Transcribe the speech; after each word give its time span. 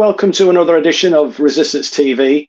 Welcome 0.00 0.32
to 0.32 0.48
another 0.48 0.78
edition 0.78 1.12
of 1.12 1.38
Resistance 1.38 1.90
TV. 1.90 2.48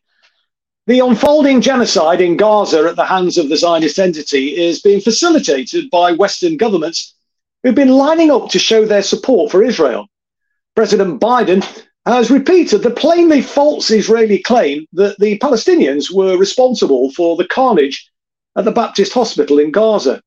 The 0.88 1.00
unfolding 1.00 1.60
genocide 1.60 2.22
in 2.22 2.38
Gaza 2.38 2.88
at 2.88 2.96
the 2.96 3.04
hands 3.04 3.38
of 3.38 3.50
the 3.50 3.58
Zionist 3.58 4.00
entity 4.00 4.56
is 4.56 4.82
being 4.82 5.02
facilitated 5.02 5.90
by 5.90 6.14
Western 6.14 6.56
governments 6.56 7.14
who've 7.62 7.76
been 7.76 7.90
lining 7.90 8.32
up 8.32 8.48
to 8.52 8.58
show 8.58 8.86
their 8.86 9.04
support 9.04 9.52
for 9.52 9.66
Israel. 9.66 10.08
President 10.78 11.20
Biden 11.20 11.62
has 12.06 12.32
repeated 12.32 12.84
the 12.84 12.90
plainly 12.90 13.42
false 13.42 13.92
Israeli 13.92 14.40
claim 14.40 14.86
that 14.94 15.20
the 15.20 15.38
Palestinians 15.40 16.10
were 16.10 16.38
responsible 16.38 17.12
for 17.12 17.36
the 17.36 17.50
carnage 17.50 18.10
at 18.56 18.64
the 18.64 18.72
Baptist 18.72 19.12
Hospital 19.12 19.60
in 19.60 19.72
Gaza. 19.72 20.22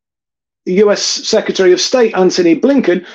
The 0.66 0.74
US 0.84 1.02
Secretary 1.02 1.72
of 1.72 1.80
State 1.80 2.14
Antony 2.14 2.54
Blinken 2.54 3.06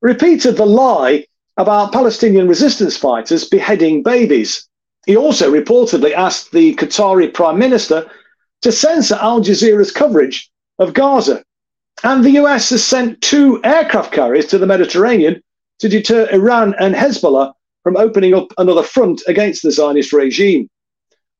repeated 0.00 0.56
the 0.56 0.64
lie 0.64 1.26
about 1.58 1.92
Palestinian 1.92 2.48
resistance 2.48 2.96
fighters 2.96 3.48
beheading 3.48 4.02
babies. 4.02 4.66
He 5.06 5.16
also 5.16 5.52
reportedly 5.52 6.12
asked 6.12 6.52
the 6.52 6.74
Qatari 6.76 7.34
Prime 7.34 7.58
Minister 7.58 8.08
to 8.62 8.72
censor 8.72 9.16
Al 9.20 9.40
Jazeera's 9.40 9.90
coverage 9.90 10.50
of 10.78 10.94
Gaza. 10.94 11.42
And 12.04 12.24
the 12.24 12.38
US 12.42 12.70
has 12.70 12.84
sent 12.84 13.20
two 13.20 13.60
aircraft 13.64 14.12
carriers 14.12 14.46
to 14.46 14.58
the 14.58 14.66
Mediterranean 14.66 15.42
to 15.80 15.88
deter 15.88 16.28
Iran 16.32 16.74
and 16.78 16.94
Hezbollah 16.94 17.52
from 17.82 17.96
opening 17.96 18.34
up 18.34 18.52
another 18.58 18.84
front 18.84 19.22
against 19.26 19.62
the 19.62 19.72
Zionist 19.72 20.12
regime. 20.12 20.68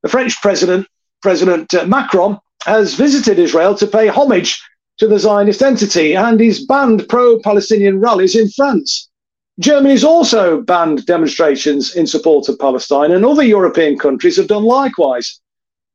The 0.02 0.08
French 0.08 0.40
president, 0.42 0.86
President 1.22 1.72
uh, 1.74 1.86
Macron, 1.86 2.38
has 2.64 2.94
visited 2.94 3.38
Israel 3.38 3.74
to 3.76 3.86
pay 3.86 4.08
homage 4.08 4.60
to 4.98 5.06
the 5.06 5.18
Zionist 5.18 5.62
entity 5.62 6.16
and 6.16 6.40
he's 6.40 6.66
banned 6.66 7.08
pro 7.08 7.38
Palestinian 7.38 8.00
rallies 8.00 8.34
in 8.34 8.48
France. 8.50 9.07
Germany's 9.60 10.04
also 10.04 10.60
banned 10.62 11.04
demonstrations 11.06 11.96
in 11.96 12.06
support 12.06 12.48
of 12.48 12.58
Palestine, 12.60 13.10
and 13.10 13.24
other 13.24 13.42
European 13.42 13.98
countries 13.98 14.36
have 14.36 14.46
done 14.46 14.62
likewise. 14.62 15.40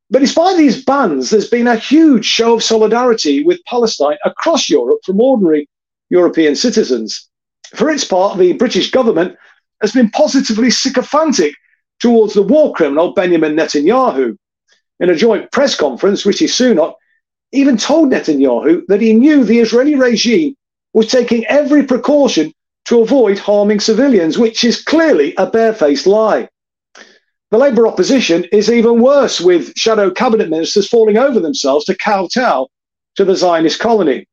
But 0.09 0.19
despite 0.19 0.57
these 0.57 0.83
bans, 0.83 1.29
there's 1.29 1.49
been 1.49 1.67
a 1.67 1.77
huge 1.77 2.25
show 2.25 2.55
of 2.55 2.63
solidarity 2.63 3.43
with 3.43 3.63
Palestine 3.65 4.17
across 4.25 4.69
Europe 4.69 4.99
from 5.05 5.21
ordinary 5.21 5.69
European 6.09 6.55
citizens. 6.55 7.29
For 7.73 7.89
its 7.89 8.03
part, 8.03 8.37
the 8.37 8.53
British 8.53 8.91
government 8.91 9.37
has 9.81 9.93
been 9.93 10.09
positively 10.11 10.69
sycophantic 10.69 11.55
towards 11.99 12.33
the 12.33 12.41
war 12.41 12.73
criminal 12.73 13.13
Benjamin 13.13 13.55
Netanyahu. 13.55 14.37
In 14.99 15.09
a 15.09 15.15
joint 15.15 15.51
press 15.51 15.73
conference, 15.73 16.25
Rishi 16.25 16.47
Sunak 16.47 16.95
even 17.53 17.77
told 17.77 18.09
Netanyahu 18.11 18.85
that 18.87 19.01
he 19.01 19.13
knew 19.13 19.43
the 19.43 19.59
Israeli 19.59 19.95
regime 19.95 20.55
was 20.91 21.07
taking 21.07 21.45
every 21.45 21.83
precaution 21.83 22.53
to 22.85 23.01
avoid 23.01 23.39
harming 23.39 23.79
civilians, 23.79 24.37
which 24.37 24.63
is 24.63 24.81
clearly 24.81 25.33
a 25.37 25.45
barefaced 25.45 26.07
lie. 26.07 26.49
The 27.51 27.57
Labour 27.57 27.87
opposition 27.87 28.45
is 28.51 28.71
even 28.71 29.01
worse, 29.01 29.39
with 29.39 29.77
shadow 29.77 30.09
cabinet 30.09 30.49
ministers 30.49 30.87
falling 30.87 31.17
over 31.17 31.39
themselves 31.39 31.85
to 31.85 31.95
kowtow 31.95 32.67
to 33.15 33.25
the 33.25 33.35
Zionist 33.35 33.79
colony. 33.79 34.27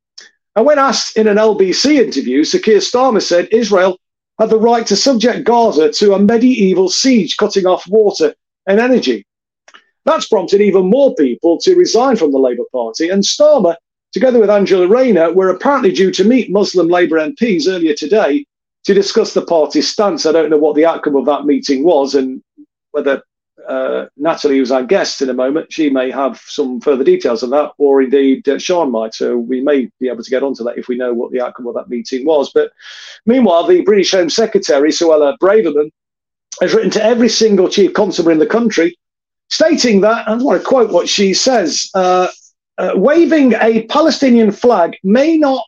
And 0.56 0.64
when 0.64 0.78
asked 0.78 1.16
in 1.16 1.28
an 1.28 1.36
LBC 1.36 1.96
interview, 1.96 2.44
Sir 2.44 2.58
Starmer 2.58 3.22
said 3.22 3.48
Israel 3.52 3.98
had 4.38 4.50
the 4.50 4.58
right 4.58 4.86
to 4.86 4.96
subject 4.96 5.44
Gaza 5.44 5.92
to 5.92 6.14
a 6.14 6.18
medieval 6.18 6.88
siege, 6.88 7.36
cutting 7.36 7.66
off 7.66 7.86
water 7.88 8.34
and 8.66 8.80
energy. 8.80 9.26
That's 10.06 10.28
prompted 10.28 10.62
even 10.62 10.88
more 10.88 11.14
people 11.14 11.58
to 11.58 11.76
resign 11.76 12.16
from 12.16 12.32
the 12.32 12.38
Labour 12.38 12.64
Party. 12.72 13.10
And 13.10 13.22
Starmer, 13.22 13.76
together 14.12 14.40
with 14.40 14.48
Angela 14.48 14.88
Rayner, 14.88 15.32
were 15.32 15.50
apparently 15.50 15.92
due 15.92 16.10
to 16.12 16.24
meet 16.24 16.50
Muslim 16.50 16.88
Labour 16.88 17.18
MPs 17.18 17.68
earlier 17.68 17.94
today 17.94 18.46
to 18.90 18.94
discuss 18.94 19.34
the 19.34 19.42
party's 19.42 19.88
stance. 19.88 20.26
I 20.26 20.32
don't 20.32 20.50
know 20.50 20.58
what 20.58 20.74
the 20.74 20.84
outcome 20.84 21.14
of 21.14 21.24
that 21.26 21.44
meeting 21.44 21.84
was 21.84 22.16
and 22.16 22.42
whether 22.90 23.22
uh, 23.68 24.06
Natalie, 24.16 24.58
who's 24.58 24.72
our 24.72 24.82
guest 24.82 25.22
in 25.22 25.30
a 25.30 25.34
moment, 25.34 25.72
she 25.72 25.90
may 25.90 26.10
have 26.10 26.42
some 26.44 26.80
further 26.80 27.04
details 27.04 27.44
on 27.44 27.50
that, 27.50 27.70
or 27.78 28.02
indeed 28.02 28.48
uh, 28.48 28.58
Sean 28.58 28.90
might. 28.90 29.14
So 29.14 29.36
we 29.36 29.60
may 29.60 29.88
be 30.00 30.08
able 30.08 30.24
to 30.24 30.30
get 30.30 30.42
onto 30.42 30.64
that 30.64 30.76
if 30.76 30.88
we 30.88 30.96
know 30.96 31.14
what 31.14 31.30
the 31.30 31.40
outcome 31.40 31.68
of 31.68 31.74
that 31.74 31.88
meeting 31.88 32.24
was. 32.24 32.50
But 32.52 32.72
meanwhile, 33.26 33.64
the 33.64 33.82
British 33.82 34.10
Home 34.10 34.28
Secretary, 34.28 34.90
Suella 34.90 35.38
Braverman, 35.38 35.92
has 36.60 36.74
written 36.74 36.90
to 36.90 37.04
every 37.04 37.28
single 37.28 37.68
chief 37.68 37.92
constable 37.92 38.32
in 38.32 38.40
the 38.40 38.46
country, 38.46 38.98
stating 39.50 40.00
that, 40.00 40.26
and 40.26 40.40
I 40.40 40.44
want 40.44 40.60
to 40.60 40.68
quote 40.68 40.90
what 40.90 41.08
she 41.08 41.32
says 41.32 41.88
uh, 41.94 42.26
uh, 42.78 42.92
waving 42.96 43.52
a 43.60 43.84
Palestinian 43.84 44.50
flag 44.50 44.96
may 45.04 45.36
not 45.38 45.62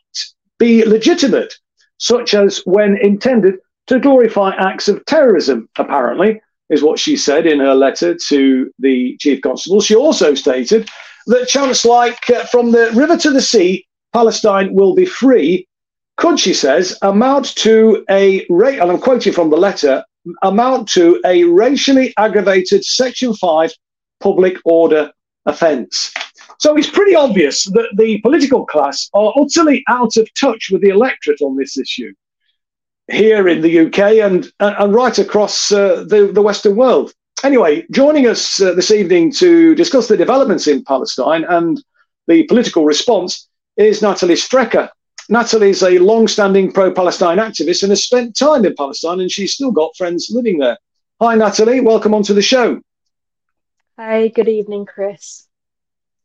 be 0.59 0.83
legitimate, 0.83 1.53
such 1.97 2.33
as 2.33 2.59
when 2.65 2.97
intended 2.97 3.55
to 3.87 3.99
glorify 3.99 4.55
acts 4.55 4.87
of 4.87 5.05
terrorism, 5.05 5.69
apparently 5.77 6.41
is 6.69 6.81
what 6.81 6.99
she 6.99 7.15
said 7.15 7.45
in 7.45 7.59
her 7.59 7.75
letter 7.75 8.15
to 8.15 8.71
the 8.79 9.15
chief 9.17 9.41
constable. 9.41 9.81
She 9.81 9.95
also 9.95 10.33
stated 10.33 10.89
that 11.27 11.47
chants 11.47 11.85
like 11.85 12.29
uh, 12.29 12.45
from 12.45 12.71
the 12.71 12.91
river 12.93 13.17
to 13.17 13.31
the 13.31 13.41
sea, 13.41 13.85
Palestine 14.13 14.73
will 14.73 14.95
be 14.95 15.05
free, 15.05 15.67
could, 16.17 16.39
she 16.39 16.53
says, 16.53 16.97
amount 17.01 17.55
to 17.57 18.05
a, 18.09 18.45
rate, 18.49 18.79
and 18.79 18.91
I'm 18.91 18.99
quoting 18.99 19.33
from 19.33 19.49
the 19.49 19.57
letter, 19.57 20.03
amount 20.43 20.87
to 20.89 21.19
a 21.25 21.43
racially 21.43 22.13
aggravated 22.17 22.85
Section 22.85 23.33
5 23.33 23.71
public 24.19 24.57
order 24.63 25.11
offence. 25.45 26.13
So 26.63 26.77
it's 26.77 26.89
pretty 26.89 27.13
obvious 27.13 27.65
that 27.65 27.89
the 27.97 28.21
political 28.21 28.65
class 28.65 29.09
are 29.13 29.33
utterly 29.35 29.83
out 29.89 30.15
of 30.15 30.33
touch 30.33 30.69
with 30.71 30.81
the 30.81 30.91
electorate 30.91 31.41
on 31.41 31.57
this 31.57 31.77
issue 31.77 32.13
here 33.11 33.49
in 33.49 33.59
the 33.59 33.79
UK 33.79 34.23
and, 34.23 34.49
and 34.61 34.93
right 34.93 35.19
across 35.19 35.73
uh, 35.73 36.05
the, 36.07 36.31
the 36.33 36.41
Western 36.41 36.77
world. 36.77 37.11
Anyway, 37.43 37.85
joining 37.91 38.27
us 38.27 38.61
uh, 38.61 38.73
this 38.75 38.91
evening 38.91 39.29
to 39.33 39.75
discuss 39.75 40.07
the 40.07 40.15
developments 40.15 40.67
in 40.67 40.85
Palestine 40.85 41.43
and 41.49 41.83
the 42.27 42.43
political 42.43 42.85
response 42.85 43.49
is 43.75 44.01
Natalie 44.01 44.35
Strecker. 44.35 44.87
Natalie 45.27 45.71
is 45.71 45.83
a 45.83 45.99
long 45.99 46.29
standing 46.29 46.71
pro 46.71 46.93
Palestine 46.93 47.39
activist 47.39 47.83
and 47.83 47.89
has 47.89 48.05
spent 48.05 48.37
time 48.37 48.63
in 48.63 48.73
Palestine, 48.75 49.19
and 49.19 49.29
she's 49.29 49.53
still 49.53 49.71
got 49.71 49.97
friends 49.97 50.29
living 50.31 50.59
there. 50.59 50.77
Hi, 51.19 51.35
Natalie. 51.35 51.81
Welcome 51.81 52.13
onto 52.13 52.33
the 52.33 52.41
show. 52.41 52.79
Hi, 53.99 54.29
good 54.29 54.47
evening, 54.47 54.85
Chris. 54.85 55.45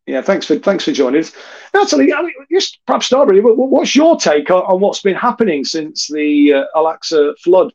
Yeah, 0.09 0.23
thanks 0.23 0.47
for 0.47 0.59
thanks 0.59 0.87
for 0.87 0.93
joining 0.93 1.21
us, 1.21 1.33
Natalie. 1.75 2.15
I 2.15 2.23
mean, 2.23 2.33
just 2.51 2.81
perhaps 2.87 3.05
start 3.05 3.29
really. 3.29 3.43
What's 3.43 3.95
your 3.95 4.17
take 4.17 4.51
on, 4.51 4.63
on 4.63 4.81
what's 4.81 5.03
been 5.03 5.15
happening 5.15 5.65
since 5.65 6.09
the 6.09 6.55
uh, 6.55 6.65
Al 6.75 6.87
Aqsa 6.87 7.39
flood, 7.41 7.75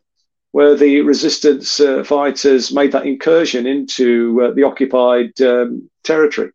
where 0.51 0.75
the 0.75 1.01
resistance 1.01 1.79
uh, 1.79 2.03
fighters 2.03 2.73
made 2.73 2.91
that 2.93 3.05
incursion 3.05 3.67
into 3.67 4.41
uh, 4.41 4.51
the 4.51 4.63
occupied 4.63 5.39
um, 5.41 5.87
territory? 6.03 6.49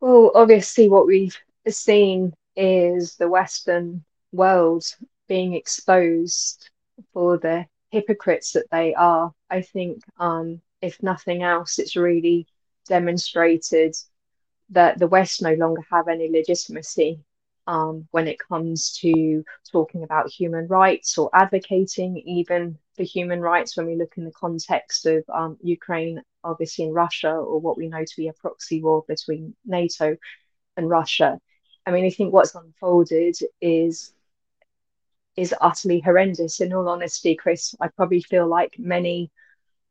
Well, 0.00 0.30
obviously, 0.34 0.90
what 0.90 1.06
we've 1.06 1.38
seen 1.66 2.34
is 2.54 3.16
the 3.16 3.28
Western 3.28 4.04
world 4.32 4.84
being 5.26 5.54
exposed 5.54 6.68
for 7.14 7.38
the 7.38 7.64
hypocrites 7.88 8.52
that 8.52 8.70
they 8.70 8.92
are. 8.92 9.32
I 9.48 9.62
think, 9.62 10.02
um, 10.18 10.60
if 10.82 11.02
nothing 11.02 11.42
else, 11.42 11.78
it's 11.78 11.96
really 11.96 12.46
demonstrated 12.86 13.94
that 14.70 14.98
the 14.98 15.06
West 15.06 15.42
no 15.42 15.54
longer 15.54 15.82
have 15.90 16.08
any 16.08 16.30
legitimacy 16.30 17.20
um, 17.66 18.06
when 18.10 18.28
it 18.28 18.38
comes 18.38 18.92
to 19.00 19.44
talking 19.70 20.02
about 20.02 20.30
human 20.30 20.66
rights 20.68 21.18
or 21.18 21.30
advocating 21.34 22.16
even 22.18 22.78
for 22.96 23.02
human 23.02 23.40
rights 23.40 23.76
when 23.76 23.86
we 23.86 23.96
look 23.96 24.14
in 24.16 24.24
the 24.24 24.32
context 24.32 25.06
of 25.06 25.24
um, 25.32 25.56
Ukraine, 25.62 26.22
obviously 26.44 26.84
in 26.84 26.92
Russia, 26.92 27.32
or 27.32 27.60
what 27.60 27.76
we 27.76 27.88
know 27.88 28.04
to 28.04 28.16
be 28.16 28.28
a 28.28 28.32
proxy 28.32 28.82
war 28.82 29.04
between 29.06 29.54
NATO 29.64 30.16
and 30.76 30.88
Russia. 30.88 31.38
I 31.84 31.90
mean, 31.90 32.04
I 32.04 32.10
think 32.10 32.32
what's 32.32 32.54
unfolded 32.54 33.36
is 33.60 34.12
is 35.36 35.54
utterly 35.60 36.00
horrendous. 36.00 36.60
In 36.60 36.72
all 36.72 36.88
honesty, 36.88 37.34
Chris, 37.34 37.74
I 37.80 37.88
probably 37.88 38.22
feel 38.22 38.46
like 38.46 38.74
many 38.78 39.30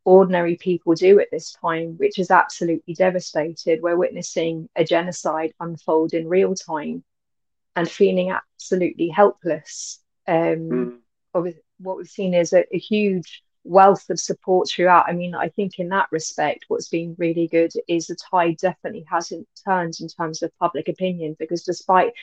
ordinary 0.05 0.55
people 0.55 0.93
do 0.93 1.19
at 1.19 1.31
this 1.31 1.51
time, 1.53 1.95
which 1.97 2.19
is 2.19 2.31
absolutely 2.31 2.93
devastated. 2.93 3.81
We're 3.81 3.97
witnessing 3.97 4.69
a 4.75 4.85
genocide 4.85 5.53
unfold 5.59 6.13
in 6.13 6.29
real 6.29 6.53
time 6.53 7.03
and 7.75 7.89
feeling 7.89 8.31
absolutely 8.31 9.09
helpless. 9.09 9.99
Um, 10.27 11.01
mm. 11.33 11.53
What 11.79 11.97
we've 11.97 12.07
seen 12.07 12.33
is 12.33 12.53
a, 12.53 12.63
a, 12.73 12.77
huge 12.77 13.43
wealth 13.65 14.09
of 14.09 14.19
support 14.19 14.69
throughout. 14.69 15.09
I 15.09 15.11
mean, 15.11 15.35
I 15.35 15.49
think 15.49 15.79
in 15.79 15.89
that 15.89 16.07
respect, 16.11 16.65
what's 16.69 16.87
been 16.87 17.15
really 17.17 17.47
good 17.47 17.73
is 17.89 18.07
the 18.07 18.15
tide 18.31 18.57
definitely 18.57 19.05
hasn't 19.09 19.47
turned 19.65 19.95
in 19.99 20.07
terms 20.07 20.41
of 20.41 20.57
public 20.57 20.87
opinion 20.87 21.35
because 21.37 21.63
despite 21.63 22.13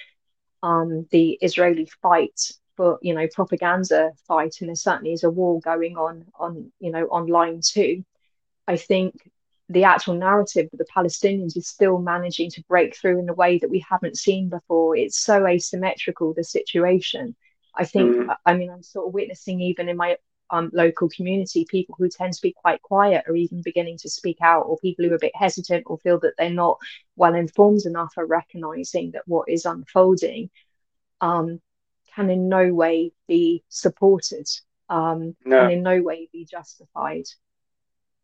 um, 0.62 1.06
the 1.10 1.32
Israeli 1.42 1.90
fight 2.00 2.40
for 2.76 2.98
you 3.02 3.14
know 3.14 3.26
propaganda 3.32 4.10
fight 4.26 4.56
and 4.60 4.68
there 4.68 4.76
certainly 4.76 5.12
is 5.12 5.24
a 5.24 5.30
war 5.30 5.60
going 5.60 5.96
on 5.96 6.26
on 6.38 6.72
you 6.80 6.90
know 6.90 7.04
online 7.06 7.60
too. 7.62 8.04
I 8.66 8.76
think 8.76 9.14
the 9.68 9.84
actual 9.84 10.14
narrative 10.14 10.68
of 10.72 10.78
the 10.78 10.86
palestinians 10.94 11.56
is 11.56 11.68
still 11.68 11.98
managing 11.98 12.50
to 12.50 12.64
break 12.68 12.96
through 12.96 13.18
in 13.18 13.28
a 13.28 13.34
way 13.34 13.58
that 13.58 13.70
we 13.70 13.84
haven't 13.88 14.18
seen 14.18 14.48
before 14.48 14.96
it's 14.96 15.18
so 15.18 15.46
asymmetrical 15.46 16.34
the 16.34 16.44
situation. 16.44 17.34
I 17.74 17.86
think 17.86 18.16
mm. 18.16 18.36
i 18.44 18.52
mean 18.54 18.70
i'm 18.70 18.82
sort 18.82 19.06
of 19.06 19.14
witnessing 19.14 19.62
even 19.62 19.88
in 19.88 19.96
my 19.96 20.18
um, 20.52 20.70
local 20.74 21.08
community, 21.08 21.64
people 21.68 21.96
who 21.98 22.08
tend 22.10 22.34
to 22.34 22.42
be 22.42 22.52
quite 22.52 22.82
quiet 22.82 23.24
are 23.26 23.34
even 23.34 23.62
beginning 23.62 23.96
to 23.98 24.10
speak 24.10 24.36
out, 24.42 24.66
or 24.66 24.76
people 24.78 25.04
who 25.04 25.12
are 25.12 25.16
a 25.16 25.18
bit 25.18 25.34
hesitant 25.34 25.84
or 25.86 25.98
feel 25.98 26.20
that 26.20 26.34
they're 26.36 26.50
not 26.50 26.78
well 27.16 27.34
informed 27.34 27.86
enough 27.86 28.12
are 28.18 28.26
recognizing 28.26 29.12
that 29.12 29.26
what 29.26 29.48
is 29.48 29.64
unfolding. 29.64 30.50
Um, 31.22 31.60
can 32.14 32.30
in 32.30 32.48
no 32.48 32.72
way 32.72 33.12
be 33.28 33.62
supported, 33.68 34.48
um, 34.88 35.36
no. 35.44 35.60
can 35.60 35.70
in 35.70 35.82
no 35.82 36.02
way 36.02 36.28
be 36.32 36.44
justified. 36.44 37.24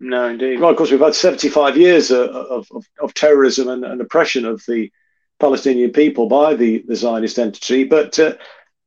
No, 0.00 0.28
indeed. 0.28 0.60
Well, 0.60 0.70
of 0.70 0.76
course, 0.76 0.90
we've 0.90 1.00
had 1.00 1.14
75 1.14 1.76
years 1.76 2.10
of, 2.10 2.30
of, 2.70 2.86
of 3.00 3.14
terrorism 3.14 3.68
and, 3.68 3.84
and, 3.84 4.00
oppression 4.00 4.44
of 4.44 4.62
the 4.68 4.92
Palestinian 5.40 5.90
people 5.90 6.28
by 6.28 6.54
the, 6.54 6.84
the 6.86 6.94
Zionist 6.94 7.38
entity. 7.38 7.82
But 7.82 8.16
uh, 8.18 8.34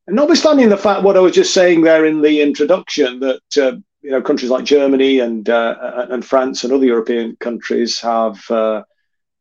notwithstanding 0.08 0.70
the 0.70 0.78
fact, 0.78 1.04
what 1.04 1.18
I 1.18 1.20
was 1.20 1.34
just 1.34 1.54
saying 1.54 1.82
there 1.82 2.06
in 2.06 2.22
the 2.22 2.42
introduction, 2.42 3.20
that 3.20 3.58
uh, 3.58 3.78
you 4.02 4.12
know 4.12 4.22
countries 4.22 4.52
like 4.52 4.64
Germany 4.64 5.20
and 5.20 5.50
uh, 5.50 6.08
and 6.10 6.24
France 6.24 6.64
and 6.64 6.74
other 6.74 6.86
European 6.86 7.36
countries 7.40 8.00
have 8.00 8.50
uh, 8.50 8.84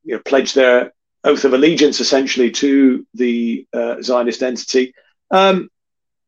you 0.03 0.15
know, 0.17 0.23
pledged 0.25 0.55
their 0.55 0.93
oath 1.25 1.45
of 1.45 1.53
allegiance 1.53 2.01
essentially 2.01 2.51
to 2.51 3.07
the 3.15 3.67
uh, 3.73 4.01
Zionist 4.03 4.43
entity. 4.43 4.93
Um, 5.31 5.71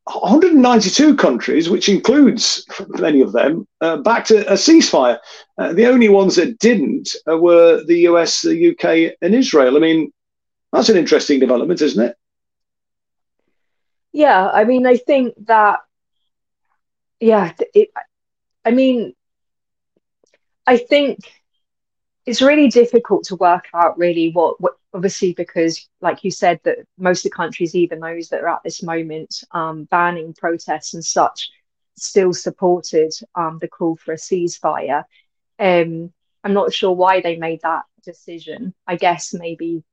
192 0.04 1.16
countries, 1.16 1.70
which 1.70 1.88
includes 1.88 2.66
many 2.88 3.20
of 3.20 3.32
them, 3.32 3.66
uh, 3.80 3.98
backed 3.98 4.32
a, 4.32 4.48
a 4.50 4.54
ceasefire. 4.54 5.18
Uh, 5.58 5.72
the 5.72 5.86
only 5.86 6.08
ones 6.08 6.34
that 6.36 6.58
didn't 6.58 7.14
uh, 7.30 7.38
were 7.38 7.84
the 7.84 8.00
US, 8.08 8.42
the 8.42 8.70
UK, 8.70 9.16
and 9.22 9.34
Israel. 9.34 9.76
I 9.76 9.80
mean, 9.80 10.12
that's 10.72 10.88
an 10.88 10.96
interesting 10.96 11.38
development, 11.38 11.80
isn't 11.80 12.04
it? 12.04 12.16
Yeah, 14.12 14.48
I 14.48 14.64
mean, 14.64 14.86
I 14.86 14.96
think 14.96 15.34
that, 15.46 15.80
yeah, 17.20 17.52
it, 17.72 17.90
I 18.64 18.72
mean, 18.72 19.14
I 20.66 20.76
think 20.76 21.18
it's 22.26 22.42
really 22.42 22.68
difficult 22.68 23.24
to 23.24 23.36
work 23.36 23.66
out 23.72 23.98
really 23.98 24.30
what, 24.30 24.60
what 24.60 24.74
obviously 24.94 25.32
because 25.32 25.88
like 26.00 26.24
you 26.24 26.30
said 26.30 26.60
that 26.64 26.78
most 26.98 27.24
of 27.24 27.30
the 27.30 27.36
countries 27.36 27.74
even 27.74 28.00
those 28.00 28.28
that 28.28 28.42
are 28.42 28.48
at 28.48 28.62
this 28.62 28.82
moment 28.82 29.42
um, 29.52 29.84
banning 29.84 30.34
protests 30.34 30.94
and 30.94 31.04
such 31.04 31.50
still 31.96 32.32
supported 32.32 33.12
um, 33.34 33.58
the 33.60 33.68
call 33.68 33.96
for 33.96 34.12
a 34.12 34.16
ceasefire. 34.16 35.04
Um, 35.58 36.12
i'm 36.44 36.52
not 36.54 36.72
sure 36.72 36.92
why 36.92 37.20
they 37.20 37.36
made 37.36 37.60
that 37.62 37.84
decision. 38.04 38.74
I 38.86 38.96
guess 38.96 39.32
maybe 39.32 39.84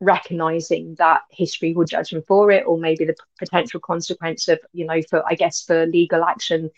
recognizing 0.00 0.96
that 0.98 1.22
history 1.30 1.72
will 1.72 1.84
judge 1.84 2.10
them 2.10 2.22
for 2.26 2.50
it 2.50 2.64
or 2.66 2.78
maybe 2.78 3.04
the 3.04 3.14
potential 3.38 3.80
consequence 3.80 4.48
of 4.48 4.58
you 4.72 4.84
know 4.84 5.00
for 5.08 5.24
i 5.26 5.34
guess 5.34 5.62
for 5.62 5.86
legal 5.86 6.24
action 6.24 6.70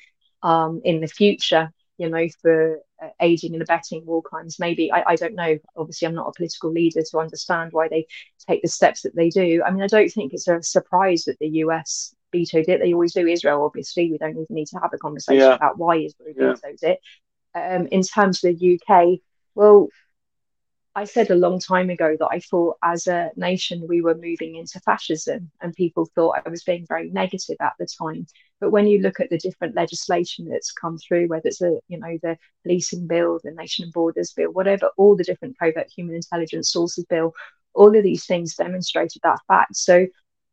um, 0.42 0.80
in 0.84 1.00
the 1.00 1.08
future 1.08 1.72
you 1.98 2.08
know, 2.08 2.26
for 2.42 2.80
uh, 3.02 3.08
aiding 3.20 3.54
and 3.54 3.62
abetting 3.62 4.04
war 4.04 4.22
crimes. 4.22 4.58
Maybe 4.58 4.92
I, 4.92 5.04
I 5.08 5.16
don't 5.16 5.34
know. 5.34 5.58
Obviously, 5.76 6.06
I'm 6.06 6.14
not 6.14 6.28
a 6.28 6.32
political 6.36 6.70
leader 6.70 7.02
to 7.10 7.18
understand 7.18 7.72
why 7.72 7.88
they 7.88 8.06
take 8.46 8.62
the 8.62 8.68
steps 8.68 9.02
that 9.02 9.16
they 9.16 9.30
do. 9.30 9.62
I 9.64 9.70
mean, 9.70 9.82
I 9.82 9.86
don't 9.86 10.10
think 10.10 10.32
it's 10.32 10.48
a 10.48 10.62
surprise 10.62 11.24
that 11.24 11.38
the 11.38 11.48
US 11.48 12.14
vetoed 12.32 12.68
it. 12.68 12.80
They 12.80 12.92
always 12.92 13.14
do. 13.14 13.26
Israel, 13.26 13.64
obviously, 13.64 14.10
we 14.10 14.18
don't 14.18 14.30
even 14.30 14.46
need 14.50 14.68
to 14.68 14.78
have 14.80 14.92
a 14.92 14.98
conversation 14.98 15.40
yeah. 15.40 15.54
about 15.54 15.78
why 15.78 15.96
Israel 15.96 16.34
yeah. 16.36 16.54
vetoed 16.54 16.82
it. 16.82 17.00
Um, 17.54 17.86
in 17.86 18.02
terms 18.02 18.44
of 18.44 18.58
the 18.58 18.80
UK, 18.80 19.20
well, 19.54 19.88
I 20.94 21.04
said 21.04 21.30
a 21.30 21.34
long 21.34 21.60
time 21.60 21.90
ago 21.90 22.16
that 22.18 22.28
I 22.30 22.40
thought 22.40 22.78
as 22.82 23.06
a 23.06 23.30
nation 23.36 23.86
we 23.86 24.00
were 24.00 24.14
moving 24.14 24.56
into 24.56 24.80
fascism, 24.80 25.50
and 25.60 25.74
people 25.74 26.08
thought 26.14 26.40
I 26.44 26.48
was 26.48 26.64
being 26.64 26.86
very 26.88 27.10
negative 27.10 27.56
at 27.60 27.74
the 27.78 27.86
time. 27.86 28.26
But 28.60 28.70
when 28.70 28.86
you 28.86 29.00
look 29.00 29.20
at 29.20 29.30
the 29.30 29.38
different 29.38 29.74
legislation 29.74 30.48
that's 30.48 30.72
come 30.72 30.98
through, 30.98 31.28
whether 31.28 31.48
it's 31.48 31.58
the 31.58 31.80
you 31.88 31.98
know 31.98 32.18
the 32.22 32.38
policing 32.62 33.06
bill, 33.06 33.40
the 33.42 33.50
nation 33.50 33.84
and 33.84 33.92
borders 33.92 34.32
bill, 34.32 34.50
whatever, 34.50 34.90
all 34.96 35.16
the 35.16 35.24
different 35.24 35.58
covert 35.58 35.90
human 35.94 36.14
intelligence 36.14 36.70
sources 36.72 37.04
bill, 37.04 37.34
all 37.74 37.96
of 37.96 38.02
these 38.02 38.26
things 38.26 38.54
demonstrated 38.56 39.20
that 39.22 39.40
fact. 39.48 39.76
So 39.76 40.06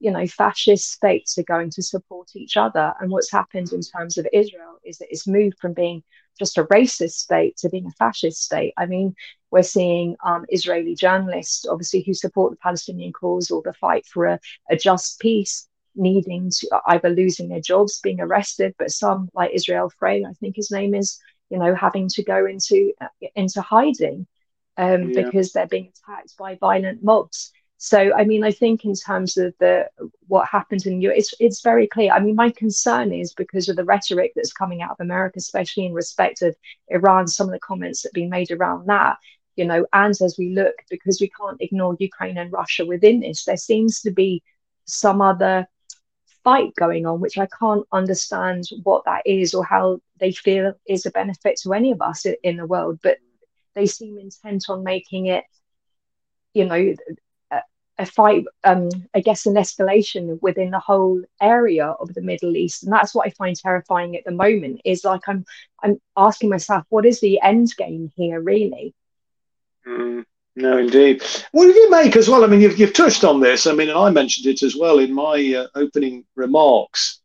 you 0.04 0.12
know, 0.12 0.28
fascist 0.28 0.92
states 0.92 1.38
are 1.38 1.44
going 1.44 1.70
to 1.70 1.82
support 1.82 2.32
each 2.36 2.58
other. 2.58 2.94
And 3.00 3.10
what's 3.10 3.32
happened 3.32 3.72
in 3.72 3.80
terms 3.80 4.18
of 4.18 4.28
Israel 4.34 4.78
is 4.84 4.98
that 4.98 5.08
it's 5.10 5.26
moved 5.26 5.58
from 5.62 5.72
being 5.72 6.04
just 6.38 6.58
a 6.58 6.66
racist 6.66 7.14
state 7.14 7.56
to 7.58 7.70
being 7.70 7.86
a 7.86 7.92
fascist 7.92 8.44
state. 8.44 8.74
I 8.78 8.86
mean, 8.86 9.16
we're 9.50 9.64
seeing 9.64 10.18
um, 10.26 10.46
Israeli 10.50 10.94
journalists, 10.94 11.66
obviously, 11.66 12.02
who 12.02 12.14
support 12.14 12.52
the 12.52 12.58
Palestinian 12.58 13.14
cause 13.14 13.50
or 13.50 13.62
the 13.64 13.72
fight 13.72 14.06
for 14.06 14.26
a, 14.26 14.40
a 14.70 14.76
just 14.76 15.22
peace, 15.22 15.70
needing 15.96 16.50
to 16.50 16.82
either 16.88 17.10
losing 17.10 17.50
their 17.50 17.62
jobs, 17.62 18.00
being 18.02 18.20
arrested, 18.20 18.76
but 18.78 18.92
some, 18.92 19.30
like 19.34 19.52
Israel 19.54 19.92
Frey, 19.98 20.24
I 20.24 20.34
think 20.34 20.56
his 20.56 20.72
name 20.72 20.96
is, 20.96 21.20
you 21.50 21.58
know, 21.58 21.76
having 21.76 22.08
to 22.10 22.24
go 22.24 22.46
into 22.46 22.94
into 23.36 23.62
hiding 23.62 24.28
um, 24.78 25.10
yeah. 25.10 25.24
because 25.24 25.52
they're 25.52 25.68
being 25.68 25.90
attacked 25.90 26.36
by 26.38 26.56
violent 26.56 27.04
mobs. 27.04 27.52
So, 27.78 28.14
I 28.14 28.24
mean, 28.24 28.46
I 28.46 28.52
think 28.52 28.86
in 28.86 28.96
terms 28.96 29.36
of 29.36 29.54
the 29.60 29.88
what 30.28 30.48
happened 30.48 30.86
in 30.86 31.02
Europe, 31.02 31.18
it's 31.18 31.34
it's 31.40 31.62
very 31.62 31.86
clear. 31.86 32.14
I 32.14 32.20
mean, 32.22 32.36
my 32.36 32.50
concern 32.50 33.12
is 33.12 33.34
because 33.34 33.68
of 33.68 33.76
the 33.76 33.84
rhetoric 33.84 34.32
that's 34.36 34.54
coming 34.54 34.82
out 34.82 34.92
of 34.92 35.02
America, 35.02 35.38
especially 35.38 35.86
in 35.86 35.94
respect 35.94 36.42
of 36.42 36.56
Iran, 36.88 37.28
some 37.28 37.48
of 37.48 37.54
the 37.54 37.60
comments 37.60 38.02
that 38.02 38.10
have 38.10 38.14
been 38.14 38.30
made 38.30 38.52
around 38.52 38.88
that. 38.88 39.18
You 39.58 39.66
know, 39.66 39.86
and 39.94 40.16
as 40.22 40.36
we 40.40 40.56
look, 40.56 40.76
because 40.90 41.20
we 41.20 41.30
can't 41.40 41.62
ignore 41.62 41.98
Ukraine 42.00 42.38
and 42.38 42.52
Russia 42.52 42.86
within 42.86 43.20
this, 43.20 43.44
there 43.44 43.58
seems 43.58 44.02
to 44.02 44.12
be 44.12 44.42
some 44.86 45.22
other 45.22 45.68
fight 46.44 46.76
going 46.76 47.06
on, 47.06 47.20
which 47.20 47.38
I 47.38 47.48
can't 47.60 47.86
understand 47.92 48.66
what 48.84 49.06
that 49.06 49.24
is 49.26 49.54
or 49.54 49.64
how 49.64 50.00
they 50.20 50.32
feel 50.32 50.74
is 50.88 51.06
a 51.06 51.12
benefit 51.12 51.60
to 51.64 51.74
any 51.74 51.92
of 51.92 52.02
us 52.02 52.26
in 52.44 52.58
the 52.58 52.66
world. 52.66 53.00
But 53.02 53.18
they 53.76 53.86
seem 53.86 54.18
intent 54.18 54.66
on 54.70 54.84
making 54.84 55.28
it, 55.28 55.46
you 56.54 56.66
know, 56.66 56.96
a 57.98 58.06
fight, 58.06 58.46
um, 58.64 58.90
I 59.14 59.20
guess, 59.20 59.46
an 59.46 59.56
escalation 59.56 60.42
within 60.42 60.72
the 60.72 60.80
whole 60.80 61.22
area 61.42 61.88
of 61.88 62.14
the 62.14 62.22
Middle 62.22 62.56
East, 62.56 62.84
and 62.84 62.92
that's 62.92 63.14
what 63.14 63.28
I 63.28 63.32
find 63.32 63.56
terrifying 63.56 64.16
at 64.16 64.26
the 64.26 64.32
moment. 64.32 64.82
Is 64.84 65.04
like 65.04 65.22
I'm, 65.28 65.46
I'm 65.82 66.02
asking 66.18 66.50
myself, 66.50 66.86
what 66.90 67.06
is 67.06 67.20
the 67.20 67.40
end 67.42 67.76
game 67.78 68.12
here, 68.16 68.42
really? 68.42 68.96
Mm, 69.88 70.24
no, 70.56 70.78
indeed. 70.78 71.24
What 71.52 71.66
do 71.66 71.72
you 71.72 71.90
make 71.90 72.16
as 72.16 72.30
well? 72.30 72.44
I 72.44 72.48
mean, 72.48 72.62
you've 72.62 72.78
you've 72.78 72.94
touched 72.94 73.24
on 73.24 73.40
this. 73.40 73.66
I 73.66 73.74
mean, 73.74 73.90
and 73.90 73.98
I 73.98 74.10
mentioned 74.10 74.48
it 74.48 74.64
as 74.64 74.76
well 74.76 75.00
in 75.00 75.14
my 75.14 75.54
uh, 75.56 75.68
opening 75.76 76.26
remarks. 76.36 77.20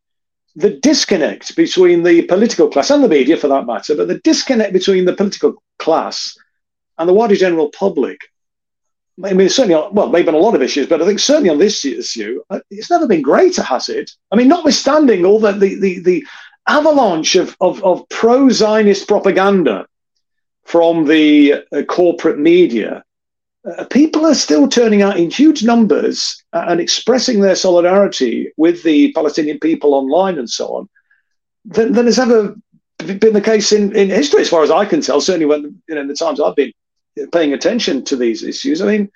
The 0.56 0.70
disconnect 0.70 1.54
between 1.54 2.02
the 2.02 2.22
political 2.22 2.68
class 2.68 2.90
and 2.90 3.04
the 3.04 3.08
media, 3.08 3.36
for 3.36 3.48
that 3.48 3.66
matter, 3.66 3.94
but 3.94 4.08
the 4.08 4.18
disconnect 4.18 4.72
between 4.72 5.04
the 5.04 5.14
political 5.14 5.62
class 5.78 6.36
and 6.96 7.08
the 7.08 7.14
wider 7.14 7.36
general 7.36 7.70
public 7.70 8.20
I 9.24 9.32
mean, 9.32 9.48
certainly, 9.48 9.74
on, 9.74 9.94
well, 9.94 10.08
maybe 10.08 10.28
on 10.28 10.34
a 10.34 10.38
lot 10.38 10.54
of 10.54 10.62
issues, 10.62 10.86
but 10.86 11.02
I 11.02 11.06
think 11.06 11.18
certainly 11.18 11.50
on 11.50 11.58
this 11.58 11.84
issue, 11.84 12.40
uh, 12.50 12.60
it's 12.70 12.90
never 12.90 13.06
been 13.06 13.22
greater, 13.22 13.62
has 13.62 13.88
it? 13.88 14.12
I 14.30 14.36
mean, 14.36 14.48
notwithstanding 14.48 15.24
all 15.24 15.40
the 15.40 15.52
the 15.52 15.74
the, 15.74 15.98
the 16.00 16.26
avalanche 16.68 17.34
of, 17.34 17.56
of, 17.60 17.82
of 17.82 18.08
pro 18.10 18.48
Zionist 18.50 19.08
propaganda 19.08 19.86
from 20.64 21.06
the 21.06 21.64
uh, 21.72 21.82
corporate 21.82 22.38
media, 22.38 23.02
uh, 23.76 23.84
people 23.86 24.26
are 24.26 24.34
still 24.34 24.68
turning 24.68 25.02
out 25.02 25.18
in 25.18 25.30
huge 25.30 25.62
numbers 25.62 26.42
uh, 26.52 26.64
and 26.68 26.80
expressing 26.80 27.40
their 27.40 27.56
solidarity 27.56 28.50
with 28.56 28.82
the 28.82 29.12
Palestinian 29.12 29.58
people 29.58 29.94
online 29.94 30.38
and 30.38 30.48
so 30.48 30.76
on, 30.76 30.88
than, 31.64 31.92
than 31.92 32.06
has 32.06 32.18
ever 32.18 32.54
been 32.98 33.32
the 33.32 33.40
case 33.40 33.72
in, 33.72 33.94
in 33.94 34.08
history, 34.08 34.40
as 34.40 34.48
far 34.48 34.62
as 34.62 34.70
I 34.70 34.84
can 34.84 35.00
tell. 35.00 35.20
Certainly, 35.20 35.46
when 35.46 35.82
you 35.88 35.94
know, 35.94 36.00
in 36.00 36.08
the 36.08 36.14
times 36.14 36.40
I've 36.40 36.56
been 36.56 36.72
paying 37.32 37.52
attention 37.52 38.04
to 38.04 38.16
these 38.16 38.42
issues. 38.42 38.80
I 38.80 38.86
mean, 38.86 39.10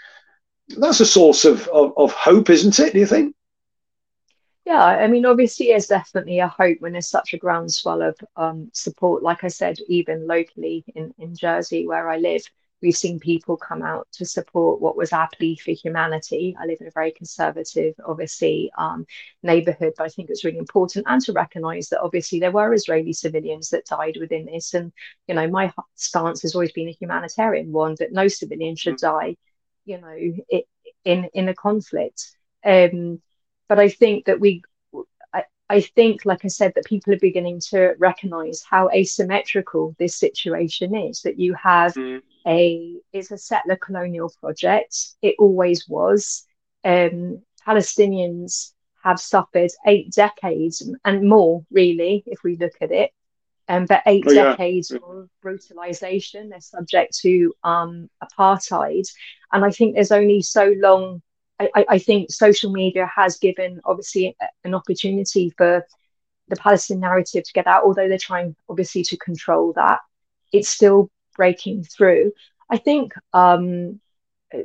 that's 0.76 1.00
a 1.00 1.06
source 1.06 1.44
of, 1.44 1.68
of, 1.68 1.92
of 1.96 2.12
hope, 2.12 2.50
isn't 2.50 2.78
it? 2.78 2.92
Do 2.92 2.98
you 2.98 3.06
think? 3.06 3.34
Yeah, 4.64 4.82
I 4.84 5.08
mean, 5.08 5.26
obviously, 5.26 5.68
there's 5.68 5.88
definitely 5.88 6.38
a 6.38 6.46
hope 6.46 6.80
when 6.80 6.92
there's 6.92 7.08
such 7.08 7.32
a 7.32 7.38
groundswell 7.38 8.00
of 8.00 8.16
um, 8.36 8.70
support. 8.72 9.22
Like 9.22 9.42
I 9.42 9.48
said, 9.48 9.78
even 9.88 10.26
locally 10.26 10.84
in, 10.94 11.12
in 11.18 11.34
Jersey, 11.34 11.86
where 11.86 12.08
I 12.08 12.18
live, 12.18 12.44
we've 12.82 12.96
seen 12.96 13.20
people 13.20 13.56
come 13.56 13.82
out 13.82 14.08
to 14.12 14.24
support 14.24 14.80
what 14.80 14.96
was 14.96 15.12
our 15.12 15.28
plea 15.32 15.56
for 15.56 15.70
humanity. 15.70 16.56
I 16.60 16.66
live 16.66 16.78
in 16.80 16.88
a 16.88 16.92
very 16.92 17.12
conservative, 17.12 17.94
obviously, 18.04 18.70
um, 18.76 19.06
neighborhood, 19.42 19.94
but 19.96 20.04
I 20.04 20.08
think 20.08 20.28
it's 20.28 20.44
really 20.44 20.58
important 20.58 21.06
and 21.08 21.22
to 21.22 21.32
recognize 21.32 21.88
that 21.88 22.02
obviously 22.02 22.40
there 22.40 22.50
were 22.50 22.74
Israeli 22.74 23.12
civilians 23.12 23.70
that 23.70 23.86
died 23.86 24.16
within 24.20 24.46
this. 24.46 24.74
And, 24.74 24.92
you 25.28 25.34
know, 25.34 25.48
my 25.48 25.72
stance 25.94 26.42
has 26.42 26.54
always 26.54 26.72
been 26.72 26.88
a 26.88 26.92
humanitarian 27.00 27.72
one 27.72 27.94
that 28.00 28.12
no 28.12 28.28
civilian 28.28 28.76
should 28.76 28.96
mm. 28.96 29.00
die, 29.00 29.36
you 29.84 30.00
know, 30.00 30.16
it, 30.48 30.66
in, 31.04 31.28
in 31.32 31.48
a 31.48 31.54
conflict. 31.54 32.36
Um, 32.64 33.22
but 33.68 33.78
I 33.78 33.88
think 33.88 34.26
that 34.26 34.40
we 34.40 34.62
I 35.72 35.80
think, 35.80 36.26
like 36.26 36.44
I 36.44 36.48
said, 36.48 36.72
that 36.74 36.84
people 36.84 37.14
are 37.14 37.18
beginning 37.18 37.58
to 37.70 37.94
recognize 37.98 38.62
how 38.62 38.90
asymmetrical 38.90 39.96
this 39.98 40.14
situation 40.14 40.94
is. 40.94 41.22
That 41.22 41.38
you 41.38 41.54
have 41.54 41.94
mm. 41.94 42.20
a 42.46 42.96
it's 43.10 43.30
a 43.30 43.38
settler 43.38 43.76
colonial 43.76 44.30
project. 44.38 44.94
It 45.22 45.36
always 45.38 45.88
was. 45.88 46.44
Um, 46.84 47.40
Palestinians 47.66 48.72
have 49.02 49.18
suffered 49.18 49.70
eight 49.86 50.12
decades 50.12 50.86
and 51.06 51.26
more, 51.26 51.64
really, 51.70 52.22
if 52.26 52.42
we 52.44 52.56
look 52.56 52.74
at 52.82 52.92
it. 52.92 53.10
Um, 53.66 53.86
but 53.86 54.02
eight 54.04 54.24
oh, 54.28 54.32
yeah. 54.32 54.50
decades 54.50 54.90
of 54.90 55.30
brutalization. 55.40 56.50
They're 56.50 56.60
subject 56.60 57.16
to 57.20 57.54
um, 57.64 58.10
apartheid. 58.22 59.08
And 59.52 59.64
I 59.64 59.70
think 59.70 59.94
there's 59.94 60.12
only 60.12 60.42
so 60.42 60.74
long. 60.76 61.22
I, 61.60 61.84
I, 61.88 61.98
think 61.98 62.32
social 62.32 62.72
media 62.72 63.08
has 63.14 63.38
given, 63.38 63.80
obviously, 63.84 64.36
an 64.64 64.74
opportunity 64.74 65.52
for 65.56 65.86
the 66.48 66.56
Palestinian 66.56 67.02
narrative 67.02 67.44
to 67.44 67.52
get 67.52 67.66
out, 67.68 67.84
although 67.84 68.08
they're 68.08 68.18
trying, 68.18 68.56
obviously, 68.68 69.04
to 69.04 69.16
control 69.16 69.72
that. 69.74 70.00
It's 70.52 70.68
still 70.68 71.10
breaking 71.36 71.84
through. 71.84 72.32
I 72.68 72.78
think 72.78 73.12
um, 73.32 74.00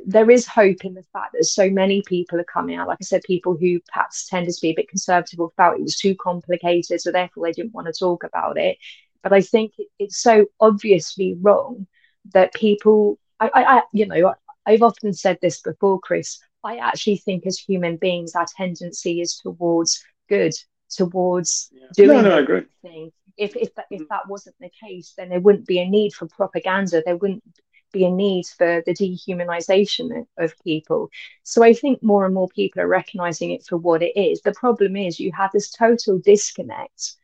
there 0.06 0.30
is 0.30 0.46
hope 0.46 0.84
in 0.84 0.94
the 0.94 1.04
fact 1.12 1.34
that 1.34 1.44
so 1.44 1.70
many 1.70 2.02
people 2.02 2.40
are 2.40 2.44
coming 2.44 2.76
out. 2.76 2.88
Like 2.88 2.98
I 3.00 3.04
said, 3.04 3.22
people 3.22 3.56
who 3.56 3.80
perhaps 3.92 4.26
tended 4.26 4.54
to 4.54 4.60
be 4.60 4.70
a 4.70 4.74
bit 4.74 4.88
conservative 4.88 5.40
or 5.40 5.50
felt 5.56 5.78
it 5.78 5.82
was 5.82 5.96
too 5.96 6.14
complicated, 6.14 7.00
so 7.00 7.12
therefore 7.12 7.46
they 7.46 7.52
didn't 7.52 7.74
want 7.74 7.86
to 7.86 7.92
talk 7.92 8.24
about 8.24 8.58
it. 8.58 8.78
But 9.22 9.32
I 9.32 9.40
think 9.40 9.74
it's 9.98 10.18
so 10.18 10.46
obviously 10.60 11.36
wrong 11.40 11.86
that 12.32 12.54
people, 12.54 13.18
I, 13.40 13.50
I, 13.54 13.76
I, 13.78 13.82
you 13.92 14.06
know, 14.06 14.34
I've 14.66 14.82
often 14.82 15.12
said 15.12 15.38
this 15.40 15.60
before, 15.60 15.98
Chris. 16.00 16.38
I 16.64 16.78
actually 16.78 17.18
think 17.18 17.46
as 17.46 17.58
human 17.58 17.96
beings, 17.96 18.34
our 18.34 18.46
tendency 18.56 19.20
is 19.20 19.36
towards 19.36 20.04
good, 20.28 20.52
towards 20.90 21.70
yeah. 21.72 21.86
doing 21.94 22.22
no, 22.22 22.44
no, 22.44 22.64
thing. 22.82 23.12
If 23.36 23.54
if 23.56 23.74
that, 23.76 23.86
if 23.90 24.02
mm. 24.02 24.08
that 24.10 24.28
wasn't 24.28 24.56
the 24.60 24.70
case, 24.82 25.14
then 25.16 25.28
there 25.28 25.40
wouldn't 25.40 25.66
be 25.66 25.78
a 25.78 25.88
need 25.88 26.12
for 26.12 26.26
propaganda. 26.26 27.02
There 27.04 27.16
wouldn't 27.16 27.44
be 27.92 28.04
a 28.04 28.10
need 28.10 28.46
for 28.46 28.82
the 28.84 28.92
dehumanization 28.92 30.26
of 30.38 30.54
people. 30.62 31.10
So 31.42 31.62
I 31.62 31.72
think 31.72 32.02
more 32.02 32.26
and 32.26 32.34
more 32.34 32.48
people 32.48 32.82
are 32.82 32.88
recognizing 32.88 33.52
it 33.52 33.64
for 33.64 33.76
what 33.76 34.02
it 34.02 34.16
is. 34.16 34.42
The 34.42 34.52
problem 34.52 34.96
is 34.96 35.18
you 35.18 35.32
have 35.32 35.52
this 35.52 35.70
total 35.70 36.18
disconnect, 36.18 37.14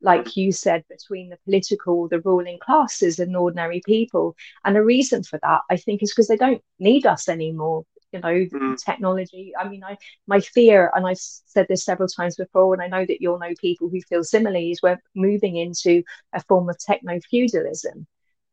like 0.00 0.36
you 0.36 0.52
said, 0.52 0.84
between 0.88 1.28
the 1.28 1.38
political, 1.44 2.08
the 2.08 2.20
ruling 2.20 2.58
classes, 2.58 3.18
and 3.18 3.36
ordinary 3.36 3.80
people. 3.84 4.36
And 4.64 4.74
the 4.74 4.84
reason 4.84 5.22
for 5.22 5.38
that, 5.42 5.60
I 5.70 5.76
think, 5.76 6.02
is 6.02 6.10
because 6.10 6.28
they 6.28 6.36
don't 6.36 6.62
need 6.78 7.06
us 7.06 7.28
anymore. 7.28 7.84
You 8.12 8.20
know, 8.20 8.28
mm. 8.28 8.82
technology. 8.82 9.52
I 9.58 9.68
mean, 9.68 9.84
I 9.84 9.98
my 10.26 10.40
fear, 10.40 10.90
and 10.94 11.06
I've 11.06 11.18
said 11.18 11.66
this 11.68 11.84
several 11.84 12.08
times 12.08 12.36
before, 12.36 12.72
and 12.74 12.82
I 12.82 12.88
know 12.88 13.04
that 13.04 13.20
you'll 13.20 13.38
know 13.38 13.52
people 13.60 13.88
who 13.88 14.00
feel 14.02 14.24
similarly, 14.24 14.70
is 14.70 14.80
we're 14.82 15.00
moving 15.14 15.56
into 15.56 16.02
a 16.32 16.42
form 16.42 16.68
of 16.68 16.78
techno 16.78 17.20
feudalism 17.30 18.06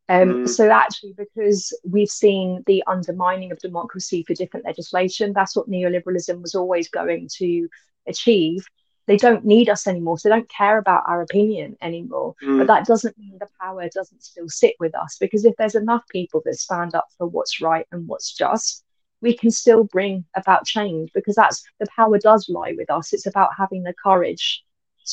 um, 0.07 0.29
mm. 0.29 0.49
So 0.49 0.69
actually, 0.69 1.13
because 1.13 1.77
we've 1.83 2.09
seen 2.09 2.63
the 2.67 2.83
undermining 2.87 3.51
of 3.51 3.59
democracy 3.59 4.23
for 4.23 4.33
different 4.35 4.65
legislation, 4.65 5.33
that's 5.33 5.55
what 5.55 5.69
neoliberalism 5.69 6.41
was 6.41 6.53
always 6.53 6.89
going 6.89 7.27
to 7.37 7.67
achieve. 8.07 8.65
They 9.07 9.17
don't 9.17 9.45
need 9.45 9.69
us 9.69 9.87
anymore. 9.87 10.17
So 10.17 10.29
they 10.29 10.35
don't 10.35 10.49
care 10.49 10.77
about 10.77 11.03
our 11.07 11.21
opinion 11.21 11.75
anymore. 11.81 12.35
Mm. 12.43 12.59
But 12.59 12.67
that 12.67 12.85
doesn't 12.85 13.17
mean 13.17 13.37
the 13.39 13.47
power 13.59 13.87
doesn't 13.89 14.23
still 14.23 14.49
sit 14.49 14.75
with 14.79 14.95
us. 14.95 15.17
Because 15.19 15.45
if 15.45 15.55
there's 15.57 15.75
enough 15.75 16.03
people 16.09 16.41
that 16.45 16.55
stand 16.55 16.93
up 16.93 17.07
for 17.17 17.27
what's 17.27 17.61
right 17.61 17.87
and 17.91 18.07
what's 18.07 18.33
just, 18.33 18.83
we 19.25 19.35
can 19.35 19.49
still 19.49 19.83
bring 19.83 20.23
about 20.35 20.65
change 20.65 21.09
because 21.13 21.35
that's 21.35 21.63
the 21.79 21.87
power 21.93 22.19
does 22.19 22.47
lie 22.47 22.75
with 22.77 22.91
us. 22.91 23.11
It's 23.11 23.25
about 23.25 23.49
having 23.57 23.81
the 23.81 23.93
courage 24.01 24.63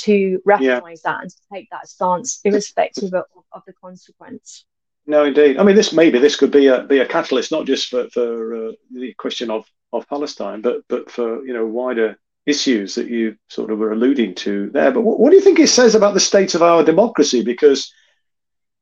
to 0.00 0.40
recognize 0.44 1.00
yeah. 1.04 1.12
that 1.12 1.22
and 1.22 1.30
to 1.30 1.36
take 1.52 1.70
that 1.70 1.88
stance, 1.88 2.40
irrespective 2.44 3.14
of, 3.14 3.24
of 3.52 3.62
the 3.66 3.72
consequence. 3.72 4.66
No, 5.06 5.24
indeed. 5.24 5.56
I 5.56 5.64
mean, 5.64 5.74
this 5.74 5.94
maybe 5.94 6.18
this 6.18 6.36
could 6.36 6.50
be 6.50 6.66
a 6.66 6.84
be 6.84 6.98
a 6.98 7.06
catalyst, 7.06 7.50
not 7.50 7.66
just 7.66 7.88
for 7.88 8.08
for 8.10 8.68
uh, 8.68 8.72
the 8.94 9.14
question 9.14 9.50
of 9.50 9.66
of 9.92 10.06
Palestine, 10.08 10.60
but 10.60 10.82
but 10.88 11.10
for 11.10 11.44
you 11.46 11.54
know 11.54 11.66
wider 11.66 12.18
issues 12.44 12.94
that 12.96 13.08
you 13.08 13.36
sort 13.48 13.70
of 13.70 13.78
were 13.78 13.92
alluding 13.92 14.34
to 14.34 14.68
there. 14.70 14.92
But 14.92 15.02
what, 15.02 15.18
what 15.18 15.30
do 15.30 15.36
you 15.36 15.42
think 15.42 15.58
it 15.58 15.68
says 15.68 15.94
about 15.94 16.12
the 16.12 16.20
state 16.20 16.54
of 16.54 16.62
our 16.62 16.84
democracy? 16.84 17.42
Because 17.42 17.92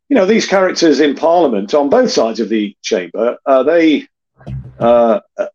you 0.09 0.17
know 0.17 0.27
these 0.27 0.47
characters 0.47 0.99
in 0.99 1.15
Parliament 1.15 1.73
on 1.73 1.89
both 1.89 2.11
sides 2.11 2.41
of 2.41 2.49
the 2.49 2.77
chamber, 2.83 3.39
uh, 3.47 3.63
they 3.63 4.09
uh, 4.79 5.21
uh 5.37 5.47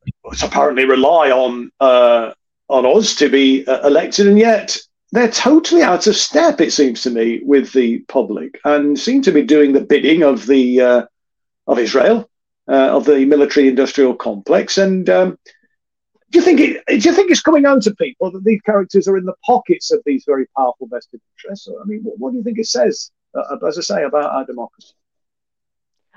apparently 0.44 0.86
rely 0.86 1.32
on 1.32 1.72
uh, 1.80 2.32
on 2.68 2.86
us 2.86 3.16
to 3.16 3.30
be 3.30 3.66
uh, 3.68 3.88
elected, 3.88 4.28
and 4.28 4.40
yet 4.40 4.78
they're 5.12 5.30
totally 5.30 5.82
out 5.82 6.08
of 6.08 6.16
step, 6.16 6.60
it 6.60 6.74
seems 6.74 7.02
to 7.04 7.10
me, 7.10 7.42
with 7.44 7.72
the 7.74 8.00
public, 8.08 8.60
and 8.66 9.00
seem 9.00 9.22
to 9.22 9.32
be 9.32 9.44
doing 9.44 9.72
the 9.72 9.82
bidding 9.82 10.24
of 10.24 10.46
the 10.46 10.82
uh, 10.82 11.06
of 11.68 11.80
Israel, 11.80 12.30
uh, 12.68 12.90
of 12.90 13.06
the 13.06 13.26
military-industrial 13.26 14.16
complex. 14.16 14.78
And 14.78 15.10
um, 15.10 15.38
do 16.32 16.40
you 16.40 16.42
think 16.42 16.60
it, 16.60 16.84
do 16.88 17.10
you 17.10 17.14
think 17.14 17.32
it's 17.32 17.42
coming 17.42 17.64
home 17.64 17.82
to 17.82 17.96
people 17.96 18.32
that 18.32 18.44
these 18.44 18.62
characters 18.62 19.08
are 19.08 19.18
in 19.18 19.26
the 19.26 19.36
pockets 19.46 19.92
of 19.92 20.02
these 20.06 20.24
very 20.26 20.48
powerful 20.58 20.88
vested 20.88 21.22
interests? 21.38 21.70
I 21.70 21.86
mean, 21.86 22.02
what, 22.04 22.20
what 22.20 22.32
do 22.32 22.38
you 22.38 22.44
think 22.44 22.60
it 22.60 22.68
says, 22.68 23.12
as 23.66 23.78
I 23.78 23.82
say, 23.82 24.04
about 24.04 24.32
our 24.32 24.46
democracy? 24.46 24.94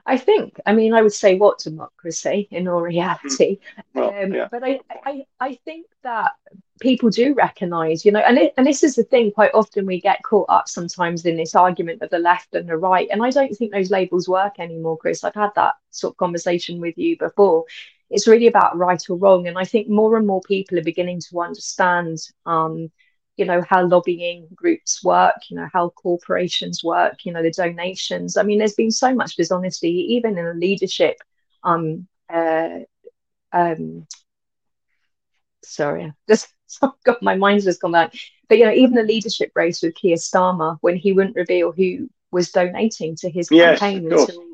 I 0.09 0.17
think, 0.17 0.59
I 0.65 0.73
mean, 0.73 0.95
I 0.95 1.03
would 1.03 1.12
say 1.12 1.37
what 1.37 1.59
democracy 1.59 2.49
in 2.50 2.67
all 2.67 2.81
reality. 2.81 3.59
Hmm. 3.77 4.00
Well, 4.00 4.25
um, 4.25 4.33
yeah. 4.33 4.49
But 4.50 4.65
I, 4.65 4.81
I, 5.05 5.27
I 5.38 5.55
think 5.67 5.87
that 6.03 6.33
people 6.81 7.11
do 7.11 7.35
recognize, 7.35 8.05
you 8.07 8.12
know, 8.12 8.21
and, 8.21 8.38
it, 8.38 8.55
and 8.57 8.67
this 8.67 8.83
is 8.83 8.95
the 8.95 9.05
thing, 9.05 9.33
quite 9.33 9.53
often 9.53 9.85
we 9.85 10.00
get 10.00 10.23
caught 10.23 10.49
up 10.49 10.67
sometimes 10.67 11.27
in 11.27 11.37
this 11.37 11.55
argument 11.55 12.00
of 12.00 12.09
the 12.09 12.19
left 12.19 12.55
and 12.55 12.67
the 12.69 12.77
right. 12.79 13.09
And 13.11 13.23
I 13.23 13.31
don't 13.31 13.55
think 13.55 13.71
those 13.71 13.91
labels 13.91 14.29
work 14.29 14.59
anymore, 14.59 14.97
Chris. 14.97 15.25
I've 15.25 15.35
had 15.35 15.50
that 15.57 15.75
sort 15.91 16.15
of 16.15 16.17
conversation 16.17 16.81
with 16.81 16.97
you 16.97 17.19
before. 17.19 17.65
It's 18.09 18.27
really 18.27 18.47
about 18.47 18.79
right 18.79 19.03
or 19.11 19.19
wrong. 19.19 19.47
And 19.47 19.59
I 19.59 19.65
think 19.65 19.88
more 19.88 20.17
and 20.17 20.27
more 20.27 20.41
people 20.41 20.79
are 20.79 20.83
beginning 20.83 21.21
to 21.29 21.43
understand 21.43 22.17
um, 22.47 22.91
you 23.38 23.45
know 23.47 23.62
how 23.68 23.87
lobbying 23.87 24.49
groups 24.54 25.02
work 25.04 25.37
you 25.49 25.57
know 25.57 25.68
how 25.73 25.90
corporations 25.90 26.83
work 26.85 27.25
you 27.25 27.33
know 27.33 27.42
the 27.42 27.50
donations. 27.50 28.37
I 28.37 28.42
mean 28.42 28.59
there's 28.59 28.75
been 28.75 28.90
so 28.90 29.14
much 29.14 29.37
dishonesty 29.37 29.90
even 30.14 30.37
in 30.38 30.45
the 30.45 30.54
leadership 30.54 31.16
um 31.64 32.07
uh, 32.33 32.80
um 33.52 34.07
sorry 35.64 36.12
just 36.28 36.49
got 37.04 37.23
my 37.23 37.35
mind's 37.35 37.64
just 37.64 37.80
gone 37.80 37.92
back 37.92 38.14
but 38.49 38.59
you 38.59 38.64
know 38.64 38.73
even 38.73 38.95
the 38.95 39.02
leadership 39.02 39.52
race 39.54 39.83
with 39.83 39.95
Keir 39.95 40.16
Starmer 40.16 40.78
when 40.80 40.97
he 40.97 41.12
wouldn't 41.12 41.37
reveal 41.37 41.73
who 41.73 42.09
was 42.30 42.50
donating 42.50 43.16
to 43.16 43.30
his 43.30 43.49
yes, 43.50 43.78
campaign 43.80 44.07
until 44.11 44.45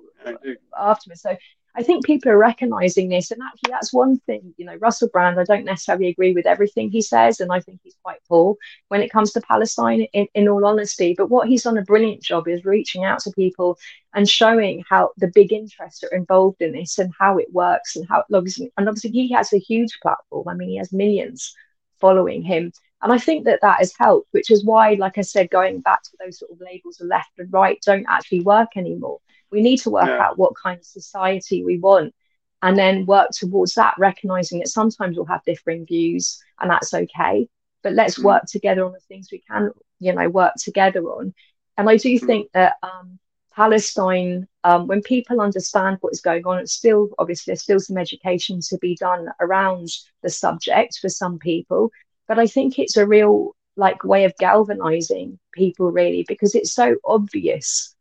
afterwards. 0.78 1.22
So 1.22 1.36
I 1.76 1.82
think 1.82 2.04
people 2.04 2.30
are 2.30 2.38
recognizing 2.38 3.08
this. 3.08 3.30
And 3.30 3.42
actually, 3.42 3.72
that's 3.72 3.92
one 3.92 4.18
thing, 4.20 4.54
you 4.56 4.64
know, 4.64 4.76
Russell 4.76 5.08
Brand, 5.12 5.40
I 5.40 5.44
don't 5.44 5.64
necessarily 5.64 6.08
agree 6.08 6.32
with 6.32 6.46
everything 6.46 6.90
he 6.90 7.02
says. 7.02 7.40
And 7.40 7.52
I 7.52 7.60
think 7.60 7.80
he's 7.82 7.96
quite 8.02 8.20
poor 8.28 8.56
when 8.88 9.02
it 9.02 9.10
comes 9.10 9.32
to 9.32 9.40
Palestine, 9.40 10.02
in, 10.12 10.28
in 10.34 10.48
all 10.48 10.64
honesty. 10.64 11.14
But 11.16 11.30
what 11.30 11.48
he's 11.48 11.64
done 11.64 11.76
a 11.76 11.82
brilliant 11.82 12.22
job 12.22 12.46
is 12.46 12.64
reaching 12.64 13.04
out 13.04 13.20
to 13.20 13.32
people 13.32 13.76
and 14.14 14.28
showing 14.28 14.84
how 14.88 15.10
the 15.16 15.32
big 15.34 15.52
interests 15.52 16.04
are 16.04 16.16
involved 16.16 16.62
in 16.62 16.72
this 16.72 16.98
and 16.98 17.12
how 17.18 17.38
it 17.38 17.52
works 17.52 17.96
and 17.96 18.06
how 18.08 18.20
it 18.20 18.26
logs. 18.30 18.60
And 18.76 18.88
obviously, 18.88 19.10
he 19.10 19.32
has 19.32 19.52
a 19.52 19.58
huge 19.58 19.98
platform. 20.00 20.48
I 20.48 20.54
mean, 20.54 20.68
he 20.68 20.76
has 20.76 20.92
millions 20.92 21.54
following 22.00 22.42
him. 22.42 22.72
And 23.02 23.12
I 23.12 23.18
think 23.18 23.44
that 23.46 23.60
that 23.62 23.80
has 23.80 23.92
helped, 23.98 24.28
which 24.30 24.50
is 24.50 24.64
why, 24.64 24.94
like 24.94 25.18
I 25.18 25.22
said, 25.22 25.50
going 25.50 25.80
back 25.80 26.02
to 26.04 26.10
those 26.20 26.38
sort 26.38 26.52
of 26.52 26.60
labels 26.60 27.00
of 27.00 27.08
left 27.08 27.30
and 27.38 27.52
right 27.52 27.78
don't 27.84 28.06
actually 28.08 28.40
work 28.40 28.70
anymore 28.76 29.18
we 29.54 29.62
need 29.62 29.78
to 29.78 29.90
work 29.90 30.06
yeah. 30.06 30.18
out 30.18 30.38
what 30.38 30.52
kind 30.56 30.78
of 30.78 30.84
society 30.84 31.64
we 31.64 31.78
want 31.78 32.14
and 32.62 32.78
then 32.78 33.06
work 33.06 33.30
towards 33.30 33.74
that, 33.74 33.94
recognizing 33.98 34.58
that 34.58 34.68
sometimes 34.68 35.16
we'll 35.16 35.26
have 35.26 35.44
differing 35.44 35.86
views 35.86 36.42
and 36.60 36.70
that's 36.70 36.94
okay. 36.94 37.48
But 37.82 37.92
let's 37.92 38.18
mm. 38.18 38.24
work 38.24 38.44
together 38.46 38.84
on 38.84 38.92
the 38.92 39.00
things 39.00 39.28
we 39.30 39.42
can, 39.48 39.70
you 40.00 40.14
know, 40.14 40.28
work 40.28 40.54
together 40.58 41.02
on. 41.02 41.34
And 41.76 41.88
I 41.88 41.98
do 41.98 42.18
mm. 42.18 42.26
think 42.26 42.50
that 42.52 42.76
um, 42.82 43.18
Palestine, 43.54 44.48
um, 44.64 44.86
when 44.86 45.02
people 45.02 45.40
understand 45.40 45.98
what 46.00 46.14
is 46.14 46.22
going 46.22 46.46
on, 46.46 46.58
it's 46.58 46.72
still 46.72 47.10
obviously 47.18 47.50
there's 47.50 47.62
still 47.62 47.80
some 47.80 47.98
education 47.98 48.60
to 48.68 48.78
be 48.78 48.96
done 48.96 49.28
around 49.40 49.88
the 50.22 50.30
subject 50.30 50.98
for 51.00 51.08
some 51.08 51.38
people. 51.38 51.90
But 52.26 52.38
I 52.38 52.46
think 52.46 52.78
it's 52.78 52.96
a 52.96 53.06
real 53.06 53.54
like 53.76 54.04
way 54.04 54.24
of 54.24 54.36
galvanizing 54.38 55.38
people 55.52 55.90
really 55.90 56.24
because 56.28 56.54
it's 56.54 56.72
so 56.72 56.96
obvious 57.04 57.93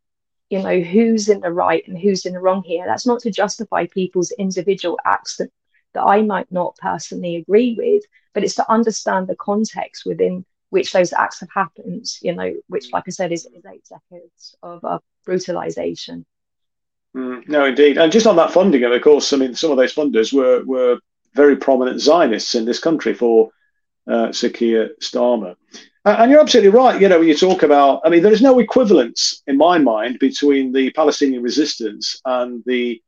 you 0.50 0.62
know 0.62 0.80
who's 0.80 1.28
in 1.28 1.40
the 1.40 1.52
right 1.52 1.86
and 1.88 1.98
who's 1.98 2.26
in 2.26 2.34
the 2.34 2.40
wrong 2.40 2.62
here. 2.62 2.84
That's 2.86 3.06
not 3.06 3.20
to 3.20 3.30
justify 3.30 3.86
people's 3.86 4.32
individual 4.38 4.98
acts 5.04 5.36
that, 5.36 5.50
that 5.94 6.02
i 6.02 6.22
might 6.22 6.50
not 6.52 6.76
personally 6.76 7.36
agree 7.36 7.74
with 7.78 8.02
but 8.32 8.44
it's 8.44 8.56
to 8.56 8.70
understand 8.70 9.26
the 9.26 9.36
context 9.36 10.04
within 10.04 10.44
which 10.70 10.92
those 10.92 11.12
acts 11.12 11.40
have 11.40 11.50
happened 11.54 12.04
you 12.20 12.34
know 12.34 12.52
which 12.68 12.92
like 12.92 13.04
i 13.06 13.10
said 13.10 13.32
is, 13.32 13.46
is 13.46 13.64
eight 13.66 13.88
decades 13.88 14.56
of 14.62 14.84
uh, 14.84 14.98
brutalization. 15.24 16.26
Mm, 17.16 17.48
no 17.48 17.66
indeed. 17.66 17.96
And 17.96 18.10
just 18.10 18.26
on 18.26 18.36
that 18.36 18.52
funding 18.52 18.82
of 18.84 19.02
course 19.02 19.32
i 19.32 19.36
mean 19.36 19.54
some 19.54 19.70
of 19.70 19.76
those 19.76 19.94
funders 19.94 20.32
were 20.32 20.64
were 20.64 20.98
very 21.34 21.56
prominent 21.56 22.00
zionists 22.00 22.54
in 22.54 22.64
this 22.64 22.78
country 22.78 23.14
for 23.14 23.50
uh, 24.06 24.32
Keir 24.32 24.90
Starmer. 25.00 25.56
And 26.06 26.30
you're 26.30 26.40
absolutely 26.40 26.70
right. 26.70 27.00
You 27.00 27.08
know, 27.08 27.18
when 27.18 27.28
you 27.28 27.36
talk 27.36 27.62
about, 27.62 28.02
I 28.04 28.10
mean, 28.10 28.22
there 28.22 28.32
is 28.32 28.42
no 28.42 28.58
equivalence 28.58 29.42
in 29.46 29.56
my 29.56 29.78
mind 29.78 30.18
between 30.18 30.72
the 30.72 30.90
Palestinian 30.92 31.42
resistance 31.42 32.20
and 32.26 32.62
the, 32.66 33.00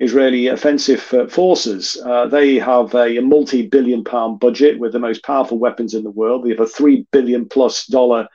Israeli 0.00 0.46
offensive 0.48 1.12
uh, 1.12 1.26
forces. 1.26 2.00
Uh, 2.04 2.26
they 2.26 2.58
have 2.58 2.94
a, 2.94 3.20
multi 3.20 3.66
billion 3.66 4.02
pound 4.02 4.40
budget 4.40 4.78
with 4.78 4.92
the 4.92 4.98
most 4.98 5.22
powerful 5.22 5.58
weapons 5.58 5.94
in 5.94 6.02
the 6.02 6.10
world. 6.10 6.44
They 6.44 6.50
have 6.50 6.60
a 6.60 6.64
$3 6.64 7.06
billion 7.12 7.46
plus 7.46 7.86
dollar 7.86 8.26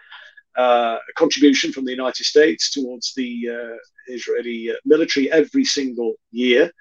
uh, 0.55 0.97
contribution 1.17 1.71
from 1.73 1.85
the 1.85 1.91
United 1.91 2.23
States 2.23 2.71
towards 2.71 3.13
the 3.15 3.49
uh, 3.49 3.77
Israeli 4.07 4.69
uh, 4.69 4.75
military 4.85 5.29
every 5.31 5.65
single 5.65 6.13
year. 6.31 6.71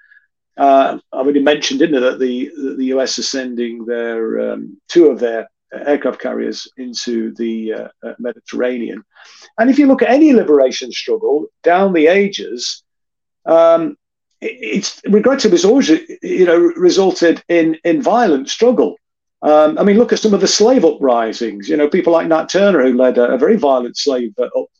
Uh, 0.55 0.99
I 1.11 1.17
already 1.17 1.41
mentioned, 1.41 1.79
didn't 1.79 1.97
I, 1.97 2.11
that 2.11 2.19
the, 2.19 2.51
the 2.77 2.85
US 2.95 3.17
is 3.17 3.29
sending 3.29 3.85
their 3.85 4.51
um, 4.51 4.79
two 4.87 5.07
of 5.07 5.19
their 5.19 5.49
aircraft 5.85 6.19
carriers 6.19 6.67
into 6.77 7.33
the 7.35 7.89
Mediterranean. 8.19 9.03
And 9.57 9.69
if 9.69 9.79
you 9.79 9.87
look 9.87 10.01
at 10.01 10.09
any 10.09 10.33
liberation 10.33 10.91
struggle 10.91 11.47
down 11.63 11.93
the 11.93 12.07
ages, 12.07 12.83
um, 13.45 13.97
it's 14.41 15.01
regrettably 15.07 15.55
it's 15.55 15.65
always 15.65 15.89
you 15.89 16.45
know 16.45 16.57
resulted 16.57 17.43
in 17.47 17.77
in 17.83 18.01
violent 18.01 18.49
struggle. 18.49 18.95
Um, 19.41 19.77
I 19.77 19.83
mean, 19.83 19.97
look 19.97 20.11
at 20.11 20.19
some 20.19 20.33
of 20.33 20.41
the 20.41 20.47
slave 20.47 20.83
uprisings. 20.83 21.69
You 21.69 21.77
know, 21.77 21.89
people 21.89 22.13
like 22.13 22.27
Nat 22.27 22.49
Turner, 22.49 22.81
who 22.81 22.97
led 22.97 23.17
a, 23.17 23.33
a 23.33 23.37
very 23.37 23.57
violent 23.57 23.97
slave 23.97 24.33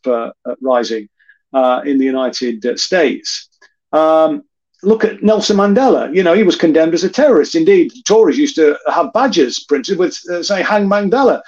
uprising 0.08 1.10
uh, 1.54 1.58
uh, 1.58 1.82
in 1.86 1.98
the 1.98 2.06
United 2.06 2.80
States. 2.80 3.50
Um, 3.92 4.44
look 4.86 5.04
at 5.04 5.24
Nelson 5.24 5.58
Mandela. 5.58 6.14
You 6.14 6.24
know, 6.24 6.34
he 6.34 6.44
was 6.44 6.56
condemned 6.56 6.94
as 6.94 7.04
a 7.04 7.10
terrorist. 7.10 7.56
Indeed, 7.56 7.92
Tories 8.06 8.38
used 8.38 8.56
to 8.56 8.78
have 8.92 9.14
badges 9.14 9.60
printed 9.68 9.98
with, 9.98 10.18
uh, 10.30 10.44
say, 10.44 10.62
"Hang 10.62 10.88
Mandela." 10.88 11.42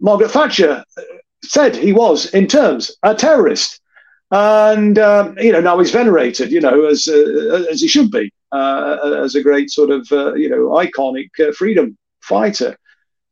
Margaret 0.00 0.30
Thatcher 0.30 0.84
uh, 0.96 1.02
said 1.44 1.76
he 1.76 1.92
was, 1.92 2.26
in 2.34 2.46
terms, 2.46 2.96
a 3.02 3.14
terrorist 3.14 3.80
and 4.30 4.98
um, 4.98 5.36
you 5.38 5.52
know 5.52 5.60
now 5.60 5.78
he's 5.78 5.90
venerated, 5.90 6.50
you 6.52 6.60
know, 6.60 6.86
as 6.86 7.08
uh, 7.08 7.66
as 7.70 7.80
he 7.80 7.88
should 7.88 8.10
be, 8.10 8.32
uh, 8.52 9.20
as 9.24 9.34
a 9.34 9.42
great 9.42 9.70
sort 9.70 9.90
of 9.90 10.10
uh, 10.12 10.34
you 10.34 10.48
know 10.48 10.68
iconic 10.70 11.28
uh, 11.40 11.52
freedom 11.52 11.96
fighter. 12.20 12.76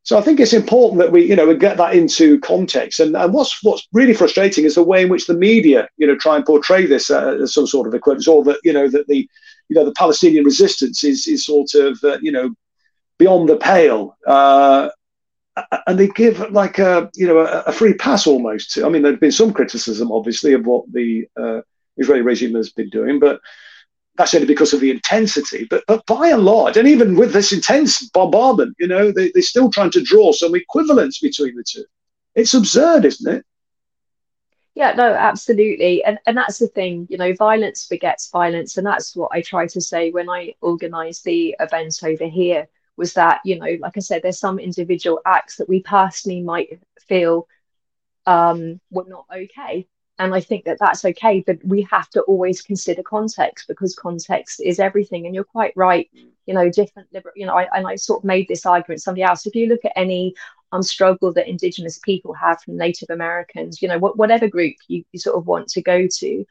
So 0.08 0.16
I 0.16 0.22
think 0.22 0.40
it's 0.40 0.54
important 0.54 0.98
that 1.00 1.12
we 1.12 1.22
you 1.22 1.36
know 1.36 1.46
we 1.46 1.54
get 1.54 1.76
that 1.76 1.94
into 1.94 2.40
context. 2.40 2.98
And, 2.98 3.14
and 3.14 3.30
what's 3.30 3.62
what's 3.62 3.86
really 3.92 4.14
frustrating 4.14 4.64
is 4.64 4.76
the 4.76 4.82
way 4.82 5.02
in 5.02 5.10
which 5.10 5.26
the 5.26 5.34
media 5.34 5.86
you 5.98 6.06
know 6.06 6.16
try 6.16 6.34
and 6.36 6.46
portray 6.46 6.86
this 6.86 7.10
uh, 7.10 7.36
as 7.42 7.52
some 7.52 7.66
sort 7.66 7.86
of 7.86 7.92
equivalence, 7.92 8.26
or 8.26 8.42
that 8.44 8.58
you 8.64 8.72
know 8.72 8.88
that 8.88 9.06
the 9.06 9.28
you 9.68 9.76
know 9.76 9.84
the 9.84 9.92
Palestinian 9.92 10.46
resistance 10.46 11.04
is 11.04 11.26
is 11.26 11.44
sort 11.44 11.74
of 11.74 12.02
uh, 12.04 12.16
you 12.22 12.32
know 12.32 12.54
beyond 13.18 13.50
the 13.50 13.58
pale 13.58 14.16
and 15.86 15.98
they 15.98 16.08
give 16.08 16.38
like 16.52 16.78
a 16.78 17.10
you 17.14 17.26
know 17.26 17.40
a, 17.40 17.64
a, 17.66 17.72
free 17.72 17.92
pass 17.92 18.26
almost. 18.26 18.72
To, 18.72 18.86
I 18.86 18.88
mean, 18.88 19.02
there's 19.02 19.18
been 19.18 19.30
some 19.30 19.52
criticism, 19.52 20.10
obviously, 20.10 20.54
of 20.54 20.64
what 20.64 20.90
the 20.90 21.28
uh, 21.36 21.60
Israeli 21.98 22.22
regime 22.22 22.54
has 22.54 22.70
been 22.70 22.88
doing, 22.88 23.18
but 23.18 23.40
that's 24.18 24.34
only 24.34 24.46
because 24.46 24.74
of 24.74 24.80
the 24.80 24.90
intensity. 24.90 25.66
But 25.70 25.84
but 25.86 26.04
by 26.06 26.28
and 26.28 26.44
large, 26.44 26.76
and 26.76 26.86
even 26.86 27.16
with 27.16 27.32
this 27.32 27.52
intense 27.52 28.06
bombardment, 28.10 28.76
you 28.78 28.88
know, 28.88 29.10
they, 29.10 29.30
they're 29.32 29.42
still 29.42 29.70
trying 29.70 29.92
to 29.92 30.02
draw 30.02 30.32
some 30.32 30.54
equivalence 30.54 31.20
between 31.20 31.56
the 31.56 31.64
two. 31.66 31.84
It's 32.34 32.54
absurd, 32.54 33.04
isn't 33.06 33.32
it? 33.32 33.44
Yeah, 34.74 34.92
no, 34.92 35.14
absolutely. 35.14 36.04
And 36.04 36.18
and 36.26 36.36
that's 36.36 36.58
the 36.58 36.68
thing, 36.68 37.06
you 37.08 37.16
know, 37.16 37.32
violence 37.32 37.86
begets 37.86 38.28
violence. 38.30 38.76
And 38.76 38.86
that's 38.86 39.16
what 39.16 39.30
I 39.32 39.40
try 39.40 39.66
to 39.68 39.80
say 39.80 40.10
when 40.10 40.28
I 40.28 40.54
organize 40.60 41.22
the 41.22 41.56
event 41.58 42.00
over 42.04 42.26
here 42.26 42.68
was 42.98 43.14
that 43.14 43.40
you 43.44 43.58
know 43.58 43.78
like 43.80 43.96
i 43.96 44.00
said 44.00 44.20
there's 44.22 44.40
some 44.40 44.58
individual 44.58 45.20
acts 45.24 45.56
that 45.56 45.68
we 45.68 45.80
personally 45.80 46.42
might 46.42 46.80
feel 47.06 47.46
um, 48.26 48.78
were 48.90 49.06
not 49.08 49.24
okay 49.34 49.86
and 50.18 50.34
i 50.34 50.40
think 50.40 50.64
that 50.64 50.78
that's 50.78 51.04
okay 51.04 51.42
but 51.46 51.58
we 51.64 51.82
have 51.90 52.08
to 52.10 52.20
always 52.22 52.62
consider 52.62 53.02
context 53.02 53.68
because 53.68 53.94
context 53.94 54.60
is 54.64 54.78
everything 54.78 55.26
and 55.26 55.34
you're 55.34 55.44
quite 55.44 55.72
right 55.76 56.10
you 56.46 56.54
know 56.54 56.68
different 56.70 57.08
liber- 57.12 57.32
you 57.36 57.46
know 57.46 57.56
I, 57.56 57.68
and 57.74 57.86
i 57.86 57.96
sort 57.96 58.20
of 58.20 58.24
made 58.24 58.46
this 58.48 58.66
argument 58.66 59.02
somebody 59.02 59.22
else 59.22 59.46
if 59.46 59.54
you 59.54 59.66
look 59.66 59.84
at 59.84 59.92
any 59.96 60.34
um, 60.70 60.82
struggle 60.82 61.32
that 61.32 61.48
indigenous 61.48 61.98
people 61.98 62.34
have 62.34 62.60
from 62.62 62.76
native 62.76 63.10
americans 63.10 63.80
you 63.80 63.88
know 63.88 63.98
what, 63.98 64.18
whatever 64.18 64.48
group 64.48 64.74
you, 64.86 65.04
you 65.12 65.18
sort 65.18 65.36
of 65.36 65.46
want 65.46 65.68
to 65.68 65.82
go 65.82 66.06
to 66.18 66.44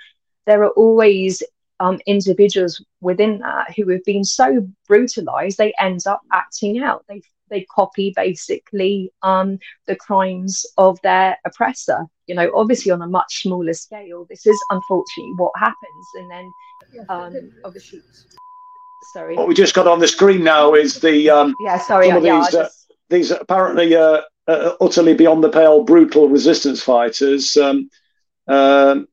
there 0.45 0.63
are 0.63 0.71
always 0.71 1.43
um, 1.79 1.99
individuals 2.05 2.83
within 3.01 3.39
that 3.39 3.73
who 3.75 3.87
have 3.89 4.03
been 4.03 4.23
so 4.23 4.67
brutalized, 4.87 5.57
they 5.57 5.73
end 5.79 6.07
up 6.07 6.21
acting 6.31 6.79
out. 6.79 7.05
They 7.07 7.21
they 7.49 7.65
copy 7.73 8.11
basically 8.15 9.11
um, 9.21 9.59
the 9.85 9.95
crimes 9.95 10.65
of 10.77 10.99
their 11.01 11.37
oppressor. 11.45 12.05
You 12.27 12.35
know, 12.35 12.51
obviously 12.55 12.91
on 12.91 13.01
a 13.01 13.07
much 13.07 13.43
smaller 13.43 13.73
scale. 13.73 14.25
This 14.29 14.45
is 14.45 14.61
unfortunately 14.69 15.33
what 15.37 15.51
happens, 15.57 16.07
and 16.15 16.29
then 16.29 16.53
um, 17.09 17.51
obviously, 17.63 18.01
sorry. 19.13 19.35
What 19.35 19.47
we 19.47 19.55
just 19.55 19.73
got 19.73 19.87
on 19.87 19.99
the 19.99 20.07
screen 20.07 20.43
now 20.43 20.73
is 20.73 20.99
the 20.99 21.29
um, 21.29 21.55
yeah, 21.61 21.77
sorry, 21.77 22.07
some 22.07 22.17
of 22.17 22.23
yeah, 22.23 22.39
these 22.39 22.55
uh, 22.55 22.63
just... 22.63 22.93
these 23.09 23.31
apparently 23.31 23.95
uh, 23.95 24.21
uh, 24.47 24.73
utterly 24.81 25.13
beyond 25.13 25.43
the 25.43 25.49
pale, 25.49 25.83
brutal 25.83 26.29
resistance 26.29 26.81
fighters. 26.81 27.55
Um, 27.57 27.89
um 28.47 29.07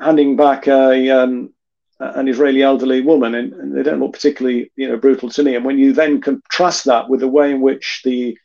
handing 0.00 0.36
back 0.36 0.68
a 0.68 1.10
um, 1.10 1.52
an 2.00 2.28
Israeli 2.28 2.62
elderly 2.62 3.00
woman, 3.00 3.34
and, 3.34 3.52
and, 3.54 3.76
they 3.76 3.82
don't 3.82 3.98
look 3.98 4.12
particularly, 4.12 4.70
you 4.76 4.88
know, 4.88 4.96
brutal 4.96 5.28
to 5.30 5.42
me. 5.42 5.56
And 5.56 5.64
when 5.64 5.78
you 5.78 5.92
then 5.92 6.20
contrast 6.20 6.84
that 6.84 7.08
with 7.08 7.20
the 7.20 7.28
way 7.28 7.50
in 7.50 7.60
which 7.60 8.02
the 8.04 8.38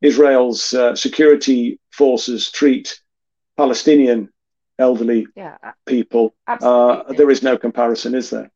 Israel's 0.00 0.72
uh, 0.74 0.94
security 0.94 1.80
forces 1.90 2.50
treat 2.50 3.00
Palestinian 3.56 4.30
elderly 4.78 5.26
yeah, 5.36 5.56
people, 5.86 6.34
uh, 6.46 7.12
there 7.12 7.30
is 7.30 7.42
no 7.42 7.56
comparison, 7.56 8.14
is 8.14 8.30
there? 8.30 8.50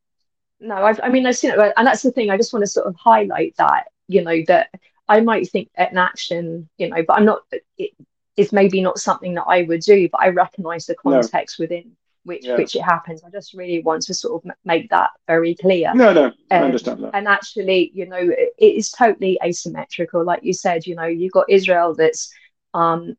No, 0.60 0.74
I've, 0.74 1.00
i 1.02 1.08
mean, 1.08 1.26
I've 1.26 1.36
seen 1.36 1.52
it, 1.52 1.72
and 1.76 1.86
that's 1.86 2.02
the 2.02 2.10
thing. 2.10 2.30
I 2.30 2.36
just 2.36 2.52
want 2.52 2.64
to 2.64 2.70
sort 2.70 2.86
of 2.86 2.96
highlight 2.96 3.54
that, 3.58 3.84
you 4.08 4.22
know, 4.22 4.42
that 4.48 4.70
I 5.08 5.20
might 5.20 5.48
think 5.50 5.70
an 5.76 5.96
action, 5.96 6.68
you 6.78 6.88
know, 6.88 7.02
but 7.06 7.14
I'm 7.14 7.24
not. 7.24 7.42
It 7.76 7.92
is 8.36 8.52
maybe 8.52 8.80
not 8.80 8.98
something 8.98 9.34
that 9.34 9.44
I 9.44 9.62
would 9.62 9.80
do, 9.80 10.08
but 10.10 10.20
I 10.20 10.28
recognise 10.28 10.86
the 10.86 10.96
context 10.96 11.58
no. 11.58 11.64
within 11.64 11.96
which 12.24 12.44
yeah. 12.44 12.56
which 12.56 12.76
it 12.76 12.82
happens. 12.82 13.22
I 13.24 13.30
just 13.30 13.54
really 13.54 13.80
want 13.80 14.02
to 14.02 14.14
sort 14.14 14.44
of 14.44 14.50
make 14.64 14.90
that 14.90 15.10
very 15.26 15.54
clear. 15.54 15.94
No, 15.94 16.12
no, 16.12 16.24
um, 16.26 16.32
I 16.50 16.60
understand 16.60 17.02
that. 17.04 17.10
And 17.14 17.26
actually, 17.26 17.90
you 17.94 18.06
know, 18.06 18.18
it, 18.18 18.50
it 18.58 18.74
is 18.74 18.90
totally 18.90 19.38
asymmetrical. 19.44 20.24
Like 20.24 20.44
you 20.44 20.52
said, 20.52 20.86
you 20.86 20.94
know, 20.94 21.06
you've 21.06 21.32
got 21.32 21.48
Israel 21.48 21.94
that's 21.94 22.30
um, 22.74 23.16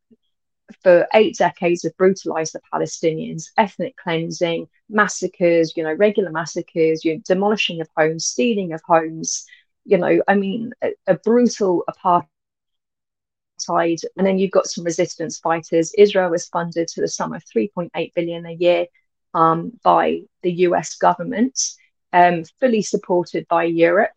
for 0.82 1.06
eight 1.14 1.36
decades 1.36 1.82
have 1.82 1.96
brutalized 1.96 2.54
the 2.54 2.60
Palestinians, 2.72 3.50
ethnic 3.56 3.96
cleansing, 3.96 4.68
massacres, 4.88 5.76
you 5.76 5.82
know, 5.82 5.92
regular 5.92 6.30
massacres, 6.30 7.04
you 7.04 7.14
know, 7.14 7.22
demolishing 7.26 7.80
of 7.80 7.88
homes, 7.96 8.26
stealing 8.26 8.72
of 8.72 8.80
homes. 8.86 9.46
You 9.84 9.98
know, 9.98 10.22
I 10.28 10.34
mean, 10.34 10.72
a, 10.82 10.90
a 11.06 11.14
brutal 11.14 11.84
apartheid 11.88 12.26
and 13.68 14.26
then 14.26 14.38
you've 14.38 14.50
got 14.50 14.66
some 14.66 14.84
resistance 14.84 15.38
fighters. 15.38 15.92
Israel 15.96 16.30
was 16.30 16.48
funded 16.48 16.88
to 16.88 17.00
the 17.00 17.08
sum 17.08 17.32
of 17.32 17.44
3.8 17.44 18.14
billion 18.14 18.46
a 18.46 18.52
year 18.52 18.86
um, 19.34 19.72
by 19.82 20.22
the 20.42 20.52
US 20.66 20.96
government, 20.96 21.60
um, 22.12 22.44
fully 22.60 22.82
supported 22.82 23.46
by 23.48 23.64
Europe 23.64 24.12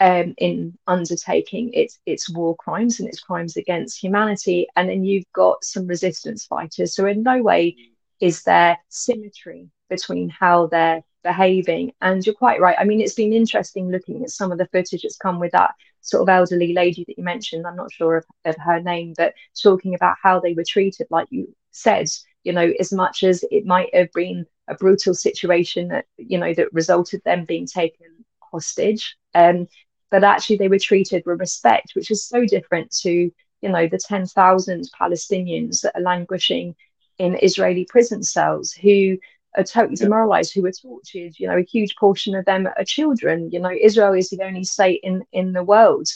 um, 0.00 0.34
in 0.38 0.78
undertaking 0.86 1.72
its 1.74 1.98
its 2.06 2.30
war 2.30 2.54
crimes 2.56 3.00
and 3.00 3.08
its 3.08 3.20
crimes 3.20 3.56
against 3.56 4.02
humanity. 4.02 4.68
And 4.76 4.88
then 4.88 5.04
you've 5.04 5.30
got 5.32 5.64
some 5.64 5.86
resistance 5.86 6.46
fighters. 6.46 6.94
So 6.94 7.06
in 7.06 7.22
no 7.22 7.42
way 7.42 7.76
is 8.20 8.42
there 8.42 8.78
symmetry 8.88 9.70
between 9.88 10.28
how 10.28 10.66
they're 10.66 11.02
behaving. 11.22 11.92
And 12.00 12.24
you're 12.24 12.34
quite 12.34 12.60
right. 12.60 12.76
I 12.78 12.84
mean, 12.84 13.00
it's 13.00 13.14
been 13.14 13.32
interesting 13.32 13.90
looking 13.90 14.22
at 14.22 14.30
some 14.30 14.52
of 14.52 14.58
the 14.58 14.68
footage 14.68 15.02
that's 15.02 15.16
come 15.16 15.38
with 15.38 15.52
that 15.52 15.72
sort 16.00 16.22
of 16.22 16.28
elderly 16.28 16.72
lady 16.72 17.04
that 17.06 17.18
you 17.18 17.24
mentioned. 17.24 17.66
I'm 17.66 17.76
not 17.76 17.92
sure 17.92 18.16
of, 18.16 18.24
of 18.44 18.56
her 18.58 18.80
name, 18.80 19.14
but 19.16 19.34
talking 19.60 19.94
about 19.94 20.16
how 20.22 20.40
they 20.40 20.54
were 20.54 20.64
treated, 20.66 21.06
like 21.10 21.28
you 21.30 21.54
said, 21.72 22.08
you 22.44 22.52
know, 22.52 22.72
as 22.78 22.92
much 22.92 23.22
as 23.24 23.44
it 23.50 23.66
might 23.66 23.94
have 23.94 24.12
been 24.12 24.46
a 24.68 24.74
brutal 24.74 25.14
situation 25.14 25.88
that, 25.88 26.06
you 26.16 26.38
know, 26.38 26.54
that 26.54 26.72
resulted 26.72 27.22
them 27.24 27.44
being 27.44 27.66
taken 27.66 28.24
hostage. 28.40 29.16
Um, 29.34 29.66
but 30.10 30.24
actually 30.24 30.56
they 30.56 30.68
were 30.68 30.78
treated 30.78 31.22
with 31.26 31.40
respect, 31.40 31.92
which 31.94 32.10
is 32.10 32.26
so 32.26 32.44
different 32.44 32.90
to, 33.02 33.30
you 33.60 33.68
know, 33.68 33.86
the 33.86 33.98
10,000 33.98 34.90
Palestinians 34.98 35.80
that 35.82 35.96
are 35.96 36.02
languishing 36.02 36.74
in 37.18 37.38
Israeli 37.42 37.84
prison 37.84 38.22
cells 38.22 38.72
who 38.72 39.18
are 39.56 39.64
totally 39.64 39.96
demoralized, 39.96 40.54
who 40.54 40.64
are 40.66 40.72
tortured. 40.72 41.38
You 41.38 41.48
know, 41.48 41.58
a 41.58 41.62
huge 41.62 41.96
portion 41.96 42.34
of 42.34 42.44
them 42.44 42.66
are 42.66 42.84
children. 42.84 43.50
You 43.50 43.60
know, 43.60 43.72
Israel 43.78 44.14
is 44.14 44.30
the 44.30 44.42
only 44.42 44.64
state 44.64 45.00
in, 45.02 45.24
in 45.32 45.52
the 45.52 45.64
world 45.64 46.08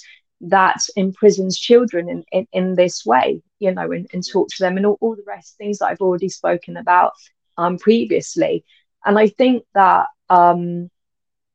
that 0.42 0.80
imprisons 0.96 1.58
children 1.58 2.08
in, 2.08 2.24
in, 2.32 2.46
in 2.52 2.74
this 2.74 3.06
way, 3.06 3.42
you 3.60 3.72
know, 3.72 3.92
and, 3.92 4.08
and 4.12 4.26
talk 4.26 4.48
to 4.48 4.62
them 4.62 4.76
and 4.76 4.84
all, 4.86 4.98
all 5.00 5.14
the 5.14 5.22
rest 5.26 5.56
things 5.56 5.78
that 5.78 5.86
I've 5.86 6.00
already 6.00 6.28
spoken 6.28 6.76
about 6.76 7.12
um, 7.56 7.78
previously. 7.78 8.64
And 9.04 9.18
I 9.18 9.28
think 9.28 9.64
that 9.74 10.06
um, 10.28 10.90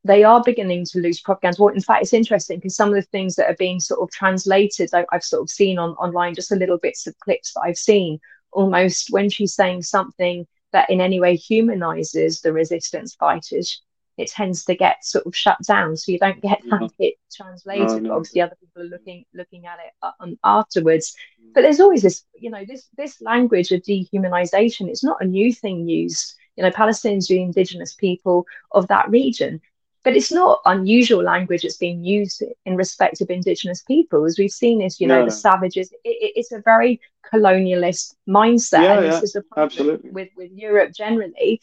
they 0.08 0.24
are 0.24 0.42
beginning 0.44 0.86
to 0.86 1.00
lose 1.00 1.22
propaganda. 1.22 1.62
Well, 1.62 1.74
in 1.74 1.82
fact, 1.82 2.04
it's 2.04 2.14
interesting 2.14 2.58
because 2.58 2.76
some 2.76 2.90
of 2.90 2.96
the 2.96 3.02
things 3.02 3.36
that 3.36 3.50
are 3.50 3.56
being 3.58 3.80
sort 3.80 4.02
of 4.02 4.10
translated, 4.12 4.90
I, 4.94 5.06
have 5.12 5.24
sort 5.24 5.44
of 5.44 5.50
seen 5.50 5.78
on 5.78 5.92
online, 5.92 6.36
just 6.36 6.52
a 6.52 6.56
little 6.56 6.78
bits 6.78 7.08
of 7.08 7.18
clips 7.20 7.54
that 7.54 7.62
I've 7.62 7.78
seen, 7.78 8.20
almost 8.52 9.10
when 9.12 9.30
she's 9.30 9.54
saying 9.54 9.84
something 9.84 10.48
that 10.72 10.90
in 10.90 11.02
any 11.02 11.20
way 11.20 11.36
humanizes 11.36 12.42
the 12.42 12.54
resistance 12.54 13.16
fighters, 13.16 13.82
it 14.18 14.30
tends 14.30 14.66
to 14.66 14.76
get 14.76 15.06
sort 15.06 15.28
of 15.28 15.36
shut 15.36 15.58
down, 15.68 15.96
so 15.96 16.12
you 16.12 16.18
don't 16.18 16.42
get 16.42 16.60
that 16.70 16.90
bit 16.98 17.16
translated. 17.32 18.04
No. 18.04 18.16
Obviously, 18.16 18.42
other 18.42 18.58
people 18.60 18.82
are 18.82 18.86
looking 18.86 19.26
looking 19.34 19.68
at 19.68 19.78
it 19.78 19.94
uh, 20.02 20.12
um, 20.20 20.40
afterwards. 20.44 21.16
But 21.54 21.62
there's 21.62 21.80
always 21.80 22.02
this, 22.02 22.24
you 22.34 22.50
know, 22.50 22.66
this 22.66 22.88
this 22.98 23.22
language 23.22 23.72
of 23.72 23.84
dehumanization. 23.84 24.90
It's 24.90 25.04
not 25.04 25.22
a 25.22 25.26
new 25.26 25.54
thing 25.54 25.88
used. 25.88 26.36
You 26.56 26.64
know, 26.64 26.72
Palestinians 26.72 27.30
are 27.30 27.36
indigenous 27.36 27.94
people 27.94 28.46
of 28.72 28.88
that 28.88 29.08
region, 29.12 29.62
but 30.08 30.16
it's 30.16 30.32
not 30.32 30.62
unusual 30.64 31.22
language 31.22 31.64
that's 31.64 31.76
being 31.76 32.02
used 32.02 32.42
in 32.66 32.78
respect 32.78 33.20
of 33.20 33.30
indigenous 33.30 33.84
people 33.84 34.24
as 34.24 34.40
we've 34.40 34.50
seen 34.50 34.80
this, 34.80 35.02
you 35.02 35.06
know 35.06 35.20
no. 35.20 35.26
the 35.26 35.32
savages 35.32 35.92
it, 35.92 35.98
it, 36.06 36.32
it's 36.38 36.54
a 36.54 36.62
very 36.62 37.02
colonialist 37.30 38.16
mindset 38.26 38.84
yeah, 38.84 38.94
and 38.94 39.06
yeah, 39.06 39.12
this 39.12 39.24
is 39.24 39.36
a 39.36 39.44
absolutely. 39.58 40.10
with 40.12 40.30
with 40.38 40.50
europe 40.54 40.94
generally 40.94 41.60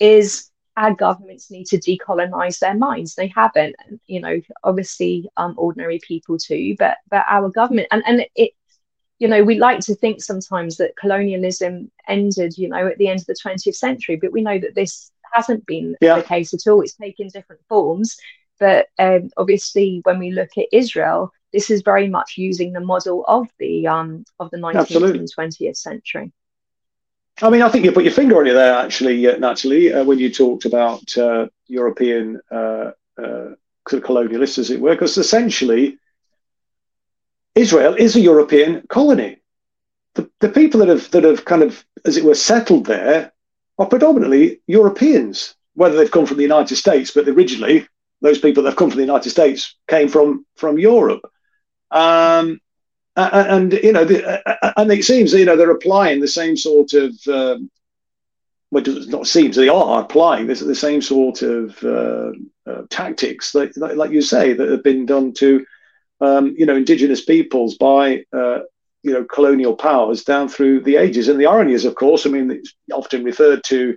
is 0.00 0.50
our 0.78 0.94
governments 0.94 1.50
need 1.50 1.66
to 1.66 1.76
decolonize 1.76 2.58
their 2.58 2.72
minds 2.72 3.16
they 3.16 3.28
haven't 3.28 3.76
you 4.06 4.18
know 4.18 4.40
obviously 4.62 5.28
um 5.36 5.52
ordinary 5.58 6.00
people 6.08 6.38
too 6.38 6.74
but 6.78 6.96
but 7.10 7.26
our 7.28 7.50
government 7.50 7.86
and 7.90 8.02
and 8.06 8.24
it 8.34 8.52
you 9.18 9.28
know 9.28 9.44
we 9.44 9.58
like 9.58 9.80
to 9.80 9.94
think 9.94 10.22
sometimes 10.22 10.78
that 10.78 10.96
colonialism 10.96 11.90
ended 12.08 12.56
you 12.56 12.66
know 12.66 12.86
at 12.86 12.96
the 12.96 13.08
end 13.08 13.20
of 13.20 13.26
the 13.26 13.36
20th 13.44 13.74
century 13.74 14.16
but 14.16 14.32
we 14.32 14.40
know 14.40 14.58
that 14.58 14.74
this 14.74 15.10
hasn't 15.34 15.66
been 15.66 15.96
yeah. 16.00 16.16
the 16.16 16.22
case 16.22 16.54
at 16.54 16.70
all. 16.70 16.80
It's 16.80 16.94
taken 16.94 17.28
different 17.28 17.62
forms. 17.68 18.16
But 18.58 18.86
um, 18.98 19.30
obviously, 19.36 20.00
when 20.04 20.18
we 20.18 20.30
look 20.30 20.50
at 20.56 20.66
Israel, 20.72 21.32
this 21.52 21.70
is 21.70 21.82
very 21.82 22.08
much 22.08 22.34
using 22.36 22.72
the 22.72 22.80
model 22.80 23.24
of 23.26 23.48
the 23.58 23.86
um, 23.86 24.24
of 24.38 24.50
the 24.50 24.58
19th 24.58 24.76
Absolutely. 24.76 25.18
and 25.20 25.28
20th 25.36 25.76
century. 25.76 26.32
I 27.42 27.50
mean, 27.50 27.62
I 27.62 27.68
think 27.68 27.84
you 27.84 27.92
put 27.92 28.04
your 28.04 28.12
finger 28.12 28.38
on 28.38 28.46
it 28.46 28.52
there, 28.52 28.74
actually, 28.74 29.26
uh, 29.26 29.36
Natalie, 29.38 29.92
uh, 29.92 30.04
when 30.04 30.20
you 30.20 30.32
talked 30.32 30.66
about 30.66 31.16
uh, 31.18 31.48
European 31.66 32.40
uh, 32.50 32.92
uh, 33.18 33.50
colonialists, 33.86 34.58
as 34.58 34.70
it 34.70 34.80
were, 34.80 34.92
because 34.92 35.18
essentially 35.18 35.98
Israel 37.56 37.94
is 37.94 38.14
a 38.14 38.20
European 38.20 38.86
colony. 38.88 39.38
The, 40.14 40.30
the 40.38 40.48
people 40.48 40.80
that 40.80 40.88
have 40.88 41.10
that 41.10 41.24
have 41.24 41.44
kind 41.44 41.62
of, 41.62 41.84
as 42.04 42.16
it 42.16 42.24
were, 42.24 42.36
settled 42.36 42.86
there 42.86 43.32
are 43.78 43.86
predominantly 43.86 44.60
Europeans, 44.66 45.54
whether 45.74 45.96
they've 45.96 46.10
come 46.10 46.26
from 46.26 46.36
the 46.36 46.42
United 46.42 46.76
States, 46.76 47.10
but 47.10 47.28
originally 47.28 47.86
those 48.20 48.38
people 48.38 48.62
that 48.62 48.70
have 48.70 48.78
come 48.78 48.90
from 48.90 48.98
the 48.98 49.04
United 49.04 49.30
States 49.30 49.76
came 49.88 50.08
from 50.08 50.46
from 50.56 50.78
Europe. 50.78 51.22
Um, 51.90 52.60
and 53.16 53.72
you 53.72 53.92
know, 53.92 54.04
the, 54.04 54.72
and 54.76 54.90
it 54.90 55.04
seems 55.04 55.32
you 55.32 55.44
know 55.44 55.56
they're 55.56 55.70
applying 55.70 56.20
the 56.20 56.28
same 56.28 56.56
sort 56.56 56.92
of 56.94 57.14
um, 57.28 57.70
well, 58.70 58.86
it 58.88 59.08
not 59.08 59.26
seems 59.26 59.54
they 59.54 59.68
are 59.68 60.02
applying 60.02 60.46
this 60.46 60.60
the 60.60 60.74
same 60.74 61.00
sort 61.00 61.42
of 61.42 61.82
uh, 61.84 62.32
uh, 62.66 62.82
tactics, 62.90 63.54
like, 63.54 63.70
like, 63.76 64.10
you 64.10 64.20
say, 64.20 64.52
that 64.52 64.68
have 64.68 64.82
been 64.82 65.06
done 65.06 65.32
to 65.34 65.64
um, 66.20 66.54
you 66.58 66.66
know 66.66 66.74
indigenous 66.74 67.24
peoples 67.24 67.76
by 67.76 68.24
uh, 68.32 68.60
you 69.04 69.12
know 69.12 69.24
colonial 69.24 69.76
powers 69.76 70.24
down 70.24 70.48
through 70.48 70.80
the 70.80 70.96
ages. 70.96 71.28
And 71.28 71.38
the 71.38 71.46
irony 71.46 71.74
is, 71.74 71.84
of 71.84 71.94
course, 71.94 72.26
I 72.26 72.30
mean, 72.30 72.50
it's 72.50 72.74
often 72.92 73.22
referred 73.22 73.62
to 73.64 73.96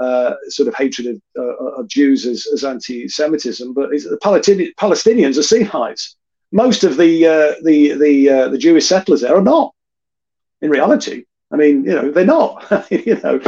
uh, 0.00 0.34
sort 0.48 0.66
of 0.66 0.74
hatred 0.74 1.06
of, 1.08 1.20
uh, 1.38 1.80
of 1.80 1.88
Jews 1.88 2.24
as, 2.24 2.46
as, 2.54 2.64
anti-Semitism, 2.64 3.74
but 3.74 3.90
the 3.90 4.18
Palestinian, 4.22 4.72
Palestinians 4.80 5.36
are 5.36 5.42
Semites. 5.42 6.16
Most 6.52 6.84
of 6.84 6.96
the 6.96 7.26
uh, 7.26 7.54
the 7.62 7.92
the 7.94 8.28
uh, 8.28 8.48
the 8.48 8.58
Jewish 8.58 8.86
settlers 8.86 9.20
there 9.20 9.36
are 9.36 9.42
not. 9.42 9.72
In 10.62 10.70
reality, 10.70 11.24
I 11.52 11.56
mean, 11.56 11.84
you 11.84 11.94
know, 11.94 12.10
they're 12.10 12.24
not. 12.24 12.86
you 12.90 13.20
know, 13.22 13.40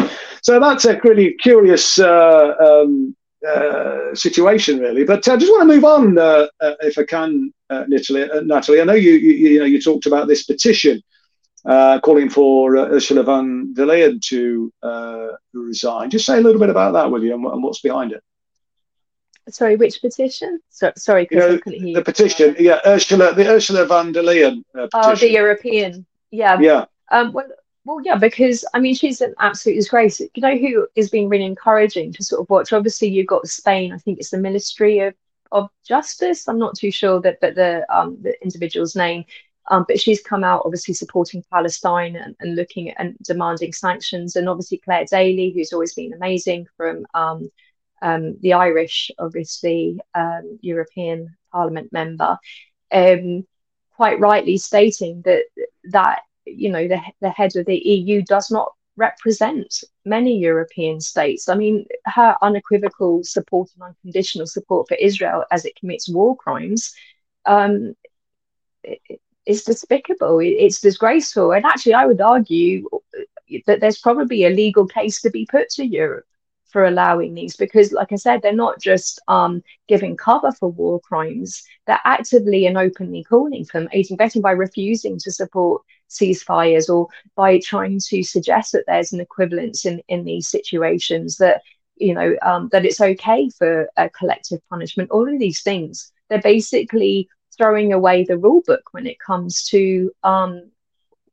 so 0.43 0.61
that's 0.61 0.85
a 0.85 1.01
really 1.03 1.35
curious 1.35 1.99
uh, 1.99 2.55
um, 2.61 3.17
uh, 3.47 4.15
situation, 4.15 4.79
really. 4.79 5.05
But 5.05 5.27
I 5.29 5.37
just 5.37 5.51
want 5.51 5.69
to 5.69 5.75
move 5.75 5.85
on, 5.85 6.19
uh, 6.19 6.47
uh, 6.61 6.75
if 6.81 6.99
I 6.99 7.05
can, 7.05 7.53
uh, 7.71 7.85
Natalie. 7.89 8.29
Natalie, 8.45 8.81
I 8.81 8.85
know 8.85 8.95
you, 8.95 9.13
you, 9.13 9.33
you 9.33 9.59
know 9.59 9.65
you 9.65 9.81
talked 9.81 10.07
about 10.07 10.29
this 10.29 10.45
petition 10.45 11.03
calling 11.65 12.29
for 12.29 12.77
Ursula 12.77 13.23
von 13.23 13.73
der 13.75 13.87
Leyen 13.87 14.21
to 14.29 14.73
resign. 15.53 16.11
Just 16.11 16.27
say 16.27 16.39
a 16.39 16.41
little 16.41 16.61
bit 16.61 16.71
about 16.71 16.93
that, 16.93 17.11
will 17.11 17.23
you, 17.23 17.35
and, 17.35 17.45
and 17.45 17.63
what's 17.63 17.81
behind 17.81 18.13
it? 18.13 18.23
Sorry, 19.49 19.75
which 19.75 20.01
petition? 20.01 20.61
So, 20.71 20.93
sorry, 20.97 21.27
you 21.31 21.39
know, 21.39 21.59
the 21.67 22.03
petition. 22.05 22.55
Yeah, 22.61 22.79
Ursula, 22.87 23.35
the 23.35 23.49
Ursula 23.49 23.87
von 23.87 24.13
der 24.13 24.23
Leyen. 24.23 24.63
oh, 24.95 25.15
the 25.17 25.31
European. 25.31 26.07
Yeah. 26.31 26.61
Yeah. 26.61 26.85
Um, 27.11 27.33
well, 27.33 27.47
well, 27.85 28.01
yeah, 28.03 28.17
because 28.17 28.65
I 28.75 28.79
mean, 28.79 28.95
she's 28.95 29.21
an 29.21 29.35
absolute 29.41 29.75
disgrace. 29.75 30.21
You 30.21 30.29
know 30.37 30.57
who 30.57 30.87
is 30.95 31.11
being 31.11 31.29
really 31.29 31.45
encouraging 31.45 32.13
to 32.13 32.25
sort 32.25 32.41
of 32.41 32.51
watch? 32.51 32.73
Obviously, 32.73 33.09
you've 33.09 33.27
got 33.27 33.47
Spain. 33.49 33.93
I 33.93 33.99
think 33.99 34.19
it's 34.19 34.31
the 34.31 34.39
Ministry 34.39 35.01
of, 35.01 35.15
of 35.51 35.69
Justice. 35.87 36.49
I'm 36.49 36.59
not 36.59 36.77
too 36.77 36.93
sure 36.93 37.21
that, 37.23 37.39
but 37.41 37.57
the 37.57 37.85
um, 37.95 38.19
the 38.23 38.41
individual's 38.43 38.95
name. 38.95 39.25
Um, 39.71 39.85
but 39.87 40.01
she's 40.01 40.21
come 40.21 40.43
out 40.43 40.63
obviously 40.65 40.93
supporting 40.95 41.45
Palestine 41.53 42.17
and, 42.17 42.35
and 42.41 42.57
looking 42.57 42.91
at 42.91 43.01
and 43.01 43.17
demanding 43.23 43.73
sanctions. 43.73 44.37
And 44.37 44.49
obviously 44.49 44.79
Clare 44.79 45.05
Daly, 45.05 45.53
who's 45.53 45.73
always 45.73 45.95
been 45.95 46.13
amazing 46.13 46.67
from 46.77 47.07
um, 47.15 47.49
um, 48.01 48.39
the 48.41 48.55
Irish, 48.55 49.11
obviously 49.19 50.01
um, 50.15 50.59
European 50.63 51.37
Parliament 51.53 51.93
member, 51.93 52.39
um, 52.91 53.47
quite 53.97 54.19
rightly 54.19 54.57
stating 54.57 55.23
that 55.25 55.45
that 55.85 56.23
you 56.45 56.71
know, 56.71 56.87
the, 56.89 57.01
the 57.21 57.31
head 57.31 57.57
of 57.57 57.67
the 57.67 57.77
EU 57.77 58.23
does 58.23 58.51
not 58.51 58.73
represent 58.97 59.83
many 60.05 60.39
European 60.39 61.01
states. 61.01 61.49
I 61.49 61.55
mean, 61.55 61.87
her 62.07 62.37
unequivocal 62.43 63.25
support 63.25 63.71
and 63.75 63.85
unconditional 63.85 64.47
support 64.47 64.89
for 64.89 64.97
Israel 64.97 65.45
as 65.51 65.65
it 65.65 65.77
commits 65.77 66.09
war 66.09 66.37
crimes 66.37 66.95
um, 67.47 67.95
is 69.47 69.65
despicable. 69.65 70.41
It's 70.41 70.81
disgraceful. 70.81 71.53
And 71.53 71.65
actually, 71.65 71.95
I 71.95 72.07
would 72.07 72.21
argue 72.21 72.89
that 73.67 73.81
there's 73.81 73.99
probably 73.99 74.45
a 74.45 74.51
legal 74.51 74.87
case 74.87 75.21
to 75.23 75.31
be 75.31 75.47
put 75.47 75.71
to 75.71 75.87
Europe 75.87 76.27
for 76.73 76.87
allowing 76.87 77.35
these 77.35 77.55
because 77.55 77.93
like 77.93 78.13
i 78.13 78.17
said 78.17 78.41
they're 78.41 78.55
not 78.55 78.81
just 78.81 79.21
um, 79.29 79.63
giving 79.89 80.17
cover 80.17 80.51
for 80.53 80.71
war 80.71 80.99
crimes 81.01 81.63
they're 81.87 82.01
actively 82.05 82.67
and 82.67 82.79
openly 82.79 83.23
calling 83.23 83.65
for 83.65 83.79
them 83.79 83.89
aiding 83.93 84.17
betting 84.17 84.41
by 84.41 84.53
refusing 84.53 85.19
to 85.19 85.31
support 85.31 85.83
ceasefires 86.13 86.89
or 86.89 87.09
by 87.35 87.59
trying 87.59 87.99
to 88.09 88.23
suggest 88.23 88.73
that 88.73 88.85
there's 88.87 89.13
an 89.13 89.21
equivalence 89.21 89.85
in, 89.85 90.01
in 90.09 90.25
these 90.25 90.49
situations 90.49 91.37
that 91.39 91.63
you 91.97 92.15
know 92.15 92.35
um, 92.43 92.69
that 92.73 92.85
it's 92.85 93.01
okay 93.01 93.49
for 93.51 93.89
a 93.97 94.09
collective 94.11 94.61
punishment 94.69 95.11
all 95.11 95.33
of 95.33 95.39
these 95.39 95.63
things. 95.63 96.13
They're 96.29 96.41
basically 96.41 97.29
throwing 97.57 97.93
away 97.93 98.25
the 98.25 98.39
rule 98.39 98.63
book 98.67 98.83
when 98.93 99.07
it 99.07 99.19
comes 99.19 99.65
to 99.65 100.11
um, 100.23 100.71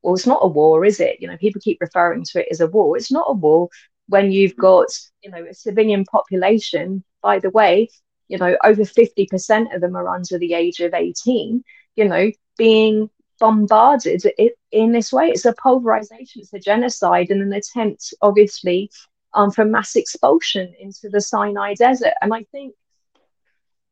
well 0.01 0.15
it's 0.15 0.27
not 0.27 0.43
a 0.43 0.47
war 0.47 0.85
is 0.85 0.99
it? 0.99 1.17
You 1.19 1.27
know 1.27 1.37
people 1.37 1.61
keep 1.61 1.79
referring 1.81 2.23
to 2.25 2.41
it 2.41 2.47
as 2.51 2.61
a 2.61 2.67
war. 2.67 2.97
It's 2.97 3.11
not 3.11 3.27
a 3.29 3.33
war 3.33 3.69
when 4.07 4.31
you've 4.31 4.57
got 4.57 4.87
you 5.23 5.31
know 5.31 5.45
a 5.45 5.53
civilian 5.53 6.05
population. 6.05 7.03
By 7.21 7.39
the 7.39 7.49
way 7.49 7.89
you 8.29 8.37
know 8.37 8.55
over 8.63 8.83
50% 8.83 9.75
of 9.75 9.81
them 9.81 9.95
are 9.95 10.07
under 10.07 10.37
the 10.37 10.53
age 10.53 10.79
of 10.79 10.93
18 10.93 11.63
you 11.95 12.07
know 12.07 12.31
being 12.57 13.09
bombarded 13.39 14.23
in 14.71 14.91
this 14.91 15.11
way. 15.11 15.29
It's 15.29 15.45
a 15.45 15.53
pulverization, 15.53 16.41
it's 16.41 16.53
a 16.53 16.59
genocide, 16.59 17.31
and 17.31 17.41
an 17.41 17.53
attempt, 17.53 18.13
obviously, 18.21 18.91
um, 19.33 19.51
for 19.51 19.65
mass 19.65 19.95
expulsion 19.95 20.73
into 20.79 21.09
the 21.09 21.21
Sinai 21.21 21.73
Desert. 21.73 22.13
And 22.21 22.33
I 22.33 22.43
think 22.51 22.75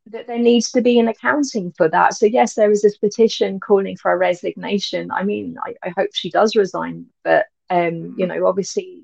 that 0.08 0.28
there 0.28 0.40
needs 0.40 0.72
to 0.72 0.82
be 0.82 1.00
an 1.00 1.08
accounting 1.08 1.72
for 1.72 1.90
that. 1.90 2.14
So, 2.14 2.26
yes, 2.26 2.54
there 2.54 2.72
is 2.72 2.82
this 2.82 2.98
petition 2.98 3.60
calling 3.60 3.98
for 3.98 4.12
a 4.12 4.18
resignation. 4.18 5.12
I 5.12 5.24
mean, 5.24 5.58
I, 5.66 5.76
I 5.84 5.90
hope 5.98 6.10
she 6.14 6.30
does 6.30 6.56
resign, 6.56 7.08
but, 7.24 7.46
um, 7.70 8.16
you 8.18 8.26
know, 8.26 8.48
obviously 8.48 9.04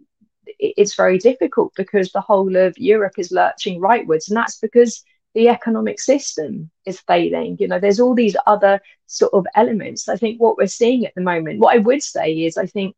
it's 0.60 0.96
very 0.96 1.18
difficult 1.18 1.74
because 1.76 2.12
the 2.12 2.22
whole 2.22 2.56
of 2.56 2.78
Europe 2.78 3.16
is 3.18 3.32
lurching 3.32 3.82
rightwards. 3.82 4.28
And 4.28 4.38
that's 4.38 4.60
because 4.60 5.04
the 5.34 5.50
economic 5.50 6.00
system 6.00 6.70
is 6.86 7.00
failing. 7.02 7.58
You 7.60 7.68
know, 7.68 7.80
there's 7.80 8.00
all 8.00 8.14
these 8.14 8.36
other 8.46 8.80
sort 9.08 9.34
of 9.34 9.48
elements. 9.56 10.08
I 10.08 10.16
think 10.16 10.40
what 10.40 10.58
we're 10.58 10.68
seeing 10.68 11.06
at 11.06 11.16
the 11.16 11.22
moment, 11.22 11.60
what 11.60 11.76
I 11.76 11.80
would 11.80 12.04
say 12.04 12.32
is, 12.32 12.58
I 12.58 12.66
think 12.66 12.96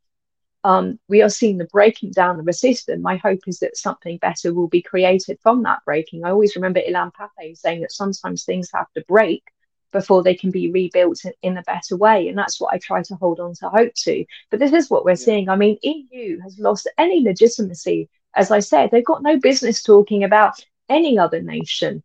um, 0.63 0.99
we 1.07 1.21
are 1.21 1.29
seeing 1.29 1.57
the 1.57 1.65
breaking 1.65 2.11
down 2.11 2.39
of 2.39 2.47
a 2.47 2.53
system. 2.53 3.01
My 3.01 3.17
hope 3.17 3.41
is 3.47 3.59
that 3.59 3.77
something 3.77 4.17
better 4.17 4.53
will 4.53 4.67
be 4.67 4.81
created 4.81 5.37
from 5.41 5.63
that 5.63 5.79
breaking. 5.85 6.25
I 6.25 6.31
always 6.31 6.55
remember 6.55 6.81
Ilan 6.81 7.11
Pappé 7.13 7.55
saying 7.55 7.81
that 7.81 7.91
sometimes 7.91 8.43
things 8.43 8.69
have 8.73 8.91
to 8.95 9.05
break 9.07 9.43
before 9.91 10.23
they 10.23 10.35
can 10.35 10.51
be 10.51 10.71
rebuilt 10.71 11.21
in 11.41 11.57
a 11.57 11.63
better 11.63 11.95
way. 11.95 12.27
And 12.27 12.37
that's 12.37 12.59
what 12.59 12.73
I 12.73 12.79
try 12.79 13.01
to 13.03 13.15
hold 13.15 13.39
on 13.39 13.53
to 13.55 13.69
hope 13.69 13.93
to. 13.93 14.25
But 14.49 14.59
this 14.59 14.73
is 14.73 14.89
what 14.89 15.05
we're 15.05 15.15
seeing. 15.15 15.49
I 15.49 15.55
mean, 15.55 15.77
EU 15.83 16.41
has 16.41 16.59
lost 16.59 16.89
any 16.97 17.21
legitimacy. 17.21 18.09
As 18.35 18.51
I 18.51 18.59
said, 18.59 18.89
they've 18.91 19.05
got 19.05 19.23
no 19.23 19.39
business 19.39 19.83
talking 19.83 20.23
about 20.23 20.55
any 20.89 21.17
other 21.17 21.41
nation 21.41 22.03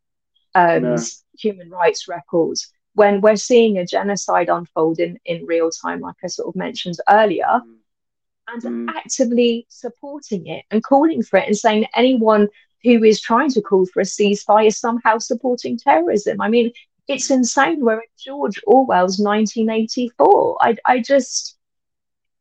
um, 0.54 0.82
no. 0.82 0.96
human 1.38 1.70
rights 1.70 2.08
records 2.08 2.72
when 2.94 3.20
we're 3.20 3.36
seeing 3.36 3.78
a 3.78 3.86
genocide 3.86 4.48
unfold 4.48 4.98
in, 4.98 5.18
in 5.24 5.46
real 5.46 5.70
time, 5.70 6.00
like 6.00 6.16
I 6.24 6.26
sort 6.26 6.48
of 6.48 6.56
mentioned 6.56 6.96
earlier, 7.08 7.46
mm. 7.46 7.76
and 8.48 8.62
mm. 8.62 8.92
actively 8.94 9.66
supporting 9.68 10.46
it 10.46 10.64
and 10.70 10.82
calling 10.82 11.22
for 11.22 11.38
it 11.38 11.46
and 11.46 11.56
saying 11.56 11.86
anyone 11.94 12.48
who 12.82 13.04
is 13.04 13.20
trying 13.20 13.50
to 13.50 13.60
call 13.60 13.86
for 13.86 14.00
a 14.00 14.04
ceasefire 14.04 14.66
is 14.66 14.78
somehow 14.78 15.18
supporting 15.18 15.78
terrorism. 15.78 16.40
I 16.40 16.48
mean, 16.48 16.72
it's 17.08 17.30
insane. 17.30 17.80
We're 17.80 18.00
in 18.00 18.08
George 18.18 18.60
Orwell's 18.66 19.18
1984. 19.18 20.58
I, 20.60 20.76
I 20.86 21.00
just, 21.00 21.56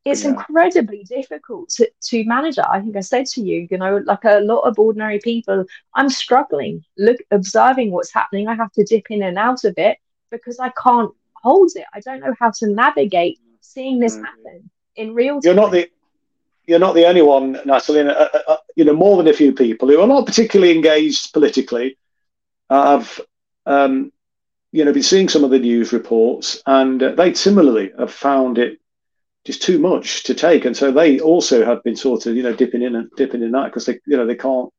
it's 0.09 0.23
yeah. 0.23 0.31
incredibly 0.31 1.03
difficult 1.03 1.69
to, 1.69 1.89
to 2.01 2.23
manage 2.25 2.57
it. 2.57 2.65
I 2.69 2.79
think 2.81 2.95
I 2.95 3.01
said 3.01 3.25
to 3.27 3.41
you, 3.41 3.67
you 3.69 3.77
know, 3.77 4.01
like 4.05 4.23
a 4.25 4.39
lot 4.39 4.61
of 4.61 4.79
ordinary 4.79 5.19
people, 5.19 5.65
I'm 5.93 6.09
struggling, 6.09 6.83
look, 6.97 7.17
observing 7.31 7.91
what's 7.91 8.13
happening. 8.13 8.47
I 8.47 8.55
have 8.55 8.71
to 8.73 8.83
dip 8.83 9.09
in 9.09 9.23
and 9.23 9.37
out 9.37 9.63
of 9.63 9.73
it 9.77 9.97
because 10.31 10.59
I 10.59 10.71
can't 10.81 11.11
hold 11.33 11.71
it. 11.75 11.85
I 11.93 11.99
don't 11.99 12.21
know 12.21 12.35
how 12.39 12.51
to 12.59 12.67
navigate 12.67 13.39
seeing 13.61 13.99
this 13.99 14.17
mm. 14.17 14.25
happen 14.25 14.69
in 14.95 15.13
real 15.13 15.35
time. 15.35 15.41
You're 15.43 15.55
not 15.55 15.71
the 15.71 15.89
you're 16.65 16.77
not 16.77 16.93
the 16.93 17.07
only 17.07 17.23
one, 17.23 17.59
Natalie. 17.65 18.01
Uh, 18.01 18.11
uh, 18.11 18.39
uh, 18.47 18.57
you 18.75 18.85
know, 18.85 18.93
more 18.93 19.17
than 19.17 19.27
a 19.27 19.33
few 19.33 19.51
people 19.51 19.87
who 19.87 19.99
are 19.99 20.07
not 20.07 20.27
particularly 20.27 20.75
engaged 20.75 21.33
politically 21.33 21.97
have, 22.69 23.19
um, 23.65 24.13
you 24.71 24.85
know, 24.85 24.93
been 24.93 25.01
seeing 25.01 25.27
some 25.27 25.43
of 25.43 25.49
the 25.49 25.57
news 25.57 25.91
reports, 25.91 26.61
and 26.67 27.01
uh, 27.01 27.11
they 27.15 27.33
similarly 27.33 27.91
have 27.97 28.13
found 28.13 28.59
it 28.59 28.79
just 29.49 29.63
too 29.63 29.79
much 29.79 30.21
to 30.21 30.35
take, 30.35 30.63
and 30.65 30.77
so 30.77 30.91
they 30.91 31.19
also 31.19 31.65
have 31.65 31.83
been 31.83 31.95
sort 31.95 32.27
of, 32.27 32.35
you 32.35 32.43
know, 32.43 32.53
dipping 32.53 32.83
in 32.83 32.95
and 32.95 33.09
dipping 33.17 33.41
in 33.41 33.49
that 33.49 33.65
because 33.65 33.83
they, 33.83 33.99
you 34.05 34.15
know, 34.15 34.27
they 34.27 34.35
can't, 34.35 34.69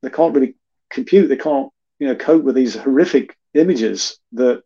they 0.00 0.10
can't 0.10 0.32
really 0.32 0.54
compute, 0.90 1.28
they 1.28 1.36
can't, 1.36 1.70
you 1.98 2.06
know, 2.06 2.14
cope 2.14 2.44
with 2.44 2.54
these 2.54 2.76
horrific 2.76 3.36
images 3.54 4.20
that 4.30 4.62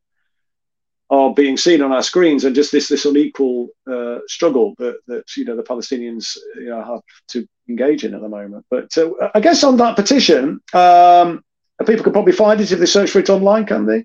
are 1.08 1.32
being 1.32 1.56
seen 1.56 1.80
on 1.80 1.90
our 1.90 2.02
screens, 2.02 2.44
and 2.44 2.54
just 2.54 2.70
this 2.70 2.88
this 2.88 3.06
unequal 3.06 3.68
uh, 3.90 4.18
struggle 4.26 4.74
that 4.76 4.98
that 5.06 5.24
you 5.38 5.46
know 5.46 5.56
the 5.56 5.62
Palestinians 5.62 6.36
you 6.56 6.68
know 6.68 6.84
have 6.84 7.00
to 7.28 7.48
engage 7.66 8.04
in 8.04 8.12
at 8.12 8.20
the 8.20 8.28
moment. 8.28 8.66
But 8.70 8.90
uh, 8.98 9.30
I 9.34 9.40
guess 9.40 9.64
on 9.64 9.78
that 9.78 9.96
petition, 9.96 10.60
um, 10.74 11.42
people 11.86 12.04
can 12.04 12.12
probably 12.12 12.34
find 12.34 12.60
it 12.60 12.72
if 12.72 12.78
they 12.78 12.84
search 12.84 13.10
for 13.10 13.20
it 13.20 13.30
online, 13.30 13.64
can 13.64 13.86
they? 13.86 14.04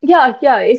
Yeah, 0.00 0.34
yeah, 0.40 0.74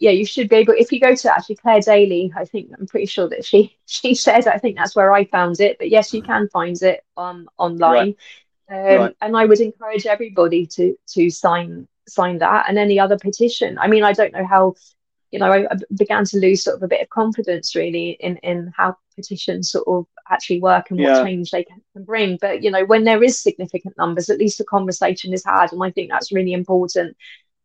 yeah, 0.00 0.10
you 0.10 0.26
should 0.26 0.48
be 0.48 0.56
able. 0.56 0.74
If 0.76 0.90
you 0.90 0.98
go 0.98 1.14
to 1.14 1.32
actually 1.32 1.56
Clare 1.56 1.80
Daly, 1.80 2.32
I 2.36 2.44
think 2.44 2.72
I'm 2.76 2.86
pretty 2.86 3.06
sure 3.06 3.28
that 3.28 3.44
she 3.44 3.76
she 3.86 4.14
said. 4.14 4.48
I 4.48 4.58
think 4.58 4.76
that's 4.76 4.96
where 4.96 5.12
I 5.12 5.24
found 5.24 5.60
it. 5.60 5.78
But 5.78 5.90
yes, 5.90 6.12
you 6.12 6.22
can 6.22 6.48
find 6.48 6.80
it 6.82 7.04
on 7.16 7.46
online. 7.56 8.16
Right. 8.68 8.94
Um, 8.94 9.00
right. 9.00 9.16
And 9.20 9.36
I 9.36 9.44
would 9.44 9.60
encourage 9.60 10.06
everybody 10.06 10.66
to 10.66 10.96
to 11.14 11.30
sign 11.30 11.86
sign 12.08 12.38
that 12.38 12.66
and 12.68 12.76
any 12.76 12.98
other 12.98 13.16
petition. 13.16 13.78
I 13.78 13.86
mean, 13.86 14.02
I 14.02 14.12
don't 14.12 14.32
know 14.32 14.46
how, 14.46 14.74
you 15.30 15.38
know, 15.38 15.50
I, 15.50 15.66
I 15.70 15.76
began 15.96 16.24
to 16.26 16.38
lose 16.38 16.64
sort 16.64 16.76
of 16.76 16.82
a 16.82 16.88
bit 16.88 17.00
of 17.00 17.08
confidence 17.10 17.76
really 17.76 18.10
in 18.20 18.38
in 18.38 18.72
how 18.76 18.96
petitions 19.14 19.70
sort 19.70 19.86
of 19.86 20.06
actually 20.28 20.60
work 20.60 20.90
and 20.90 20.98
what 20.98 21.08
yeah. 21.08 21.22
change 21.22 21.52
they 21.52 21.62
can, 21.62 21.80
can 21.92 22.02
bring. 22.02 22.38
But 22.40 22.64
you 22.64 22.72
know, 22.72 22.84
when 22.84 23.04
there 23.04 23.22
is 23.22 23.40
significant 23.40 23.96
numbers, 23.96 24.30
at 24.30 24.38
least 24.38 24.60
a 24.60 24.64
conversation 24.64 25.32
is 25.32 25.44
had, 25.44 25.72
and 25.72 25.82
I 25.84 25.92
think 25.92 26.10
that's 26.10 26.32
really 26.32 26.52
important. 26.52 27.16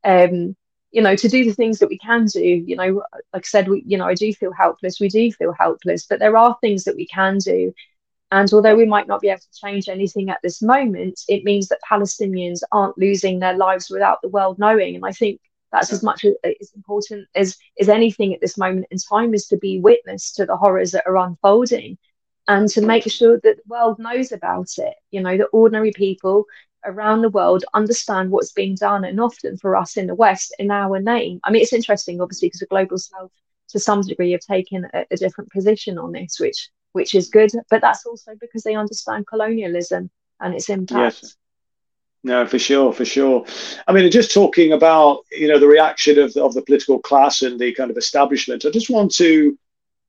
Um, 0.03 0.55
you 0.91 1.01
know, 1.01 1.15
to 1.15 1.27
do 1.27 1.45
the 1.45 1.53
things 1.53 1.79
that 1.79 1.89
we 1.89 1.97
can 1.97 2.25
do. 2.25 2.41
You 2.41 2.75
know, 2.75 3.03
like 3.33 3.45
I 3.45 3.47
said, 3.47 3.67
we, 3.67 3.83
you 3.85 3.97
know, 3.97 4.05
I 4.05 4.15
do 4.15 4.33
feel 4.33 4.53
helpless. 4.53 4.99
We 4.99 5.09
do 5.09 5.31
feel 5.31 5.53
helpless, 5.53 6.05
but 6.05 6.19
there 6.19 6.37
are 6.37 6.57
things 6.61 6.83
that 6.85 6.95
we 6.95 7.05
can 7.07 7.37
do. 7.37 7.73
And 8.31 8.51
although 8.53 8.75
we 8.75 8.85
might 8.85 9.07
not 9.07 9.21
be 9.21 9.29
able 9.29 9.39
to 9.39 9.59
change 9.59 9.89
anything 9.89 10.29
at 10.29 10.39
this 10.43 10.61
moment, 10.61 11.19
it 11.27 11.43
means 11.43 11.67
that 11.69 11.79
Palestinians 11.89 12.61
aren't 12.71 12.97
losing 12.97 13.39
their 13.39 13.57
lives 13.57 13.89
without 13.89 14.21
the 14.21 14.29
world 14.29 14.59
knowing. 14.59 14.95
And 14.95 15.05
I 15.05 15.11
think 15.11 15.41
that's 15.71 15.91
as 15.91 16.03
much 16.03 16.25
uh, 16.25 16.31
as, 16.43 16.71
important 16.75 17.27
as, 17.35 17.57
as 17.79 17.89
anything 17.89 18.33
at 18.33 18.41
this 18.41 18.57
moment 18.57 18.87
in 18.91 18.97
time 18.97 19.33
is 19.33 19.47
to 19.47 19.57
be 19.57 19.79
witness 19.79 20.31
to 20.33 20.45
the 20.45 20.57
horrors 20.57 20.91
that 20.91 21.07
are 21.07 21.17
unfolding 21.17 21.97
and 22.47 22.67
to 22.69 22.81
make 22.81 23.03
sure 23.09 23.39
that 23.43 23.57
the 23.57 23.63
world 23.67 23.99
knows 23.99 24.31
about 24.31 24.69
it. 24.77 24.95
You 25.11 25.21
know, 25.21 25.37
that 25.37 25.49
ordinary 25.51 25.91
people 25.91 26.45
around 26.85 27.21
the 27.21 27.29
world 27.29 27.65
understand 27.73 28.31
what's 28.31 28.51
being 28.51 28.75
done. 28.75 29.03
And 29.03 29.19
often 29.19 29.57
for 29.57 29.75
us 29.75 29.97
in 29.97 30.07
the 30.07 30.15
West, 30.15 30.55
in 30.59 30.71
our 30.71 30.99
name, 30.99 31.39
I 31.43 31.51
mean, 31.51 31.61
it's 31.61 31.73
interesting, 31.73 32.21
obviously, 32.21 32.47
because 32.47 32.61
the 32.61 32.65
global 32.67 32.97
south 32.97 33.31
to 33.69 33.79
some 33.79 34.01
degree 34.01 34.31
have 34.31 34.41
taken 34.41 34.87
a, 34.93 35.05
a 35.11 35.17
different 35.17 35.51
position 35.51 35.97
on 35.97 36.11
this, 36.11 36.39
which 36.39 36.69
which 36.93 37.13
is 37.13 37.29
good. 37.29 37.51
But 37.69 37.81
that's 37.81 38.05
also 38.05 38.33
because 38.39 38.63
they 38.63 38.75
understand 38.75 39.27
colonialism 39.27 40.09
and 40.39 40.55
its 40.55 40.69
impact. 40.69 41.19
Yes. 41.21 41.35
No, 42.21 42.45
for 42.45 42.59
sure, 42.59 42.91
for 42.91 43.05
sure. 43.05 43.45
I 43.87 43.93
mean, 43.93 44.11
just 44.11 44.33
talking 44.33 44.73
about 44.73 45.23
you 45.31 45.47
know 45.47 45.59
the 45.59 45.67
reaction 45.67 46.19
of 46.19 46.33
the, 46.33 46.43
of 46.43 46.53
the 46.53 46.61
political 46.61 46.99
class 46.99 47.41
and 47.41 47.59
the 47.59 47.73
kind 47.73 47.91
of 47.91 47.97
establishment. 47.97 48.65
I 48.65 48.71
just 48.71 48.89
want 48.89 49.13
to 49.15 49.57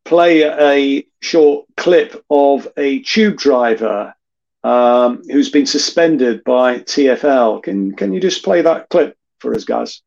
play 0.05 0.43
a 0.43 1.07
short 1.21 1.67
clip 1.77 2.25
of 2.31 2.67
a 2.77 3.01
tube 3.01 3.37
driver 3.37 4.15
um, 4.63 5.23
who's 5.31 5.51
been 5.51 5.67
suspended 5.67 6.45
by 6.45 6.79
TFL. 6.79 7.63
Can 7.63 7.95
can 7.97 8.13
you 8.13 8.21
just 8.21 8.45
play 8.45 8.63
that 8.63 8.89
clip 8.89 9.17
for 9.39 9.55
us, 9.55 9.65
guys? 9.65 10.03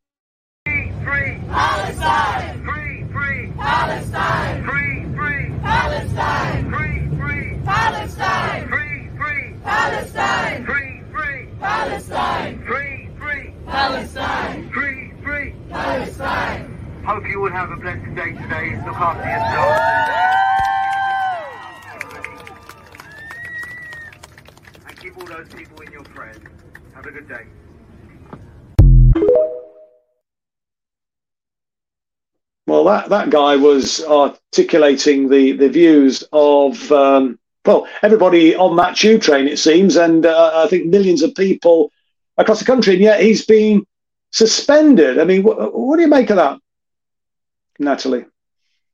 Free, 0.65 0.91
free 1.03 1.39
Palestine. 1.49 2.63
Free, 2.63 3.05
free 3.11 3.51
Palestine. 3.57 4.63
Free, 4.63 5.15
free 5.15 5.59
Palestine. 5.61 6.71
Free 6.71 7.03
Palestine! 7.63 8.67
Free, 8.69 9.07
Palestine! 9.13 9.15
free! 9.17 9.57
Palestine! 9.63 10.65
Free, 10.65 11.47
Palestine! 11.59 12.63
free! 12.65 13.09
Free, 13.19 13.53
Palestine! 13.65 14.69
free! 14.69 14.69
Free, 14.71 15.13
Palestine! 15.21 15.23
free! 15.23 15.53
Palestine! 15.69 17.03
Hope 17.05 17.27
you 17.27 17.39
will 17.39 17.51
have 17.51 17.71
a 17.71 17.77
blessed 17.77 18.15
day 18.15 18.31
today. 18.31 18.81
Look 18.85 18.95
after 18.95 19.27
yourself. 19.27 20.42
Keep 25.13 25.29
all 25.29 25.37
those 25.37 25.47
people 25.53 25.81
in 25.81 25.91
your 25.91 26.03
prayers. 26.03 26.37
Have 26.93 27.05
a 27.05 27.11
good 27.11 27.27
day. 27.27 27.45
Well, 32.65 32.85
that, 32.85 33.09
that 33.09 33.29
guy 33.29 33.55
was 33.55 34.03
articulating 34.05 35.29
the, 35.29 35.51
the 35.51 35.69
views 35.69 36.23
of 36.31 36.91
um, 36.91 37.37
well, 37.65 37.87
everybody 38.01 38.55
on 38.55 38.75
that 38.77 38.95
tube 38.95 39.21
train, 39.21 39.47
it 39.47 39.59
seems, 39.59 39.95
and 39.95 40.25
uh, 40.25 40.63
I 40.63 40.67
think 40.67 40.87
millions 40.87 41.21
of 41.23 41.35
people 41.35 41.91
across 42.37 42.59
the 42.59 42.65
country, 42.65 42.93
and 42.93 43.01
yet 43.01 43.21
he's 43.21 43.45
been 43.45 43.85
suspended. 44.31 45.19
I 45.19 45.25
mean, 45.25 45.43
wh- 45.43 45.73
what 45.73 45.97
do 45.97 46.01
you 46.01 46.07
make 46.07 46.29
of 46.29 46.37
that, 46.37 46.59
Natalie? 47.79 48.25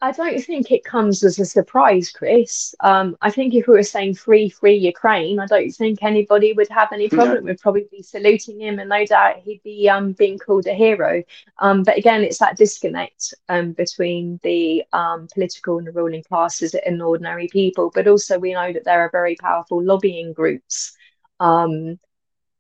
I 0.01 0.13
don't 0.13 0.39
think 0.39 0.71
it 0.71 0.85
comes 0.85 1.25
as 1.25 1.39
a 1.39 1.45
surprise, 1.45 2.09
Chris. 2.09 2.73
Um, 2.79 3.17
I 3.21 3.29
think 3.29 3.53
if 3.53 3.67
we 3.67 3.73
were 3.73 3.83
saying 3.83 4.15
free, 4.15 4.49
free 4.49 4.75
Ukraine, 4.75 5.39
I 5.39 5.45
don't 5.45 5.71
think 5.71 6.01
anybody 6.01 6.53
would 6.53 6.69
have 6.69 6.93
any 6.93 7.09
problem. 7.09 7.43
No. 7.43 7.49
We'd 7.49 7.59
probably 7.59 7.85
be 7.91 8.01
saluting 8.01 8.61
him, 8.61 8.79
and 8.79 8.87
no 8.87 9.05
doubt 9.05 9.39
he'd 9.39 9.61
be 9.63 9.89
um, 9.89 10.13
being 10.13 10.37
called 10.37 10.67
a 10.67 10.73
hero. 10.73 11.21
Um, 11.57 11.83
but 11.83 11.97
again, 11.97 12.23
it's 12.23 12.37
that 12.37 12.55
disconnect 12.55 13.33
um, 13.49 13.73
between 13.73 14.39
the 14.41 14.85
um, 14.93 15.27
political 15.33 15.79
and 15.79 15.87
the 15.87 15.91
ruling 15.91 16.23
classes 16.23 16.75
and 16.75 17.01
ordinary 17.01 17.49
people. 17.49 17.91
But 17.93 18.07
also, 18.07 18.39
we 18.39 18.53
know 18.53 18.71
that 18.71 18.85
there 18.85 19.01
are 19.01 19.09
very 19.11 19.35
powerful 19.35 19.83
lobbying 19.83 20.31
groups. 20.31 20.95
Um, 21.41 21.99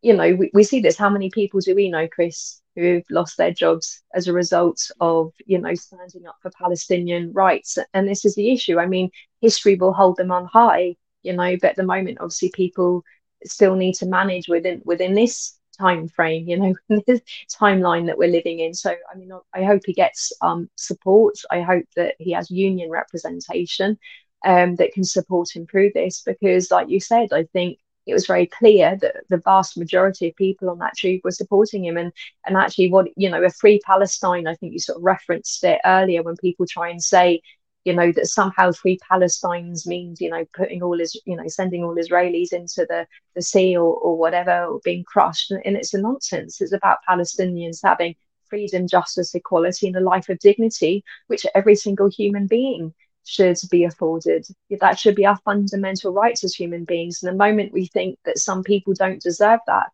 you 0.01 0.13
know, 0.13 0.33
we, 0.35 0.49
we 0.53 0.63
see 0.63 0.79
this. 0.79 0.97
How 0.97 1.09
many 1.09 1.29
people 1.29 1.59
do 1.59 1.75
we 1.75 1.89
know, 1.89 2.07
Chris, 2.07 2.61
who've 2.75 3.03
lost 3.09 3.37
their 3.37 3.51
jobs 3.51 4.01
as 4.13 4.27
a 4.27 4.33
result 4.33 4.89
of 4.99 5.33
you 5.45 5.59
know 5.59 5.73
standing 5.75 6.25
up 6.27 6.37
for 6.41 6.51
Palestinian 6.51 7.31
rights. 7.33 7.77
And 7.93 8.07
this 8.07 8.25
is 8.25 8.35
the 8.35 8.51
issue. 8.51 8.79
I 8.79 8.85
mean, 8.85 9.09
history 9.41 9.75
will 9.75 9.93
hold 9.93 10.17
them 10.17 10.31
on 10.31 10.45
high, 10.45 10.95
you 11.23 11.33
know, 11.33 11.55
but 11.61 11.71
at 11.71 11.75
the 11.75 11.83
moment, 11.83 12.19
obviously, 12.19 12.51
people 12.53 13.03
still 13.45 13.75
need 13.75 13.95
to 13.95 14.05
manage 14.05 14.47
within 14.47 14.81
within 14.85 15.13
this 15.13 15.57
time 15.77 16.07
frame, 16.07 16.47
you 16.47 16.57
know, 16.57 16.73
this 17.07 17.21
timeline 17.59 18.07
that 18.07 18.17
we're 18.17 18.29
living 18.29 18.59
in. 18.59 18.73
So, 18.73 18.91
I 18.91 19.17
mean, 19.17 19.31
I 19.53 19.63
hope 19.63 19.83
he 19.85 19.93
gets 19.93 20.33
um, 20.41 20.69
support. 20.75 21.35
I 21.51 21.61
hope 21.61 21.85
that 21.95 22.15
he 22.19 22.31
has 22.31 22.51
union 22.51 22.89
representation 22.89 23.97
um, 24.45 24.75
that 24.75 24.93
can 24.93 25.03
support 25.03 25.55
him 25.55 25.67
through 25.67 25.91
this, 25.93 26.21
because, 26.25 26.71
like 26.71 26.89
you 26.89 26.99
said, 26.99 27.29
I 27.33 27.43
think 27.53 27.79
it 28.09 28.13
was 28.13 28.27
very 28.27 28.47
clear 28.47 28.97
that 29.01 29.15
the 29.29 29.37
vast 29.37 29.77
majority 29.77 30.29
of 30.29 30.35
people 30.35 30.69
on 30.69 30.79
that 30.79 30.97
tube 30.97 31.21
were 31.23 31.31
supporting 31.31 31.85
him. 31.85 31.97
And 31.97 32.11
and 32.45 32.57
actually, 32.57 32.91
what 32.91 33.07
you 33.15 33.29
know, 33.29 33.43
a 33.43 33.49
free 33.49 33.79
Palestine. 33.85 34.47
I 34.47 34.55
think 34.55 34.73
you 34.73 34.79
sort 34.79 34.97
of 34.97 35.03
referenced 35.03 35.63
it 35.63 35.79
earlier 35.85 36.23
when 36.23 36.35
people 36.37 36.65
try 36.67 36.89
and 36.89 37.03
say, 37.03 37.41
you 37.85 37.93
know, 37.93 38.11
that 38.11 38.27
somehow 38.27 38.71
free 38.71 38.99
Palestines 39.09 39.87
means 39.87 40.21
you 40.21 40.29
know 40.29 40.45
putting 40.55 40.83
all 40.83 40.97
his 40.97 41.19
you 41.25 41.35
know 41.35 41.47
sending 41.47 41.83
all 41.83 41.95
Israelis 41.95 42.53
into 42.53 42.85
the 42.87 43.07
the 43.35 43.41
sea 43.41 43.77
or 43.77 43.93
or 43.93 44.17
whatever 44.17 44.65
or 44.65 44.81
being 44.83 45.03
crushed. 45.03 45.51
And, 45.51 45.61
and 45.65 45.77
it's 45.77 45.93
a 45.93 46.01
nonsense. 46.01 46.61
It's 46.61 46.73
about 46.73 46.99
Palestinians 47.07 47.79
having 47.83 48.15
freedom, 48.49 48.87
justice, 48.87 49.33
equality, 49.35 49.87
and 49.87 49.95
a 49.95 50.01
life 50.01 50.27
of 50.29 50.39
dignity, 50.39 51.03
which 51.27 51.45
every 51.55 51.75
single 51.75 52.09
human 52.09 52.47
being 52.47 52.93
should 53.25 53.57
be 53.69 53.83
afforded. 53.83 54.47
That 54.79 54.99
should 54.99 55.15
be 55.15 55.25
our 55.25 55.37
fundamental 55.37 56.11
rights 56.13 56.43
as 56.43 56.53
human 56.53 56.85
beings. 56.85 57.21
And 57.21 57.31
the 57.31 57.37
moment 57.37 57.73
we 57.73 57.85
think 57.85 58.17
that 58.25 58.39
some 58.39 58.63
people 58.63 58.93
don't 58.93 59.21
deserve 59.21 59.59
that, 59.67 59.91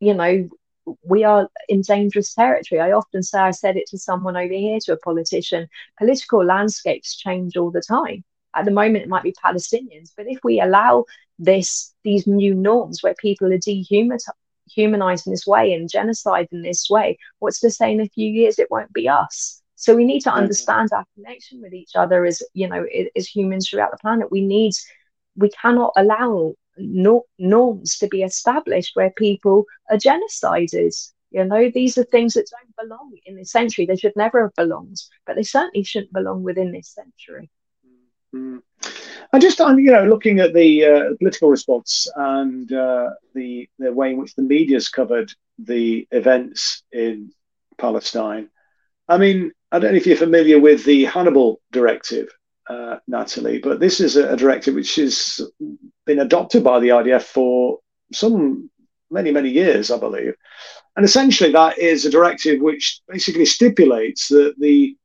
you 0.00 0.14
know, 0.14 0.48
we 1.02 1.24
are 1.24 1.48
in 1.68 1.82
dangerous 1.82 2.34
territory. 2.34 2.80
I 2.80 2.92
often 2.92 3.22
say, 3.22 3.38
I 3.38 3.50
said 3.50 3.76
it 3.76 3.86
to 3.88 3.98
someone 3.98 4.36
over 4.36 4.52
here, 4.52 4.78
to 4.84 4.92
a 4.92 4.98
politician, 4.98 5.68
political 5.98 6.44
landscapes 6.44 7.16
change 7.16 7.56
all 7.56 7.70
the 7.70 7.82
time. 7.82 8.24
At 8.54 8.64
the 8.64 8.70
moment, 8.70 9.04
it 9.04 9.08
might 9.08 9.24
be 9.24 9.32
Palestinians, 9.32 10.12
but 10.16 10.26
if 10.28 10.38
we 10.42 10.60
allow 10.60 11.04
this 11.38 11.92
these 12.04 12.26
new 12.26 12.54
norms 12.54 13.02
where 13.02 13.14
people 13.14 13.52
are 13.52 13.58
dehumanized 13.58 15.26
in 15.26 15.32
this 15.32 15.46
way 15.46 15.74
and 15.74 15.90
genocide 15.90 16.48
in 16.50 16.62
this 16.62 16.88
way, 16.88 17.18
what's 17.38 17.60
to 17.60 17.70
say 17.70 17.92
in 17.92 18.00
a 18.00 18.08
few 18.08 18.30
years 18.30 18.58
it 18.58 18.70
won't 18.70 18.92
be 18.92 19.08
us? 19.08 19.60
So 19.76 19.94
we 19.94 20.04
need 20.04 20.20
to 20.20 20.30
mm-hmm. 20.30 20.38
understand 20.38 20.88
our 20.92 21.04
connection 21.14 21.62
with 21.62 21.72
each 21.72 21.94
other 21.94 22.24
as 22.24 22.42
you 22.54 22.68
know 22.68 22.84
as 23.14 23.28
humans 23.28 23.68
throughout 23.68 23.92
the 23.92 23.98
planet. 23.98 24.32
We 24.32 24.40
need 24.40 24.72
we 25.36 25.50
cannot 25.50 25.92
allow 25.96 26.54
no, 26.78 27.24
norms 27.38 27.98
to 27.98 28.08
be 28.08 28.22
established 28.22 28.96
where 28.96 29.10
people 29.10 29.64
are 29.90 29.96
genocided. 29.96 30.94
You 31.30 31.44
know, 31.44 31.70
these 31.70 31.98
are 31.98 32.04
things 32.04 32.34
that 32.34 32.50
don't 32.50 32.88
belong 32.88 33.12
in 33.26 33.36
this 33.36 33.50
century. 33.50 33.84
They 33.86 33.96
should 33.96 34.16
never 34.16 34.42
have 34.42 34.54
belonged, 34.54 34.96
but 35.26 35.36
they 35.36 35.42
certainly 35.42 35.84
shouldn't 35.84 36.12
belong 36.12 36.42
within 36.42 36.72
this 36.72 36.88
century. 36.88 37.50
Mm. 38.34 38.62
And 39.32 39.42
just 39.42 39.60
on, 39.60 39.78
you 39.78 39.92
know, 39.92 40.04
looking 40.04 40.38
at 40.40 40.54
the 40.54 40.84
uh, 40.84 41.02
political 41.18 41.50
response 41.50 42.08
and 42.16 42.72
uh, 42.72 43.10
the 43.34 43.68
the 43.78 43.92
way 43.92 44.10
in 44.10 44.18
which 44.18 44.34
the 44.34 44.42
media's 44.42 44.88
covered 44.88 45.32
the 45.58 46.06
events 46.10 46.82
in 46.92 47.32
Palestine. 47.76 48.48
I 49.08 49.18
mean, 49.18 49.52
I 49.72 49.78
don't 49.78 49.92
know 49.92 49.96
if 49.96 50.06
you're 50.06 50.16
familiar 50.16 50.60
with 50.60 50.84
the 50.84 51.04
Hannibal 51.04 51.60
Directive, 51.72 52.28
uh, 52.68 52.98
Natalie, 53.06 53.58
but 53.58 53.80
this 53.80 54.00
is 54.00 54.16
a, 54.16 54.32
a 54.32 54.36
directive 54.36 54.74
which 54.74 54.94
has 54.96 55.40
been 56.04 56.20
adopted 56.20 56.62
by 56.62 56.78
the 56.78 56.88
IDF 56.88 57.22
for 57.22 57.80
some 58.12 58.70
many, 59.10 59.30
many 59.30 59.50
years, 59.50 59.90
I 59.90 59.98
believe. 59.98 60.34
And 60.96 61.04
essentially, 61.04 61.52
that 61.52 61.78
is 61.78 62.04
a 62.04 62.10
directive 62.10 62.60
which 62.60 63.00
basically 63.08 63.44
stipulates 63.44 64.28
that 64.28 64.54
the 64.58 64.96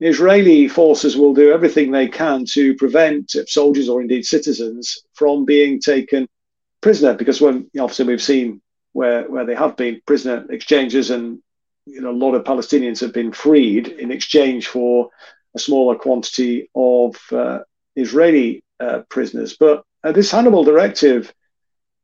Israeli 0.00 0.68
forces 0.68 1.16
will 1.16 1.34
do 1.34 1.52
everything 1.52 1.90
they 1.90 2.08
can 2.08 2.44
to 2.52 2.74
prevent 2.76 3.34
soldiers 3.46 3.88
or 3.88 4.00
indeed 4.00 4.24
citizens 4.24 5.02
from 5.14 5.44
being 5.44 5.80
taken 5.80 6.28
prisoner. 6.80 7.14
Because 7.14 7.40
when 7.40 7.70
obviously 7.78 8.06
we've 8.06 8.22
seen 8.22 8.60
where 8.92 9.28
where 9.28 9.44
they 9.44 9.54
have 9.54 9.76
been 9.76 10.00
prisoner 10.06 10.46
exchanges, 10.50 11.10
and 11.10 11.40
you 11.86 12.00
know 12.00 12.10
a 12.10 12.22
lot 12.24 12.34
of 12.34 12.44
Palestinians 12.44 13.00
have 13.00 13.12
been 13.12 13.32
freed 13.32 13.88
in 13.88 14.10
exchange 14.10 14.68
for 14.68 15.10
a 15.54 15.58
smaller 15.58 15.94
quantity 15.96 16.68
of 16.74 17.16
uh, 17.32 17.60
Israeli 17.94 18.62
uh, 18.80 19.00
prisoners. 19.08 19.56
But 19.58 19.84
uh, 20.04 20.12
this 20.12 20.30
Hannibal 20.30 20.64
directive 20.64 21.32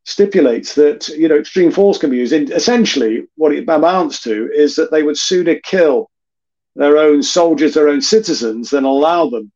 stipulates 0.05 0.75
that 0.75 1.09
you 1.09 1.29
know 1.29 1.37
extreme 1.37 1.71
force 1.71 1.99
can 1.99 2.11
be 2.11 2.17
used. 2.19 2.33
And 2.33 2.51
essentially, 2.51 3.25
what 3.37 3.53
it 3.53 3.69
amounts 3.69 4.23
to 4.23 4.51
is 4.53 4.75
that 4.77 4.91
they 4.91 5.03
would 5.03 5.19
sooner 5.19 5.57
kill 5.57 6.11
their 6.75 6.97
own 6.97 7.23
soldiers, 7.23 7.75
their 7.75 7.89
own 7.89 8.01
citizens, 8.01 8.71
than 8.71 8.85
allow 8.85 9.29
them 9.29 9.53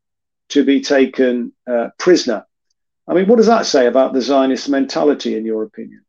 to 0.51 0.65
be 0.65 0.81
taken 0.81 1.53
uh, 1.67 1.89
prisoner. 1.99 2.45
I 3.09 3.15
mean, 3.15 3.27
what 3.27 3.37
does 3.37 3.47
that 3.47 3.67
say 3.67 3.87
about 3.87 4.13
the 4.13 4.21
Zionist 4.21 4.69
mentality, 4.69 5.37
in 5.37 5.45
your 5.45 5.63
opinion? 5.63 6.06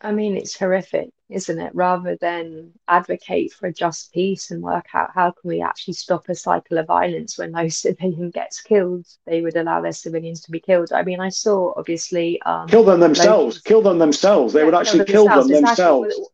I 0.00 0.12
mean, 0.12 0.36
it's 0.36 0.56
horrific, 0.56 1.10
isn't 1.28 1.58
it? 1.58 1.74
Rather 1.74 2.16
than 2.20 2.72
advocate 2.86 3.52
for 3.52 3.66
a 3.66 3.72
just 3.72 4.12
peace 4.12 4.52
and 4.52 4.62
work 4.62 4.86
out 4.94 5.10
how 5.12 5.32
can 5.32 5.48
we 5.48 5.60
actually 5.60 5.94
stop 5.94 6.28
a 6.28 6.36
cycle 6.36 6.78
of 6.78 6.86
violence 6.86 7.36
when 7.36 7.50
no 7.50 7.68
civilian 7.68 8.30
gets 8.30 8.60
killed, 8.60 9.06
they 9.26 9.40
would 9.40 9.56
allow 9.56 9.80
their 9.80 9.92
civilians 9.92 10.42
to 10.42 10.52
be 10.52 10.60
killed. 10.60 10.92
I 10.92 11.02
mean, 11.02 11.20
I 11.20 11.30
saw 11.30 11.74
obviously 11.76 12.40
um, 12.42 12.68
kill 12.68 12.84
them 12.84 13.00
themselves, 13.00 13.60
kill 13.60 13.82
them 13.82 13.98
themselves. 13.98 14.52
They 14.52 14.60
yeah, 14.60 14.66
would 14.66 14.74
actually 14.74 15.04
kill 15.04 15.26
them 15.26 15.48
themselves. 15.48 15.76
Kill 15.76 16.00
them 16.00 16.02
themselves. 16.08 16.30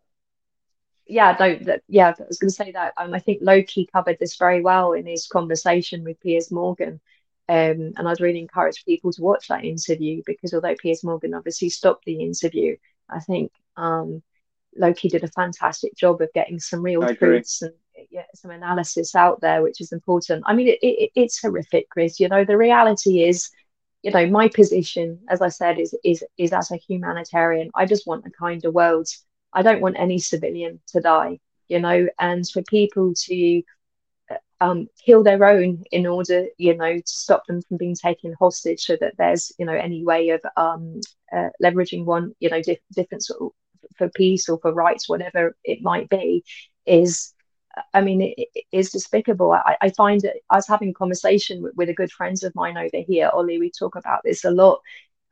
Yeah, 1.07 1.37
no, 1.38 1.55
that, 1.66 1.83
yeah, 1.87 2.14
I 2.18 2.22
was 2.27 2.38
going 2.38 2.50
to 2.50 2.55
say 2.55 2.72
that. 2.72 2.94
Um, 2.96 3.14
I 3.14 3.18
think 3.18 3.42
Lowkey 3.42 3.90
covered 3.92 4.18
this 4.18 4.37
very 4.37 4.62
well 4.62 4.92
in 4.92 5.07
his 5.07 5.27
conversation 5.27 6.03
with 6.03 6.20
Piers 6.20 6.50
Morgan. 6.50 7.00
Um, 7.46 7.92
and 7.96 8.09
I'd 8.09 8.20
really 8.20 8.38
encourage 8.38 8.87
people 8.87 9.12
to 9.12 9.22
watch 9.22 9.48
that 9.48 9.64
interview 9.64 10.22
because 10.24 10.55
although 10.55 10.74
Piers 10.77 11.05
Morgan 11.05 11.35
obviously 11.35 11.68
stopped 11.68 12.07
the 12.07 12.22
interview, 12.22 12.77
I 13.11 13.21
think 13.21 13.53
um, 13.77 14.23
Lowkey 14.81 15.11
did 15.11 15.25
a 15.25 15.29
fantastic 15.29 15.95
job 15.97 16.21
of 16.21 16.33
getting 16.35 16.59
some 16.59 16.83
real 16.83 17.03
truths 17.14 17.62
and 17.62 17.75
yeah, 18.11 18.25
some 18.35 18.51
analysis 18.51 19.14
out 19.14 19.40
there, 19.40 19.62
which 19.62 19.81
is 19.81 19.93
important. 19.93 20.45
I 20.47 20.55
mean, 20.55 20.69
it, 20.69 20.79
it, 20.83 21.11
it's 21.14 21.40
horrific, 21.40 21.88
Chris. 21.90 22.21
You 22.21 22.29
know, 22.29 22.45
the 22.45 22.57
reality 22.57 23.25
is, 23.25 23.51
you 24.03 24.11
know, 24.11 24.27
my 24.27 24.49
position, 24.49 25.21
as 25.29 25.40
I 25.40 25.49
said, 25.49 25.79
is 25.79 25.95
is 26.05 26.25
is 26.38 26.53
as 26.53 26.71
a 26.71 26.77
humanitarian. 26.77 27.71
I 27.75 27.87
just 27.87 28.07
want 28.07 28.27
a 28.27 28.31
kinder 28.31 28.71
world. 28.71 29.09
I 29.53 29.62
don't 29.62 29.81
want 29.81 29.99
any 29.99 30.19
civilian 30.19 30.81
to 30.88 31.01
die. 31.01 31.40
You 31.69 31.81
know, 31.81 32.09
and 32.19 32.49
for 32.49 32.62
people 32.62 33.14
to 33.14 33.62
um, 34.61 34.88
kill 35.05 35.23
their 35.23 35.45
own 35.45 35.85
in 35.90 36.07
order, 36.07 36.47
you 36.59 36.77
know, 36.77 36.95
to 36.95 37.03
stop 37.07 37.47
them 37.47 37.62
from 37.62 37.77
being 37.77 37.95
taken 37.95 38.35
hostage, 38.38 38.83
so 38.85 38.97
that 39.01 39.14
there's, 39.19 39.53
you 39.59 39.67
know, 39.67 39.75
any 39.75 40.05
way 40.05 40.31
of 40.31 40.40
um, 40.57 41.01
uh, 41.33 41.49
leveraging 41.62 42.05
one, 42.05 42.35
you 42.40 42.51
know, 42.51 42.62
different 42.93 43.25
sort 43.25 43.40
of 43.40 43.51
for 43.97 44.09
peace 44.11 44.49
or 44.49 44.59
for 44.61 44.73
rights, 44.73 45.09
whatever 45.09 45.57
it 45.64 45.83
might 45.83 46.09
be, 46.09 46.45
is 46.87 47.33
I 47.93 48.01
mean, 48.01 48.23
it, 48.23 48.49
it 48.55 48.64
is 48.73 48.90
despicable. 48.90 49.53
I, 49.53 49.77
I 49.81 49.90
find 49.90 50.25
it, 50.25 50.43
I 50.49 50.57
was 50.57 50.69
having 50.69 50.90
a 50.90 50.95
conversation 50.95 51.62
with, 51.62 51.75
with 51.75 51.88
a 51.88 51.95
good 51.95 52.12
friend 52.12 52.37
of 52.45 52.55
mine 52.55 52.77
over 52.77 53.05
here, 53.07 53.31
Ollie, 53.33 53.59
we 53.59 53.71
talk 53.71 53.97
about 53.97 54.21
this 54.25 54.45
a 54.45 54.51
lot. 54.51 54.81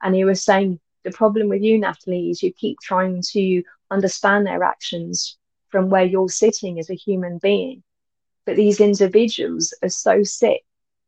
And 0.03 0.15
he 0.15 0.25
was 0.25 0.45
saying, 0.45 0.81
the 1.05 1.13
problem 1.13 1.49
with 1.49 1.63
you, 1.63 1.79
Natalie, 1.79 2.31
is 2.31 2.43
you 2.43 2.53
keep 2.53 2.79
trying 2.81 3.23
to 3.31 3.63
understand 3.91 4.47
their 4.47 4.65
actions 4.65 5.39
from 5.69 5.89
where 5.89 6.05
you're 6.05 6.29
sitting 6.29 6.79
as 6.79 6.91
a 6.91 6.95
human 6.95 7.39
being. 7.39 7.83
But 8.47 8.57
these 8.57 8.81
individuals 8.81 9.75
are 9.83 9.89
so 9.89 10.23
sick 10.23 10.65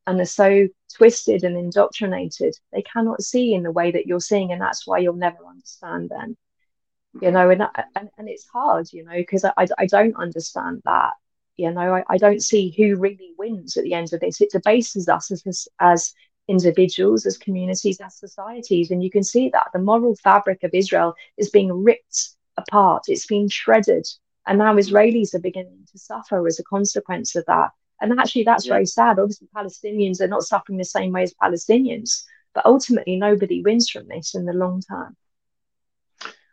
and 0.07 0.21
are 0.21 0.25
so 0.25 0.69
twisted 0.95 1.45
and 1.45 1.57
indoctrinated, 1.57 2.55
they 2.73 2.83
cannot 2.83 3.23
see 3.23 3.55
in 3.55 3.63
the 3.63 3.73
way 3.73 3.91
that 3.91 4.07
you're 4.07 4.21
seeing. 4.21 4.53
And 4.53 4.61
that's 4.61 4.87
why 4.87 4.99
you'll 4.99 5.15
never 5.15 5.45
understand 5.47 6.11
them. 6.11 6.37
You 7.21 7.31
know 7.31 7.49
and 7.51 7.63
and, 7.95 8.11
and 8.19 8.29
it's 8.29 8.47
hard 8.49 8.93
you 8.93 9.05
know 9.05 9.15
because 9.15 9.45
I, 9.45 9.67
I 9.79 9.87
don't 9.87 10.17
understand 10.17 10.83
that. 10.85 11.13
You 11.57 11.71
know 11.71 11.95
I, 11.95 12.05
I 12.09 12.19
don't 12.19 12.43
see 12.43 12.75
who 12.77 12.97
really 12.97 13.31
wins 13.39 13.77
at 13.77 13.85
the 13.85 13.95
end 13.95 14.13
of 14.13 14.21
this. 14.21 14.41
It 14.41 14.51
debases 14.51 15.09
us 15.09 15.31
as 15.31 15.69
as 15.79 16.13
individuals 16.49 17.25
as 17.25 17.39
communities 17.39 18.01
as 18.01 18.19
societies 18.19 18.91
and 18.91 19.03
you 19.03 19.11
can 19.11 19.23
see 19.23 19.49
that. 19.51 19.69
The 19.73 19.79
moral 19.79 20.17
fabric 20.17 20.65
of 20.65 20.75
israel 20.75 21.15
is 21.37 21.51
being 21.51 21.73
ripped 21.73 22.31
apart. 22.57 23.05
It's 23.07 23.27
been 23.27 23.49
shredded 23.49 24.07
and 24.47 24.59
now 24.59 24.75
israelis 24.75 25.35
are 25.35 25.41
beginning 25.41 25.87
to 25.91 25.99
suffer 25.99 26.47
as 26.47 26.59
a 26.59 26.65
consequence 26.65 27.35
of 27.37 27.45
that 27.47 27.71
and 28.01 28.19
actually 28.19 28.45
that's 28.45 28.67
yeah. 28.67 28.75
very 28.75 28.87
sad 28.87 29.19
obviously 29.19 29.49
palestinians 29.55 30.21
are 30.21 30.29
not 30.29 30.43
suffering 30.43 30.79
the 30.79 30.85
same 30.85 31.13
way 31.13 31.23
as 31.23 31.35
palestinians 31.35 32.25
but 32.55 32.67
ultimately 32.67 33.17
nobody 33.17 33.63
wins 33.63 33.89
from 33.89 34.07
this 34.09 34.35
in 34.35 34.45
the 34.45 34.53
long 34.53 34.81
term 34.81 35.17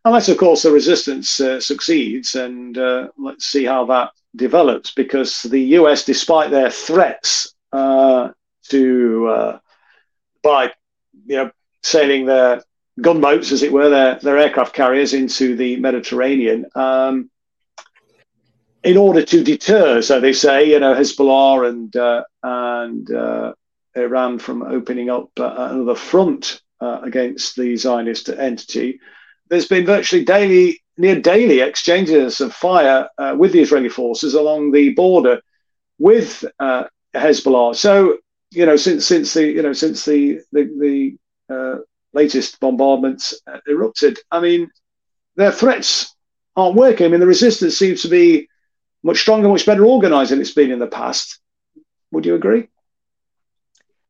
Unless, 0.04 0.30
of 0.30 0.38
course, 0.38 0.63
the 0.63 0.71
resistance 0.71 1.39
uh, 1.39 1.60
succeeds, 1.62 2.34
and 2.34 2.75
uh, 2.77 3.10
let's 3.17 3.45
see 3.45 3.65
how 3.65 3.86
that 3.86 4.12
develops. 4.36 4.91
Because 4.91 5.43
the 5.43 5.62
US, 5.77 6.06
despite 6.06 6.49
their 6.49 6.71
threats 6.71 7.54
uh, 7.71 8.30
to 8.69 9.27
uh, 9.27 9.60
by 10.41 10.71
you 11.27 11.38
know 11.38 11.51
sailing 11.84 12.25
their 12.25 12.63
gunboats, 12.99 13.51
as 13.51 13.62
it 13.62 13.71
were, 13.71 13.89
their 13.89 14.15
their 14.15 14.39
aircraft 14.39 14.73
carriers 14.73 15.13
into 15.13 15.56
the 15.56 15.75
Mediterranean, 15.75 16.65
um, 16.73 17.29
in 18.84 18.98
order 18.98 19.23
to 19.23 19.44
deter, 19.44 20.02
so 20.02 20.19
they 20.19 20.34
say, 20.34 20.69
you 20.69 20.79
know, 20.79 20.96
Hezbollah 20.96 21.69
and 21.69 21.96
uh, 21.96 22.23
and 22.44 23.12
uh, 23.12 23.54
Iran 23.96 24.40
from 24.40 24.63
opening 24.63 25.10
up 25.10 25.29
another 25.38 25.96
front 25.96 26.62
against 26.79 27.56
the 27.56 27.77
Zionist 27.77 28.27
entity 28.29 29.00
there's 29.52 29.67
been 29.67 29.86
virtually 29.86 30.23
daily, 30.23 30.82
near 30.98 31.19
daily 31.19 31.60
exchanges 31.60 32.40
of 32.40 32.54
fire 32.54 33.10
uh, 33.17 33.36
with 33.38 33.52
the 33.52 33.60
Israeli 33.60 33.90
forces 33.90 34.34
along 34.34 34.71
the 34.71 34.94
border 34.94 35.42
with 36.00 36.46
uh, 36.60 36.86
Hezbollah. 37.13 37.75
So 37.75 38.17
you 38.52 38.65
know, 38.65 38.77
since 38.77 39.06
since 39.06 39.34
the 39.34 39.46
you 39.46 39.62
know 39.62 39.73
since 39.73 40.06
the 40.06 40.40
the, 40.54 41.17
the 41.50 41.54
uh, 41.54 41.79
latest 42.13 42.62
bombardments 42.62 43.40
uh, 43.46 43.60
erupted, 43.67 44.19
I 44.32 44.40
mean, 44.40 44.71
their 45.36 45.52
threats 45.52 46.15
aren't 46.56 46.77
working. 46.77 47.08
I 47.08 47.10
mean, 47.10 47.19
the 47.19 47.27
resistance 47.27 47.77
seems 47.77 48.02
to 48.04 48.08
be 48.08 48.48
much 49.04 49.19
stronger, 49.19 49.47
much 49.47 49.65
better 49.65 49.85
organised 49.85 50.31
than 50.31 50.41
it's 50.41 50.54
been 50.54 50.71
in 50.71 50.79
the 50.79 50.87
past. 50.87 51.39
Would 52.12 52.25
you 52.25 52.35
agree? 52.35 52.67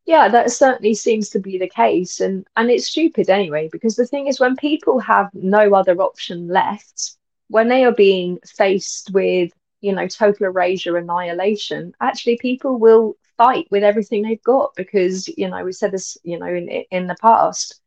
yeah 0.04 0.28
that 0.28 0.50
certainly 0.50 0.94
seems 0.94 1.28
to 1.30 1.38
be 1.38 1.58
the 1.58 1.68
case 1.68 2.20
and 2.20 2.46
and 2.56 2.70
it's 2.70 2.86
stupid 2.86 3.30
anyway 3.30 3.68
because 3.70 3.96
the 3.96 4.06
thing 4.06 4.26
is 4.26 4.40
when 4.40 4.56
people 4.56 4.98
have 4.98 5.28
no 5.34 5.74
other 5.74 6.00
option 6.00 6.48
left 6.48 7.16
when 7.48 7.68
they 7.68 7.84
are 7.84 7.92
being 7.92 8.38
faced 8.46 9.10
with 9.12 9.52
you 9.80 9.92
know 9.92 10.06
total 10.06 10.46
erasure 10.46 10.96
annihilation 10.96 11.92
actually 12.00 12.36
people 12.38 12.78
will 12.78 13.16
fight 13.36 13.66
with 13.70 13.82
everything 13.82 14.22
they've 14.22 14.42
got 14.42 14.72
because 14.76 15.28
you 15.28 15.48
know 15.48 15.64
we 15.64 15.72
said 15.72 15.92
this 15.92 16.16
you 16.22 16.38
know 16.38 16.46
in 16.46 16.68
in 16.90 17.06
the 17.06 17.16
past 17.20 17.80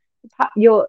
your 0.56 0.88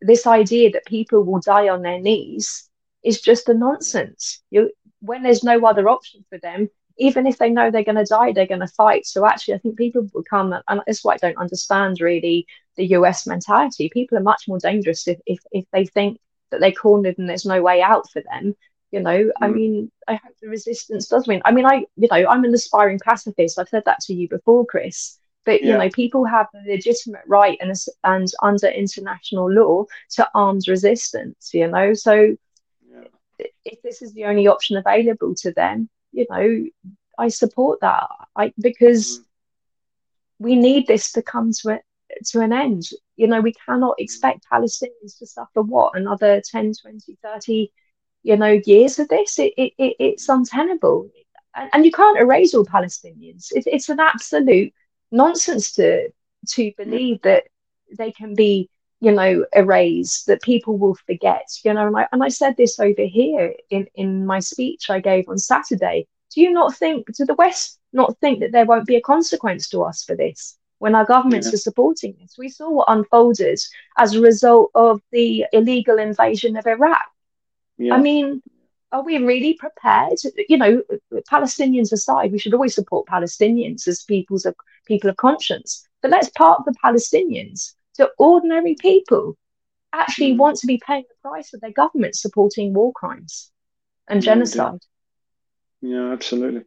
this 0.00 0.26
idea 0.26 0.70
that 0.70 0.86
people 0.86 1.22
will 1.24 1.40
die 1.40 1.68
on 1.68 1.82
their 1.82 2.00
knees 2.00 2.68
is 3.02 3.20
just 3.20 3.48
a 3.48 3.54
nonsense 3.54 4.42
you 4.50 4.70
when 5.00 5.22
there's 5.22 5.44
no 5.44 5.64
other 5.64 5.88
option 5.88 6.24
for 6.28 6.38
them 6.38 6.68
even 6.98 7.26
if 7.26 7.38
they 7.38 7.50
know 7.50 7.70
they're 7.70 7.84
going 7.84 7.96
to 7.96 8.04
die, 8.04 8.32
they're 8.32 8.46
going 8.46 8.60
to 8.60 8.66
fight. 8.66 9.06
So 9.06 9.24
actually, 9.24 9.54
I 9.54 9.58
think 9.58 9.78
people 9.78 10.02
become, 10.14 10.52
and 10.52 10.80
that's 10.86 11.04
why 11.04 11.14
I 11.14 11.18
don't 11.18 11.38
understand 11.38 12.00
really 12.00 12.46
the 12.76 12.86
US 12.86 13.26
mentality. 13.26 13.88
People 13.92 14.18
are 14.18 14.22
much 14.22 14.44
more 14.48 14.58
dangerous 14.58 15.06
if, 15.06 15.18
if, 15.24 15.38
if 15.52 15.64
they 15.72 15.86
think 15.86 16.18
that 16.50 16.60
they're 16.60 16.72
cornered 16.72 17.16
and 17.18 17.28
there's 17.28 17.46
no 17.46 17.62
way 17.62 17.80
out 17.80 18.10
for 18.10 18.22
them. 18.22 18.54
You 18.90 19.00
know, 19.00 19.24
mm. 19.24 19.30
I 19.40 19.48
mean, 19.48 19.92
I 20.08 20.14
hope 20.14 20.34
the 20.40 20.48
resistance 20.48 21.08
does 21.08 21.28
win. 21.28 21.42
I 21.44 21.52
mean, 21.52 21.66
I, 21.66 21.84
you 21.96 22.08
know, 22.10 22.26
I'm 22.28 22.44
an 22.44 22.54
aspiring 22.54 22.98
pacifist. 22.98 23.58
I've 23.58 23.68
said 23.68 23.82
that 23.86 24.00
to 24.00 24.14
you 24.14 24.28
before, 24.28 24.66
Chris. 24.66 25.18
But 25.44 25.62
you 25.62 25.72
know, 25.72 25.88
people 25.88 26.26
have 26.26 26.46
the 26.52 26.60
legitimate 26.70 27.22
right 27.26 27.56
and 27.62 27.72
and 28.04 28.28
under 28.42 28.66
international 28.66 29.50
law 29.50 29.84
to 30.10 30.28
arms 30.34 30.68
resistance. 30.68 31.50
You 31.54 31.68
know, 31.68 31.94
so. 31.94 32.36
If 33.64 33.82
this 33.82 34.02
is 34.02 34.12
the 34.12 34.24
only 34.24 34.46
option 34.46 34.76
available 34.76 35.34
to 35.36 35.52
them, 35.52 35.88
you 36.12 36.26
know, 36.30 36.64
I 37.18 37.28
support 37.28 37.80
that. 37.80 38.06
I 38.36 38.52
because 38.58 39.18
mm. 39.18 39.24
we 40.38 40.56
need 40.56 40.86
this 40.86 41.12
to 41.12 41.22
come 41.22 41.52
to 41.62 41.70
it 41.70 41.82
to 42.26 42.40
an 42.40 42.52
end. 42.52 42.84
You 43.16 43.26
know, 43.26 43.40
we 43.40 43.54
cannot 43.66 43.96
expect 43.98 44.46
Palestinians 44.50 45.18
to 45.18 45.26
suffer 45.26 45.62
what 45.62 45.96
another 45.96 46.40
10, 46.40 46.72
20, 46.80 47.18
30, 47.22 47.72
you 48.22 48.36
know, 48.36 48.60
years 48.64 48.98
of 48.98 49.08
this. 49.08 49.38
It, 49.38 49.52
it, 49.56 49.72
it 49.78 49.96
it's 49.98 50.28
untenable. 50.28 51.10
And, 51.54 51.70
and, 51.72 51.84
you 51.84 51.92
can't 51.92 52.18
erase 52.18 52.54
all 52.54 52.64
Palestinians. 52.64 53.48
It, 53.52 53.64
it's 53.66 53.88
an 53.88 54.00
absolute 54.00 54.72
nonsense 55.10 55.72
to 55.72 56.08
to 56.50 56.72
believe 56.76 57.20
that 57.22 57.44
they 57.96 58.12
can 58.12 58.34
be, 58.34 58.70
you 59.00 59.12
know, 59.12 59.44
erased, 59.54 60.26
that 60.26 60.42
people 60.42 60.76
will 60.76 60.96
forget. 61.06 61.46
You 61.64 61.74
know, 61.74 61.86
and 61.86 61.96
I, 61.96 62.06
and 62.12 62.22
I 62.22 62.28
said 62.28 62.56
this 62.56 62.80
over 62.80 63.02
here 63.02 63.54
in, 63.70 63.86
in 63.94 64.26
my 64.26 64.40
speech 64.40 64.90
I 64.90 65.00
gave 65.00 65.28
on 65.28 65.38
Saturday 65.38 66.06
do 66.34 66.40
you 66.40 66.52
not 66.52 66.76
think, 66.76 67.12
do 67.14 67.24
the 67.24 67.34
West 67.34 67.78
not 67.92 68.18
think 68.20 68.40
that 68.40 68.52
there 68.52 68.66
won't 68.66 68.86
be 68.86 68.96
a 68.96 69.00
consequence 69.00 69.68
to 69.70 69.82
us 69.82 70.04
for 70.04 70.14
this 70.14 70.58
when 70.78 70.94
our 70.94 71.04
governments 71.04 71.48
yeah. 71.48 71.54
are 71.54 71.58
supporting 71.58 72.14
this? 72.20 72.36
We 72.38 72.48
saw 72.48 72.70
what 72.70 72.88
unfolded 72.88 73.58
as 73.96 74.14
a 74.14 74.20
result 74.20 74.70
of 74.74 75.00
the 75.10 75.46
illegal 75.52 75.98
invasion 75.98 76.56
of 76.56 76.66
Iraq. 76.66 77.04
Yeah. 77.78 77.94
I 77.94 77.98
mean, 77.98 78.42
are 78.92 79.02
we 79.02 79.18
really 79.18 79.54
prepared? 79.54 80.18
You 80.48 80.58
know, 80.58 80.82
Palestinians 81.30 81.92
aside, 81.92 82.32
we 82.32 82.38
should 82.38 82.54
always 82.54 82.74
support 82.74 83.06
Palestinians 83.06 83.88
as 83.88 84.02
people's 84.02 84.44
of 84.44 84.54
people 84.86 85.10
of 85.10 85.16
conscience. 85.16 85.86
But 86.02 86.10
let's 86.10 86.30
part 86.30 86.64
the 86.64 86.74
Palestinians 86.84 87.74
to 87.98 88.10
ordinary 88.18 88.76
people 88.80 89.36
actually 89.92 90.34
mm. 90.34 90.38
want 90.38 90.56
to 90.58 90.66
be 90.66 90.80
paying 90.84 91.04
the 91.08 91.28
price 91.28 91.52
of 91.54 91.60
their 91.60 91.72
government 91.72 92.16
supporting 92.16 92.72
war 92.72 92.92
crimes 92.92 93.50
and 94.08 94.22
genocide. 94.22 94.80
Yeah, 95.80 96.12
absolutely. 96.12 96.64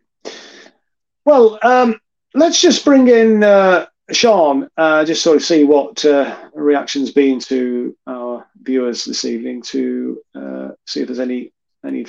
Well, 1.26 1.60
um, 1.64 2.00
let's 2.34 2.62
just 2.62 2.86
bring 2.86 3.08
in 3.08 3.44
uh, 3.44 3.88
Sean, 4.12 4.70
uh, 4.78 5.06
just 5.06 5.24
sort 5.24 5.38
of 5.38 5.44
see 5.44 5.64
what 5.64 6.04
uh, 6.06 6.36
reactions 6.54 7.12
been 7.12 7.40
to 7.42 7.96
our 8.08 8.48
viewers 8.62 9.06
this 9.06 9.26
evening 9.26 9.62
to 9.64 10.22
uh, 10.36 10.70
see 10.86 11.02
if 11.02 11.08
there's 11.08 11.20
any 11.20 11.54
any 11.86 12.06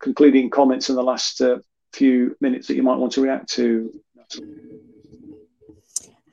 concluding 0.00 0.50
comments 0.50 0.90
in 0.90 0.96
the 0.96 1.02
last 1.02 1.40
uh, 1.40 1.58
few 1.92 2.36
minutes 2.40 2.66
that 2.68 2.76
you 2.76 2.82
might 2.82 2.98
want 2.98 3.12
to 3.12 3.20
react 3.20 3.50
to. 3.52 3.92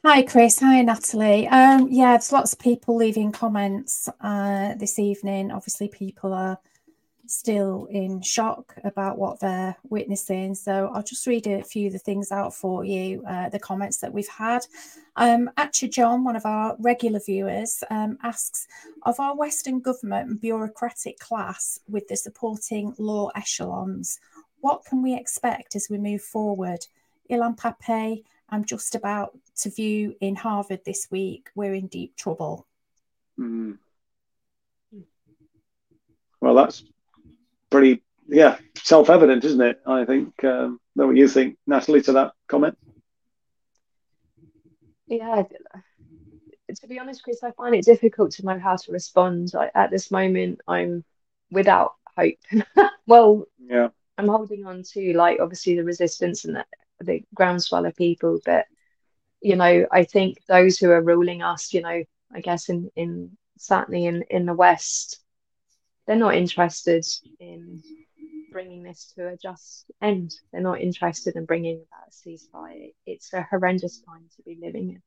Hi, 0.06 0.22
Chris. 0.22 0.60
Hi, 0.60 0.82
Natalie. 0.82 1.48
Um, 1.48 1.88
yeah, 1.90 2.12
there's 2.12 2.34
lots 2.34 2.52
of 2.52 2.60
people 2.60 2.98
leaving 2.98 3.32
comments 3.32 4.10
uh, 4.20 4.76
this 4.76 5.00
evening. 5.00 5.50
Obviously, 5.50 5.88
people 5.88 6.34
are 6.34 6.60
still 7.26 7.86
in 7.86 8.22
shock 8.22 8.76
about 8.84 9.18
what 9.18 9.40
they're 9.40 9.78
witnessing. 9.90 10.56
So 10.56 10.92
I'll 10.94 11.04
just 11.04 11.26
read 11.26 11.48
a 11.48 11.64
few 11.64 11.88
of 11.88 11.94
the 11.94 12.00
things 12.00 12.34
out 12.34 12.54
for 12.54 12.84
you, 12.84 13.24
uh, 13.26 13.48
the 13.48 13.60
comments 13.60 14.00
that 14.00 14.12
we've 14.12 14.28
had. 14.28 14.66
Um, 15.16 15.50
actually, 15.56 15.88
John, 15.88 16.26
one 16.26 16.36
of 16.36 16.46
our 16.46 16.76
regular 16.80 17.22
viewers, 17.22 17.82
um, 17.90 18.18
asks 18.24 18.68
Of 19.04 19.22
our 19.22 19.38
Western 19.38 19.80
government 19.80 20.30
and 20.30 20.42
bureaucratic 20.42 21.18
class 21.20 21.80
with 21.88 22.10
the 22.10 22.18
supporting 22.18 22.94
law 22.98 23.30
echelons, 23.36 24.20
what 24.60 24.84
can 24.84 25.02
we 25.02 25.16
expect 25.16 25.78
as 25.78 25.88
we 25.90 25.98
move 25.98 26.24
forward? 26.24 26.86
Ilan 27.32 27.58
Pappé, 27.58 28.22
I'm 28.54 28.66
just 28.66 28.94
about 28.94 29.32
to 29.62 29.72
view 29.72 30.16
in 30.22 30.36
Harvard 30.36 30.82
this 30.86 31.08
week. 31.10 31.50
We're 31.56 31.74
in 31.74 31.88
deep 31.88 32.16
trouble. 32.16 32.68
Mm. 33.40 33.80
Well, 36.40 36.54
that's 36.54 36.84
pretty, 37.72 38.04
yeah, 38.28 38.60
self 38.76 39.10
evident, 39.10 39.44
isn't 39.44 39.60
it? 39.60 39.82
I 39.88 40.06
think. 40.06 40.44
Um, 40.44 40.80
know 40.96 41.08
what 41.08 41.16
you 41.16 41.28
think, 41.28 41.58
Natalie, 41.66 42.04
to 42.04 42.12
that 42.12 42.34
comment? 42.48 42.78
Yeah, 45.08 45.42
to 46.76 46.88
be 46.88 47.00
honest, 47.00 47.24
Chris, 47.24 47.44
I 47.44 47.52
find 47.54 47.74
it 47.74 47.86
difficult 47.86 48.34
to 48.34 48.46
know 48.46 48.60
how 48.60 48.76
to 48.76 48.92
respond. 48.92 49.54
I, 49.58 49.72
at 49.74 49.90
this 49.90 50.12
moment, 50.12 50.62
I'm 50.68 51.04
without 51.50 51.94
hope. 52.16 52.36
well, 53.08 53.46
yeah, 53.60 53.88
I'm 54.20 54.28
holding 54.28 54.68
on 54.68 54.84
to 54.94 55.18
like 55.18 55.40
obviously 55.40 55.76
the 55.76 55.84
resistance 55.84 56.46
and 56.46 56.58
the, 56.58 56.66
the 57.06 57.24
groundswell 57.34 57.86
of 57.86 57.96
people, 57.96 58.40
but 58.46 58.66
you 59.42 59.56
know, 59.56 59.86
I 59.92 60.06
think 60.06 60.38
those 60.48 60.78
who 60.78 60.90
are 60.92 61.02
ruling 61.02 61.42
us, 61.42 61.74
you 61.74 61.82
know, 61.82 62.04
I 62.34 62.42
guess 62.42 62.70
in 62.70 62.90
in 62.96 63.38
certainly 63.58 64.06
in 64.06 64.24
in 64.30 64.46
the 64.46 64.54
West, 64.54 65.22
they're 66.08 66.16
not 66.16 66.36
interested 66.36 67.06
in 67.40 67.84
bringing 68.52 68.84
this 68.84 69.12
to 69.16 69.28
a 69.28 69.38
just 69.38 69.86
end. 70.02 70.34
They're 70.52 70.62
not 70.62 70.82
interested 70.82 71.36
in 71.36 71.46
bringing 71.46 71.84
about 71.92 72.08
a 72.08 72.12
ceasefire. 72.12 72.94
It's 73.06 73.34
a 73.34 73.42
horrendous 73.50 74.02
time 74.02 74.26
to 74.38 74.44
be 74.44 74.58
living 74.62 74.92
in. 74.92 75.02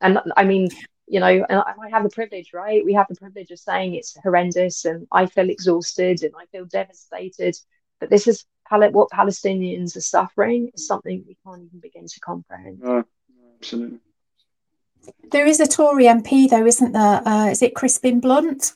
And 0.00 0.20
I 0.36 0.44
mean, 0.44 0.68
you 1.06 1.20
know, 1.20 1.44
and 1.48 1.60
I 1.60 1.90
have 1.90 2.04
the 2.04 2.10
privilege, 2.10 2.52
right? 2.54 2.84
We 2.84 2.94
have 2.94 3.08
the 3.08 3.16
privilege 3.16 3.50
of 3.50 3.58
saying 3.58 3.94
it's 3.94 4.16
horrendous 4.22 4.84
and 4.84 5.06
I 5.12 5.26
feel 5.26 5.50
exhausted 5.50 6.22
and 6.22 6.32
I 6.38 6.46
feel 6.46 6.64
devastated. 6.64 7.56
But 8.00 8.10
this 8.10 8.26
is 8.26 8.44
what 8.70 9.10
Palestinians 9.10 9.96
are 9.96 10.00
suffering 10.00 10.70
is 10.74 10.86
something 10.86 11.24
we 11.28 11.36
can't 11.46 11.62
even 11.62 11.78
begin 11.78 12.06
to 12.06 12.20
comprehend. 12.20 12.82
Uh, 12.84 13.02
absolutely. 13.58 13.98
There 15.30 15.46
is 15.46 15.60
a 15.60 15.66
Tory 15.66 16.04
MP, 16.04 16.50
though, 16.50 16.66
isn't 16.66 16.92
there? 16.92 17.26
Uh, 17.28 17.50
is 17.50 17.62
it 17.62 17.74
Crispin 17.74 18.20
Blunt? 18.20 18.72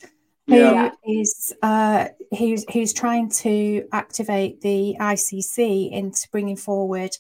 who 0.49 0.57
yeah. 0.57 0.91
is 1.05 1.55
uh, 1.63 2.07
who's 2.39 2.65
who's 2.73 2.95
trying 2.95 3.29
to 3.29 3.87
activate 3.93 4.63
the 4.63 4.97
ICC 4.99 5.93
into 5.93 6.27
bringing 6.33 6.57
forward 6.57 7.11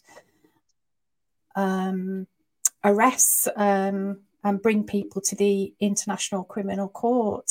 um, 1.54 2.26
arrests 2.82 3.46
um, 3.54 4.20
and 4.42 4.62
bring 4.62 4.84
people 4.84 5.20
to 5.20 5.36
the 5.36 5.74
International 5.78 6.42
Criminal 6.42 6.88
Court. 6.88 7.50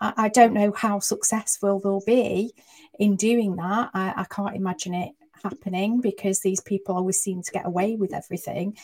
I, 0.00 0.28
don't 0.28 0.54
know 0.54 0.72
how 0.72 0.98
successful 0.98 1.78
they'll 1.80 2.02
be 2.06 2.52
in 2.98 3.16
doing 3.16 3.56
that. 3.56 3.90
I, 3.92 4.14
I 4.16 4.24
can't 4.24 4.56
imagine 4.56 4.94
it 4.94 5.12
happening 5.42 6.00
because 6.00 6.40
these 6.40 6.60
people 6.60 6.96
always 6.96 7.20
seem 7.20 7.42
to 7.42 7.52
get 7.52 7.66
away 7.66 7.96
with 7.96 8.12
everything 8.12 8.76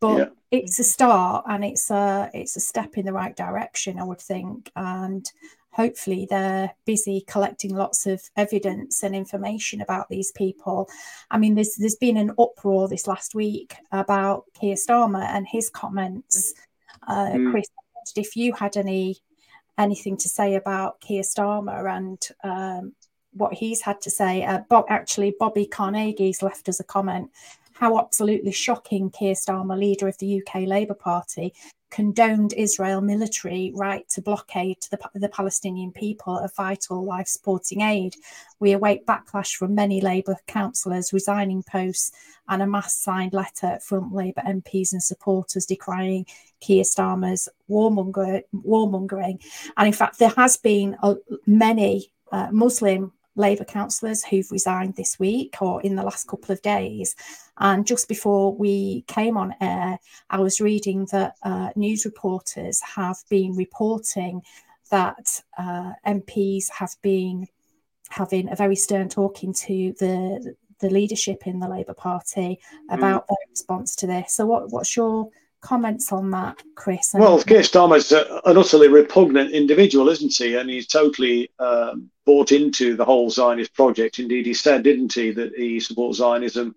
but 0.00 0.18
yeah. 0.18 0.26
it's 0.50 0.78
a 0.78 0.84
start 0.84 1.46
and 1.48 1.64
it's 1.64 1.90
a 1.90 2.30
it's 2.34 2.56
a 2.56 2.60
step 2.60 2.98
in 2.98 3.06
the 3.06 3.12
right 3.12 3.34
direction 3.36 3.98
i 3.98 4.04
would 4.04 4.20
think 4.20 4.70
and 4.76 5.32
hopefully 5.74 6.26
they're 6.30 6.72
busy 6.84 7.24
collecting 7.26 7.74
lots 7.74 8.06
of 8.06 8.22
evidence 8.36 9.02
and 9.02 9.14
information 9.14 9.80
about 9.80 10.08
these 10.08 10.30
people. 10.32 10.88
I 11.30 11.38
mean, 11.38 11.56
there's 11.56 11.74
there's 11.74 11.96
been 11.96 12.16
an 12.16 12.30
uproar 12.38 12.88
this 12.88 13.08
last 13.08 13.34
week 13.34 13.74
about 13.90 14.44
Keir 14.58 14.76
Starmer 14.76 15.24
and 15.24 15.46
his 15.48 15.68
comments. 15.68 16.54
Uh, 17.06 17.32
mm. 17.32 17.50
Chris, 17.50 17.66
if 18.16 18.36
you 18.36 18.52
had 18.52 18.76
any 18.76 19.16
anything 19.78 20.16
to 20.18 20.28
say 20.28 20.54
about 20.54 21.00
Keir 21.00 21.22
Starmer 21.22 21.90
and 21.90 22.28
um, 22.42 22.92
what 23.32 23.54
he's 23.54 23.82
had 23.82 24.00
to 24.02 24.10
say, 24.10 24.44
uh, 24.44 24.60
Bob, 24.68 24.86
actually 24.88 25.34
Bobby 25.38 25.66
Carnegie's 25.66 26.42
left 26.42 26.68
us 26.68 26.80
a 26.80 26.84
comment. 26.84 27.30
How 27.72 27.98
absolutely 27.98 28.52
shocking 28.52 29.10
Keir 29.10 29.34
Starmer, 29.34 29.78
leader 29.78 30.06
of 30.06 30.18
the 30.18 30.40
UK 30.40 30.62
Labour 30.62 30.94
Party, 30.94 31.52
condoned 31.94 32.52
Israel 32.54 33.00
military 33.00 33.70
right 33.72 34.08
to 34.08 34.20
blockade 34.20 34.80
to 34.80 34.90
the, 34.90 34.98
the 35.14 35.28
Palestinian 35.28 35.92
people 35.92 36.36
of 36.36 36.52
vital 36.56 37.04
life 37.04 37.28
supporting 37.28 37.82
aid. 37.82 38.16
We 38.58 38.72
await 38.72 39.06
backlash 39.06 39.54
from 39.54 39.76
many 39.76 40.00
Labour 40.00 40.36
councillors 40.48 41.12
resigning 41.12 41.62
posts 41.62 42.10
and 42.48 42.60
a 42.60 42.66
mass 42.66 42.96
signed 42.96 43.32
letter 43.32 43.78
from 43.80 44.12
Labour 44.12 44.42
MPs 44.44 44.92
and 44.92 45.00
supporters 45.00 45.66
decrying 45.66 46.26
Keir 46.60 46.82
Starmer's 46.82 47.48
warmonger, 47.70 48.42
warmongering. 48.52 49.40
And 49.76 49.86
in 49.86 49.92
fact, 49.92 50.18
there 50.18 50.34
has 50.36 50.56
been 50.56 50.96
many 51.46 52.10
uh, 52.32 52.48
Muslim 52.50 53.12
Labour 53.36 53.64
councillors 53.64 54.24
who've 54.24 54.50
resigned 54.50 54.94
this 54.94 55.18
week 55.18 55.56
or 55.60 55.82
in 55.82 55.96
the 55.96 56.02
last 56.02 56.28
couple 56.28 56.52
of 56.52 56.62
days. 56.62 57.16
And 57.58 57.86
just 57.86 58.08
before 58.08 58.54
we 58.54 59.04
came 59.06 59.36
on 59.36 59.54
air, 59.60 59.98
I 60.30 60.40
was 60.40 60.60
reading 60.60 61.06
that 61.12 61.36
uh, 61.42 61.70
news 61.76 62.04
reporters 62.04 62.80
have 62.82 63.18
been 63.28 63.56
reporting 63.56 64.42
that 64.90 65.42
uh, 65.58 65.92
MPs 66.06 66.70
have 66.70 66.94
been 67.02 67.46
having 68.10 68.50
a 68.50 68.56
very 68.56 68.76
stern 68.76 69.08
talking 69.08 69.52
to 69.52 69.94
the 69.98 70.54
the 70.80 70.90
leadership 70.90 71.46
in 71.46 71.60
the 71.60 71.68
Labour 71.68 71.94
Party 71.94 72.58
about 72.90 73.24
mm. 73.24 73.28
their 73.28 73.50
response 73.50 73.96
to 73.96 74.06
this. 74.06 74.34
So, 74.34 74.44
what, 74.44 74.70
what's 74.70 74.96
your 74.96 75.30
comments 75.64 76.12
on 76.12 76.30
that, 76.30 76.62
Chris? 76.76 77.10
Well, 77.14 77.42
Keir 77.42 77.62
Starmer's 77.62 78.12
an 78.12 78.26
utterly 78.44 78.88
repugnant 78.88 79.50
individual, 79.50 80.08
isn't 80.10 80.34
he? 80.34 80.56
And 80.56 80.68
he's 80.68 80.86
totally 80.86 81.50
um, 81.58 82.10
bought 82.26 82.52
into 82.52 82.96
the 82.96 83.04
whole 83.04 83.30
Zionist 83.30 83.74
project. 83.74 84.18
Indeed, 84.18 84.46
he 84.46 84.54
said, 84.54 84.82
didn't 84.82 85.14
he, 85.14 85.32
that 85.32 85.54
he 85.54 85.80
supports 85.80 86.18
Zionism 86.18 86.76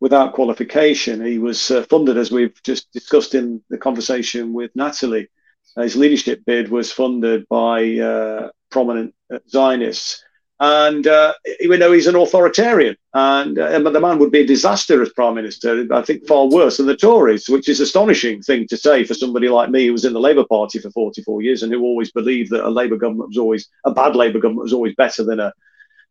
without 0.00 0.34
qualification. 0.34 1.24
He 1.24 1.38
was 1.38 1.70
uh, 1.70 1.84
funded, 1.84 2.18
as 2.18 2.30
we've 2.30 2.60
just 2.62 2.92
discussed 2.92 3.34
in 3.34 3.62
the 3.70 3.78
conversation 3.78 4.52
with 4.52 4.74
Natalie. 4.74 5.28
His 5.76 5.96
leadership 5.96 6.42
bid 6.44 6.68
was 6.68 6.92
funded 6.92 7.46
by 7.48 7.98
uh, 7.98 8.50
prominent 8.70 9.14
uh, 9.32 9.38
Zionists. 9.48 10.24
And 10.58 11.06
uh, 11.06 11.34
even 11.60 11.80
though 11.80 11.92
he's 11.92 12.06
an 12.06 12.16
authoritarian, 12.16 12.96
and 13.12 13.58
uh, 13.58 13.78
the 13.78 14.00
man 14.00 14.18
would 14.18 14.30
be 14.30 14.40
a 14.40 14.46
disaster 14.46 15.02
as 15.02 15.10
prime 15.10 15.34
minister, 15.34 15.86
I 15.92 16.00
think 16.00 16.26
far 16.26 16.46
worse 16.46 16.78
than 16.78 16.86
the 16.86 16.96
Tories, 16.96 17.48
which 17.48 17.68
is 17.68 17.80
astonishing 17.80 18.40
thing 18.40 18.66
to 18.68 18.76
say 18.76 19.04
for 19.04 19.12
somebody 19.12 19.50
like 19.50 19.70
me 19.70 19.86
who 19.86 19.92
was 19.92 20.06
in 20.06 20.14
the 20.14 20.20
Labour 20.20 20.44
Party 20.48 20.78
for 20.78 20.90
44 20.90 21.42
years 21.42 21.62
and 21.62 21.70
who 21.70 21.82
always 21.82 22.10
believed 22.10 22.50
that 22.52 22.66
a 22.66 22.70
Labour 22.70 22.96
government 22.96 23.28
was 23.28 23.38
always 23.38 23.68
a 23.84 23.90
bad 23.90 24.16
Labour 24.16 24.38
government 24.38 24.62
was 24.62 24.72
always 24.72 24.94
better 24.94 25.24
than 25.24 25.40
a 25.40 25.52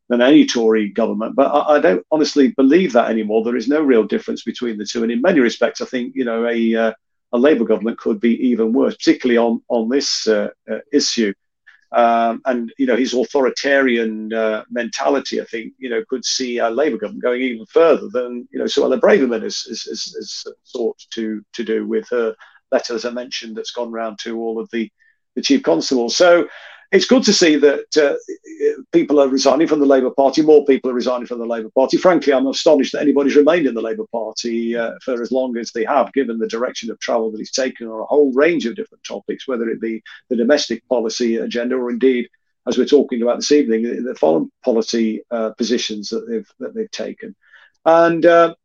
than 0.09 0.21
any 0.21 0.45
Tory 0.45 0.89
government. 0.89 1.35
But 1.35 1.47
I, 1.47 1.77
I, 1.77 1.79
don't 1.79 2.05
honestly 2.11 2.49
believe 2.49 2.93
that 2.93 3.09
anymore. 3.09 3.43
There 3.43 3.55
is 3.55 3.67
no 3.67 3.81
real 3.81 4.03
difference 4.03 4.43
between 4.43 4.77
the 4.77 4.85
two, 4.85 5.01
and 5.01 5.11
in 5.11 5.21
many 5.21 5.39
respects, 5.39 5.81
I 5.81 5.85
think 5.85 6.13
you 6.15 6.25
know 6.25 6.47
a 6.47 6.75
uh, 6.75 6.93
a 7.31 7.37
Labour 7.37 7.65
government 7.65 7.97
could 7.97 8.19
be 8.19 8.35
even 8.47 8.73
worse, 8.73 8.95
particularly 8.95 9.37
on 9.37 9.61
on 9.69 9.89
this 9.89 10.27
uh, 10.27 10.49
uh, 10.69 10.79
issue. 10.93 11.33
Um, 11.91 12.41
and 12.45 12.73
you 12.77 12.87
know 12.87 12.95
his 12.95 13.13
authoritarian 13.13 14.33
uh, 14.33 14.63
mentality, 14.69 15.39
I 15.39 15.45
think, 15.45 15.73
you 15.77 15.89
know, 15.89 16.03
could 16.09 16.25
see 16.25 16.57
a 16.57 16.69
Labour 16.69 16.97
government 16.97 17.23
going 17.23 17.41
even 17.41 17.65
further 17.67 18.09
than 18.09 18.47
you 18.51 18.59
know 18.59 18.65
Suella 18.65 18.99
Braverman 18.99 19.43
has, 19.43 19.61
has, 19.61 19.83
has, 19.83 20.45
sought 20.63 20.97
to 21.11 21.43
to 21.53 21.63
do 21.63 21.87
with 21.87 22.07
her 22.09 22.35
letter, 22.71 22.95
as 22.95 23.05
I 23.05 23.11
mentioned, 23.11 23.55
that's 23.55 23.71
gone 23.71 23.91
round 23.91 24.19
to 24.19 24.39
all 24.39 24.59
of 24.59 24.69
the 24.71 24.89
the 25.35 25.41
chief 25.41 25.63
constables. 25.63 26.15
So 26.15 26.47
it's 26.91 27.05
good 27.05 27.23
to 27.23 27.33
see 27.33 27.55
that 27.57 27.97
uh, 27.97 28.15
people 28.91 29.19
are 29.19 29.27
resigning 29.27 29.67
from 29.67 29.79
the 29.79 29.85
Labour 29.85 30.11
Party. 30.11 30.41
More 30.41 30.65
people 30.65 30.91
are 30.91 30.95
resigning 30.95 31.27
from 31.27 31.39
the 31.39 31.45
Labour 31.45 31.69
Party. 31.69 31.97
Frankly, 31.97 32.33
I'm 32.33 32.47
astonished 32.47 32.93
that 32.93 33.01
anybody's 33.01 33.35
remained 33.35 33.65
in 33.65 33.73
the 33.73 33.81
Labour 33.81 34.05
Party 34.11 34.75
uh, 34.75 34.93
for 35.03 35.21
as 35.21 35.31
long 35.31 35.57
as 35.57 35.71
they 35.71 35.83
have, 35.85 36.13
given 36.13 36.37
the 36.37 36.47
direction 36.47 36.91
of 36.91 36.99
travel 36.99 37.31
that 37.31 37.39
he's 37.39 37.51
taken 37.51 37.87
on 37.87 38.01
a 38.01 38.05
whole 38.05 38.31
range 38.33 38.65
of 38.65 38.75
different 38.75 39.03
topics, 39.03 39.47
whether 39.47 39.69
it 39.69 39.81
be 39.81 40.01
the 40.29 40.35
domestic 40.35 40.87
policy 40.87 41.37
agenda 41.37 41.75
or 41.75 41.89
indeed, 41.89 42.29
as 42.67 42.77
we're 42.77 42.85
talking 42.85 43.21
about 43.21 43.37
this 43.37 43.51
evening, 43.51 44.03
the 44.03 44.15
foreign 44.15 44.51
policy 44.63 45.21
uh, 45.31 45.51
positions 45.51 46.09
that 46.09 46.27
they've 46.27 46.49
that 46.59 46.73
they've 46.73 46.91
taken. 46.91 47.35
And 47.85 48.25
uh, 48.25 48.55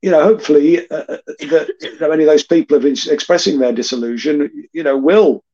you 0.00 0.10
know, 0.10 0.22
hopefully, 0.22 0.88
uh, 0.88 1.04
uh, 1.08 1.18
that 1.26 1.74
you 1.80 1.98
know, 2.00 2.10
any 2.10 2.24
of 2.24 2.28
those 2.28 2.44
people 2.44 2.76
have 2.76 2.84
been 2.84 3.12
expressing 3.12 3.58
their 3.58 3.72
disillusion, 3.72 4.68
you 4.72 4.82
know, 4.82 4.96
will 4.96 5.44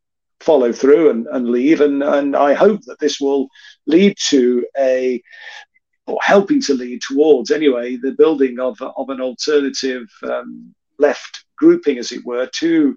follow 0.40 0.72
through 0.72 1.10
and, 1.10 1.26
and 1.28 1.50
leave. 1.50 1.80
And, 1.80 2.02
and 2.02 2.36
I 2.36 2.54
hope 2.54 2.82
that 2.82 2.98
this 2.98 3.20
will 3.20 3.48
lead 3.86 4.16
to 4.28 4.64
a, 4.78 5.22
or 6.06 6.18
helping 6.22 6.60
to 6.62 6.74
lead 6.74 7.02
towards, 7.02 7.50
anyway, 7.50 7.96
the 7.96 8.12
building 8.12 8.58
of, 8.60 8.80
of 8.80 9.10
an 9.10 9.20
alternative 9.20 10.08
um, 10.22 10.74
left 10.98 11.44
grouping, 11.56 11.98
as 11.98 12.12
it 12.12 12.24
were, 12.24 12.46
to 12.46 12.96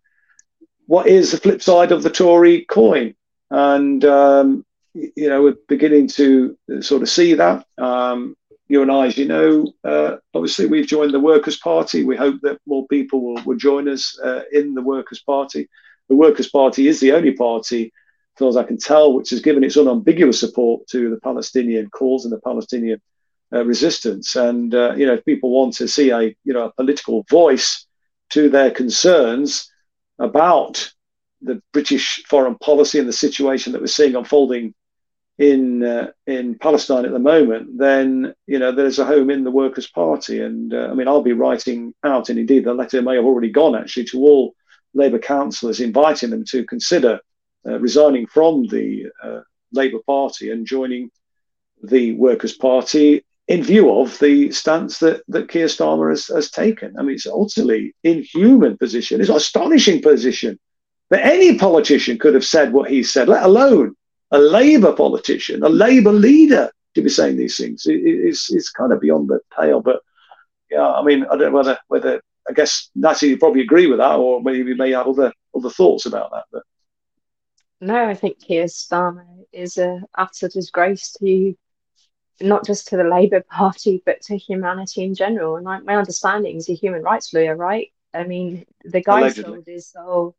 what 0.85 1.07
is 1.07 1.31
the 1.31 1.37
flip 1.37 1.61
side 1.61 1.91
of 1.91 2.03
the 2.03 2.09
Tory 2.09 2.65
coin. 2.65 3.13
And, 3.49 4.05
um, 4.05 4.65
you 4.93 5.29
know, 5.29 5.43
we're 5.43 5.55
beginning 5.67 6.07
to 6.09 6.57
sort 6.81 7.01
of 7.01 7.09
see 7.09 7.33
that. 7.33 7.65
Um, 7.77 8.35
you 8.67 8.81
and 8.81 8.91
I, 8.91 9.07
as 9.07 9.17
you 9.17 9.25
know, 9.25 9.73
uh, 9.83 10.17
obviously 10.33 10.65
we've 10.65 10.87
joined 10.87 11.13
the 11.13 11.19
Workers' 11.19 11.57
Party. 11.57 12.05
We 12.05 12.15
hope 12.15 12.39
that 12.43 12.59
more 12.65 12.87
people 12.87 13.21
will, 13.21 13.43
will 13.43 13.57
join 13.57 13.89
us 13.89 14.17
uh, 14.23 14.43
in 14.53 14.73
the 14.73 14.81
Workers' 14.81 15.21
Party 15.21 15.67
the 16.11 16.17
Workers' 16.17 16.49
Party 16.49 16.89
is 16.89 16.99
the 16.99 17.13
only 17.13 17.31
party, 17.31 17.85
as 17.85 18.39
far 18.39 18.49
as 18.49 18.57
I 18.57 18.63
can 18.63 18.77
tell, 18.77 19.13
which 19.13 19.29
has 19.29 19.39
given 19.39 19.63
its 19.63 19.77
unambiguous 19.77 20.41
support 20.41 20.85
to 20.87 21.09
the 21.09 21.21
Palestinian 21.21 21.89
cause 21.89 22.25
and 22.25 22.33
the 22.33 22.41
Palestinian 22.41 23.01
uh, 23.53 23.63
resistance. 23.63 24.35
And 24.35 24.75
uh, 24.75 24.93
you 24.97 25.05
know, 25.05 25.13
if 25.13 25.23
people 25.23 25.51
want 25.51 25.73
to 25.75 25.87
see 25.87 26.09
a 26.09 26.23
you 26.43 26.53
know 26.53 26.65
a 26.65 26.73
political 26.73 27.23
voice 27.29 27.87
to 28.31 28.49
their 28.49 28.71
concerns 28.71 29.71
about 30.19 30.91
the 31.41 31.61
British 31.71 32.23
foreign 32.27 32.55
policy 32.55 32.99
and 32.99 33.07
the 33.07 33.13
situation 33.13 33.71
that 33.71 33.81
we're 33.81 33.87
seeing 33.87 34.15
unfolding 34.15 34.73
in 35.37 35.81
uh, 35.81 36.11
in 36.27 36.55
Palestine 36.59 37.05
at 37.05 37.13
the 37.13 37.19
moment, 37.19 37.77
then 37.77 38.33
you 38.47 38.59
know 38.59 38.73
there's 38.73 38.99
a 38.99 39.05
home 39.05 39.29
in 39.29 39.45
the 39.45 39.57
Workers' 39.63 39.89
Party, 39.89 40.41
and 40.41 40.73
uh, 40.73 40.89
I 40.91 40.93
mean 40.93 41.07
I'll 41.07 41.23
be 41.23 41.31
writing 41.31 41.93
out, 42.03 42.27
and 42.27 42.37
indeed 42.37 42.65
the 42.65 42.73
letter 42.73 43.01
may 43.01 43.15
have 43.15 43.23
already 43.23 43.49
gone 43.49 43.77
actually 43.77 44.07
to 44.07 44.19
all 44.19 44.55
Labour 44.93 45.19
councillors, 45.19 45.79
inviting 45.79 46.29
them 46.29 46.45
to 46.45 46.65
consider 46.65 47.19
uh, 47.65 47.79
resigning 47.79 48.27
from 48.27 48.67
the 48.67 49.05
uh, 49.23 49.41
Labour 49.71 49.99
Party 50.05 50.51
and 50.51 50.65
joining 50.65 51.09
the 51.83 52.13
Workers' 52.13 52.55
Party 52.55 53.23
in 53.47 53.63
view 53.63 53.91
of 53.91 54.17
the 54.19 54.51
stance 54.51 54.99
that, 54.99 55.23
that 55.27 55.49
Keir 55.49 55.67
Starmer 55.67 56.09
has, 56.09 56.27
has 56.27 56.51
taken. 56.51 56.97
I 56.97 57.01
mean, 57.01 57.15
it's 57.15 57.27
utterly 57.27 57.93
inhuman 58.03 58.77
position. 58.77 59.19
It's 59.19 59.29
an 59.29 59.35
astonishing 59.35 60.01
position 60.01 60.59
that 61.09 61.25
any 61.25 61.57
politician 61.57 62.17
could 62.17 62.33
have 62.33 62.45
said 62.45 62.71
what 62.71 62.89
he 62.89 63.03
said, 63.03 63.27
let 63.27 63.43
alone 63.43 63.95
a 64.31 64.39
Labour 64.39 64.93
politician, 64.93 65.63
a 65.63 65.69
Labour 65.69 66.13
leader 66.13 66.71
to 66.95 67.01
be 67.01 67.09
saying 67.09 67.37
these 67.37 67.57
things. 67.57 67.85
It, 67.85 67.95
it's, 67.95 68.51
it's 68.51 68.69
kind 68.69 68.93
of 68.93 69.01
beyond 69.01 69.29
the 69.29 69.39
pale. 69.57 69.81
But 69.81 70.01
yeah, 70.69 70.87
I 70.87 71.03
mean, 71.03 71.25
I 71.25 71.35
don't 71.35 71.51
know 71.51 71.57
whether 71.57 71.79
whether 71.87 72.21
I 72.49 72.53
guess 72.53 72.89
Natty, 72.95 73.27
you 73.27 73.37
probably 73.37 73.61
agree 73.61 73.87
with 73.87 73.99
that, 73.99 74.15
or 74.15 74.41
maybe 74.41 74.69
you 74.69 74.75
may 74.75 74.91
have 74.91 75.07
other 75.07 75.31
other 75.55 75.69
thoughts 75.69 76.05
about 76.05 76.31
that. 76.31 76.45
But 76.51 76.63
no, 77.79 78.05
I 78.05 78.13
think 78.13 78.39
Keir 78.39 78.65
Starmer 78.65 79.25
is 79.51 79.77
a 79.77 80.01
utter 80.17 80.47
disgrace 80.47 81.11
to 81.19 81.55
not 82.39 82.65
just 82.65 82.87
to 82.87 82.97
the 82.97 83.03
Labour 83.03 83.41
Party 83.49 84.01
but 84.05 84.21
to 84.23 84.37
humanity 84.37 85.03
in 85.03 85.13
general. 85.15 85.55
And 85.55 85.65
my, 85.65 85.79
my 85.81 85.95
understanding 85.95 86.57
is 86.57 86.69
a 86.69 86.73
human 86.73 87.03
rights 87.03 87.33
lawyer, 87.33 87.55
right? 87.55 87.89
I 88.13 88.23
mean, 88.23 88.65
the 88.83 89.01
guy 89.01 89.19
Allegedly. 89.19 89.53
sold 89.53 89.65
his 89.65 89.87
soul 89.87 90.35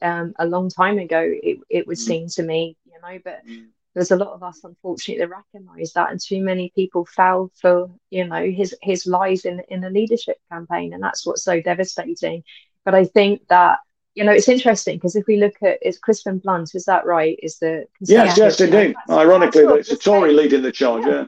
um, 0.00 0.32
a 0.38 0.46
long 0.46 0.70
time 0.70 0.98
ago. 0.98 1.20
It 1.20 1.58
it 1.68 1.86
would 1.86 1.98
mm. 1.98 2.06
seem 2.06 2.28
to 2.28 2.42
me, 2.42 2.76
you 2.86 2.98
know, 3.02 3.18
but. 3.24 3.46
Mm 3.46 3.68
there's 3.94 4.10
a 4.10 4.16
lot 4.16 4.32
of 4.32 4.42
us 4.42 4.60
unfortunately 4.64 5.22
that 5.22 5.28
recognise 5.28 5.92
that 5.92 6.10
and 6.10 6.20
too 6.20 6.42
many 6.42 6.72
people 6.74 7.04
fell 7.04 7.50
for 7.60 7.90
you 8.10 8.26
know 8.26 8.50
his 8.50 8.74
his 8.82 9.06
lies 9.06 9.44
in 9.44 9.60
in 9.68 9.80
the 9.80 9.90
leadership 9.90 10.38
campaign 10.50 10.92
and 10.92 11.02
that's 11.02 11.26
what's 11.26 11.44
so 11.44 11.60
devastating 11.60 12.42
but 12.84 12.94
i 12.94 13.04
think 13.04 13.46
that 13.48 13.78
you 14.14 14.24
know 14.24 14.32
it's 14.32 14.48
interesting 14.48 14.96
because 14.96 15.16
if 15.16 15.26
we 15.26 15.36
look 15.36 15.54
at 15.62 15.78
it's 15.82 15.98
crispin 15.98 16.38
blunt 16.38 16.74
is 16.74 16.84
that 16.84 17.04
right 17.06 17.38
is 17.42 17.58
the 17.58 17.86
yes 18.00 18.36
yes 18.36 18.60
indeed 18.60 18.94
ironically 19.10 19.62
it's 19.62 19.90
a 19.90 19.96
tory 19.96 20.32
leading 20.32 20.62
the 20.62 20.72
charge 20.72 21.04
yeah. 21.06 21.12
yeah. 21.12 21.24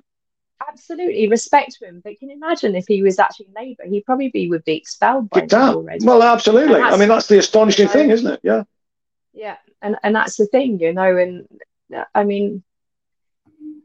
Absolutely, 0.67 1.29
respect 1.29 1.77
to 1.79 1.87
him. 1.87 2.01
But 2.03 2.19
can 2.19 2.31
you 2.31 2.37
imagine 2.37 2.75
if 2.75 2.87
he 2.89 3.03
was 3.03 3.19
actually 3.19 3.49
Labour? 3.55 3.85
He'd 3.87 4.05
probably 4.05 4.31
be 4.31 4.49
would 4.49 4.65
be 4.65 4.77
expelled 4.77 5.29
by 5.31 5.47
now 5.51 5.75
already. 5.75 6.05
Well, 6.05 6.23
absolutely. 6.23 6.81
I 6.81 6.97
mean, 6.97 7.09
that's 7.09 7.27
the 7.27 7.39
astonishing 7.39 7.83
you 7.83 7.87
know, 7.89 7.93
thing, 7.93 8.11
isn't 8.11 8.33
it? 8.33 8.41
Yeah. 8.43 8.63
Yeah, 9.35 9.57
and 9.83 9.97
and 10.03 10.17
that's 10.17 10.37
the 10.37 10.47
thing, 10.47 10.81
you 10.81 10.93
know, 10.93 11.17
and 11.17 11.47
I 12.15 12.25
mean, 12.25 12.63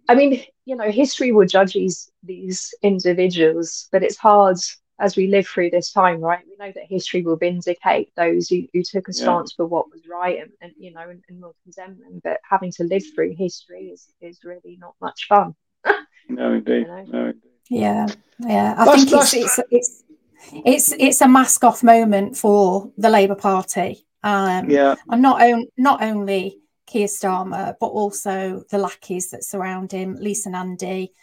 I 0.07 0.15
mean, 0.15 0.43
you 0.65 0.75
know, 0.75 0.91
history 0.91 1.31
will 1.31 1.45
judge 1.45 1.73
these 1.73 2.11
these 2.23 2.73
individuals, 2.81 3.87
but 3.91 4.03
it's 4.03 4.17
hard 4.17 4.57
as 4.99 5.15
we 5.15 5.27
live 5.27 5.47
through 5.47 5.69
this 5.69 5.91
time, 5.91 6.19
right? 6.19 6.43
We 6.45 6.57
know 6.63 6.71
that 6.73 6.85
history 6.89 7.21
will 7.21 7.37
vindicate 7.37 8.11
those 8.15 8.49
who, 8.49 8.67
who 8.73 8.83
took 8.83 9.07
a 9.07 9.13
stance 9.13 9.53
yeah. 9.53 9.55
for 9.55 9.65
what 9.65 9.89
was 9.91 10.01
right 10.09 10.39
and, 10.41 10.51
and 10.61 10.73
you 10.77 10.91
know, 10.91 11.09
and, 11.09 11.23
and, 11.29 11.41
will 11.41 11.55
condemn 11.63 11.99
them. 11.99 12.19
But 12.23 12.41
having 12.47 12.71
to 12.73 12.83
live 12.83 13.03
through 13.15 13.35
history 13.35 13.85
is, 13.93 14.07
is 14.19 14.39
really 14.43 14.77
not 14.79 14.95
much 14.99 15.27
fun. 15.27 15.55
no, 16.29 16.53
indeed. 16.53 16.81
You 16.81 16.87
know? 16.87 17.05
No, 17.07 17.25
indeed. 17.27 17.41
Yeah, 17.69 18.07
yeah. 18.39 18.75
I 18.77 18.85
that's, 18.85 18.97
think 18.97 19.09
that's... 19.09 19.33
It's, 19.33 19.59
it's 19.59 19.69
it's 19.71 20.03
it's 20.51 20.91
it's 20.93 21.21
a 21.21 21.27
mask 21.27 21.63
off 21.63 21.83
moment 21.83 22.35
for 22.35 22.91
the 22.97 23.09
Labour 23.09 23.35
Party. 23.35 24.05
Um, 24.23 24.69
yeah, 24.69 24.95
and 25.09 25.21
not 25.21 25.41
on, 25.41 25.67
not 25.77 26.01
only 26.01 26.58
Keir 26.89 27.07
Starmer, 27.07 27.75
but 27.79 27.87
also 27.87 28.63
the 28.69 28.79
lackeys 28.79 29.29
that 29.29 29.43
surround 29.43 29.91
him, 29.91 30.15
Lisa 30.15 30.49
Nandy, 30.49 31.13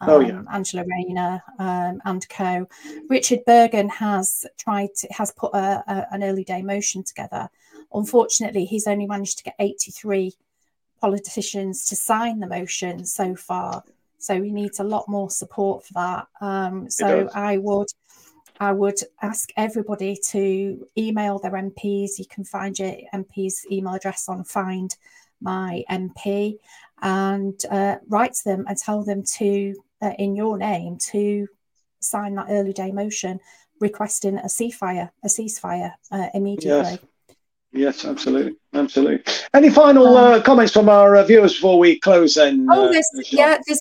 um, 0.00 0.10
oh, 0.10 0.20
yeah. 0.20 0.38
Um, 0.38 0.48
Angela 0.52 0.84
Rayner, 0.84 1.42
um, 1.58 2.02
and 2.04 2.28
co. 2.28 2.66
Richard 3.08 3.40
Burgon 3.46 3.88
has 3.90 4.44
tried 4.58 4.90
to, 4.96 5.08
has 5.12 5.30
put 5.32 5.54
a, 5.54 5.84
a, 5.86 6.06
an 6.10 6.24
early 6.24 6.44
day 6.44 6.62
motion 6.62 7.04
together. 7.04 7.48
Unfortunately, 7.92 8.64
he's 8.64 8.88
only 8.88 9.06
managed 9.06 9.38
to 9.38 9.44
get 9.44 9.54
83 9.58 10.32
politicians 11.00 11.84
to 11.86 11.96
sign 11.96 12.40
the 12.40 12.46
motion 12.48 13.04
so 13.04 13.36
far. 13.36 13.84
So 14.18 14.42
he 14.42 14.50
needs 14.50 14.80
a 14.80 14.84
lot 14.84 15.08
more 15.08 15.30
support 15.30 15.84
for 15.84 15.92
that. 15.94 16.26
Um, 16.40 16.90
so 16.90 17.28
I 17.34 17.58
would 17.58 17.88
I 18.62 18.70
would 18.70 19.00
ask 19.20 19.50
everybody 19.56 20.16
to 20.28 20.86
email 20.96 21.40
their 21.40 21.50
MPs. 21.50 22.20
You 22.20 22.26
can 22.26 22.44
find 22.44 22.78
your 22.78 22.94
MP's 23.12 23.66
email 23.72 23.94
address 23.94 24.28
on 24.28 24.44
Find 24.44 24.94
My 25.40 25.82
MP 25.90 26.58
and 27.02 27.60
uh, 27.68 27.96
write 28.06 28.34
to 28.34 28.44
them 28.44 28.64
and 28.68 28.78
tell 28.78 29.02
them 29.02 29.24
to, 29.38 29.74
uh, 30.00 30.12
in 30.16 30.36
your 30.36 30.58
name, 30.58 30.96
to 31.10 31.48
sign 31.98 32.36
that 32.36 32.46
early 32.50 32.72
day 32.72 32.92
motion 32.92 33.40
requesting 33.80 34.38
a 34.38 34.46
ceasefire, 34.46 35.10
a 35.24 35.26
ceasefire 35.26 35.94
uh, 36.12 36.28
immediately. 36.32 36.92
Yes. 36.92 36.98
Yes, 37.74 38.04
absolutely, 38.04 38.54
absolutely. 38.74 39.24
Any 39.54 39.70
final 39.70 40.16
um, 40.16 40.34
uh, 40.34 40.42
comments 40.42 40.72
from 40.72 40.88
our 40.88 41.16
uh, 41.16 41.24
viewers 41.24 41.54
before 41.54 41.78
we 41.80 41.98
close? 41.98 42.34
Then, 42.34 42.68
oh, 42.70 42.86
uh, 42.86 42.92
there's, 42.92 43.32
yeah, 43.32 43.58
there's 43.66 43.80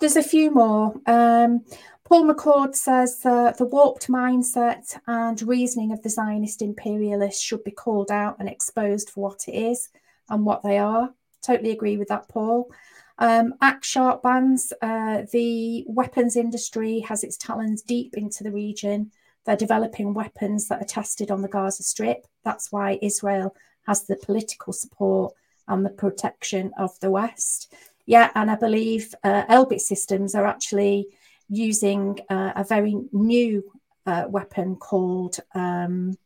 there's 0.00 0.16
a 0.16 0.22
few 0.22 0.50
more. 0.50 0.94
Um, 1.06 1.64
Paul 2.08 2.24
McCord 2.24 2.74
says 2.74 3.18
the 3.18 3.68
warped 3.70 4.08
mindset 4.08 4.98
and 5.06 5.42
reasoning 5.42 5.92
of 5.92 6.02
the 6.02 6.08
Zionist 6.08 6.62
imperialists 6.62 7.42
should 7.42 7.62
be 7.64 7.70
called 7.70 8.10
out 8.10 8.36
and 8.38 8.48
exposed 8.48 9.10
for 9.10 9.24
what 9.24 9.46
it 9.46 9.52
is 9.52 9.90
and 10.30 10.46
what 10.46 10.62
they 10.62 10.78
are. 10.78 11.12
Totally 11.42 11.70
agree 11.70 11.98
with 11.98 12.08
that, 12.08 12.26
Paul. 12.26 12.70
Um, 13.18 13.52
Act 13.60 13.84
Sharp 13.84 14.22
bans. 14.22 14.72
Uh, 14.80 15.24
the 15.32 15.84
weapons 15.86 16.34
industry 16.34 17.00
has 17.00 17.22
its 17.22 17.36
talons 17.36 17.82
deep 17.82 18.14
into 18.16 18.42
the 18.42 18.52
region. 18.52 19.10
They're 19.44 19.54
developing 19.54 20.14
weapons 20.14 20.66
that 20.68 20.80
are 20.80 20.86
tested 20.86 21.30
on 21.30 21.42
the 21.42 21.48
Gaza 21.48 21.82
Strip. 21.82 22.26
That's 22.42 22.72
why 22.72 22.98
Israel 23.02 23.54
has 23.86 24.04
the 24.04 24.16
political 24.16 24.72
support 24.72 25.34
and 25.66 25.84
the 25.84 25.90
protection 25.90 26.72
of 26.78 26.98
the 27.00 27.10
West. 27.10 27.70
Yeah, 28.06 28.30
and 28.34 28.50
I 28.50 28.54
believe 28.54 29.14
uh, 29.22 29.44
Elbit 29.50 29.80
systems 29.80 30.34
are 30.34 30.46
actually 30.46 31.08
using 31.48 32.18
uh, 32.28 32.52
a 32.56 32.64
very 32.64 32.96
new 33.12 33.64
uh, 34.06 34.24
weapon 34.28 34.76
called 34.76 35.36
um, 35.54 36.16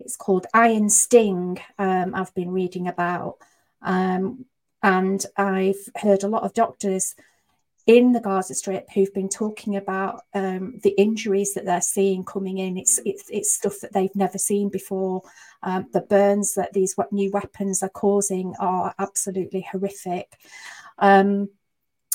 it's 0.00 0.16
called 0.16 0.46
Iron 0.54 0.88
Sting. 0.88 1.58
Um, 1.78 2.14
I've 2.14 2.34
been 2.34 2.50
reading 2.50 2.88
about, 2.88 3.38
um, 3.82 4.44
and 4.82 5.24
I've 5.36 5.88
heard 5.96 6.22
a 6.22 6.28
lot 6.28 6.42
of 6.42 6.54
doctors 6.54 7.14
in 7.86 8.12
the 8.12 8.20
Gaza 8.20 8.54
Strip 8.54 8.90
who've 8.92 9.14
been 9.14 9.28
talking 9.28 9.76
about 9.76 10.22
um, 10.34 10.80
the 10.82 10.90
injuries 10.90 11.54
that 11.54 11.64
they're 11.64 11.80
seeing 11.80 12.24
coming 12.24 12.58
in. 12.58 12.76
It's 12.76 13.00
it's, 13.04 13.24
it's 13.30 13.54
stuff 13.54 13.80
that 13.80 13.92
they've 13.92 14.14
never 14.14 14.38
seen 14.38 14.68
before. 14.68 15.22
Um, 15.62 15.86
the 15.92 16.02
burns 16.02 16.54
that 16.54 16.72
these 16.72 16.94
new 17.10 17.30
weapons 17.30 17.82
are 17.82 17.88
causing 17.88 18.54
are 18.58 18.94
absolutely 18.98 19.66
horrific. 19.70 20.36
Um, 20.98 21.48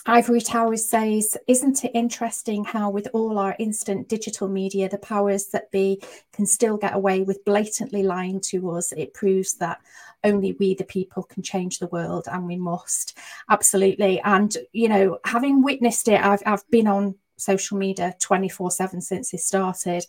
Ivory 0.06 0.41
Towers 0.41 0.88
says, 0.88 1.38
Isn't 1.47 1.84
it 1.84 1.91
interesting 1.93 2.64
how, 2.64 2.89
with 2.89 3.08
all 3.14 3.38
our 3.38 3.56
instant 3.60 4.08
digital 4.08 4.47
media, 4.47 4.89
the 4.89 4.97
powers 4.97 5.47
that 5.47 5.72
be 5.72 6.02
can 6.34 6.45
still 6.45 6.78
get 6.78 6.95
away 6.95 7.22
with 7.22 7.45
blatantly 7.45 8.02
lying 8.04 8.41
to 8.41 8.72
us? 8.72 8.91
It 8.93 9.14
proves 9.14 9.56
that 9.56 9.80
only 10.24 10.54
we, 10.54 10.74
the 10.74 10.84
people, 10.86 11.24
can 11.24 11.43
change 11.43 11.78
the 11.80 11.88
world, 11.88 12.28
and 12.32 12.47
we 12.47 12.58
must. 12.58 13.18
Absolutely. 13.49 14.20
And, 14.22 14.56
you 14.74 14.89
know, 14.89 15.20
having 15.26 15.62
witnessed 15.62 16.08
it, 16.08 16.20
I've, 16.20 16.41
I've 16.45 16.68
been 16.72 16.88
on 16.88 17.16
social 17.38 17.76
media 17.76 18.16
24 18.20 18.70
7 18.70 19.02
since 19.02 19.34
it 19.34 19.39
started 19.39 20.06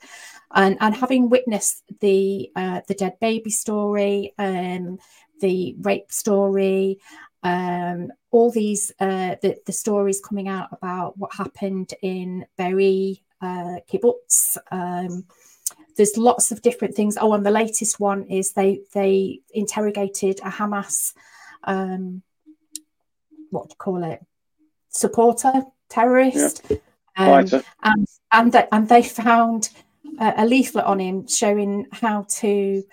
and 0.55 0.77
and 0.81 0.95
having 0.95 1.31
witnessed 1.31 1.83
the 2.01 2.51
uh, 2.55 2.83
the 2.89 2.95
dead 2.95 3.19
baby 3.23 3.49
story 3.49 4.35
um 4.39 4.99
the 5.41 5.75
rape 5.81 6.13
story 6.13 6.99
um, 7.43 8.13
all 8.31 8.51
these 8.51 8.93
uh, 9.01 9.37
the, 9.43 9.59
the 9.67 9.73
stories 9.73 10.21
coming 10.21 10.49
out 10.49 10.69
about 10.73 11.19
what 11.19 11.35
happened 11.35 11.93
in 12.03 12.47
Be'eri 12.57 13.23
uh, 13.41 13.79
kibbutz. 13.91 14.57
Um, 14.71 15.25
there's 15.97 16.17
lots 16.17 16.53
of 16.53 16.63
different 16.63 16.95
things. 16.95 17.19
Oh, 17.21 17.35
and 17.35 17.45
the 17.45 17.51
latest 17.51 18.01
one 18.01 18.25
is 18.25 18.53
they 18.53 18.83
they 18.95 19.41
interrogated 19.53 20.41
a 20.41 20.51
Hamas, 20.51 21.13
um, 21.65 22.23
what 23.51 23.69
do 23.69 23.73
you 23.73 23.77
call 23.77 24.05
it, 24.05 24.25
supporter, 24.89 25.65
terrorist, 25.89 26.63
yeah. 26.71 26.77
um, 27.17 27.63
and 27.83 28.07
and 28.31 28.53
they, 28.53 28.69
and 28.73 28.89
they 28.89 29.03
found 29.03 29.71
a 30.21 30.47
leaflet 30.47 30.85
on 30.85 31.01
him 31.01 31.27
showing 31.27 31.87
how 31.91 32.27
to 32.29 32.85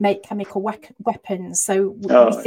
make 0.00 0.22
chemical 0.22 0.62
we- 0.62 0.72
weapons. 0.98 1.62
So 1.62 1.96
oh, 2.10 2.36
we 2.36 2.42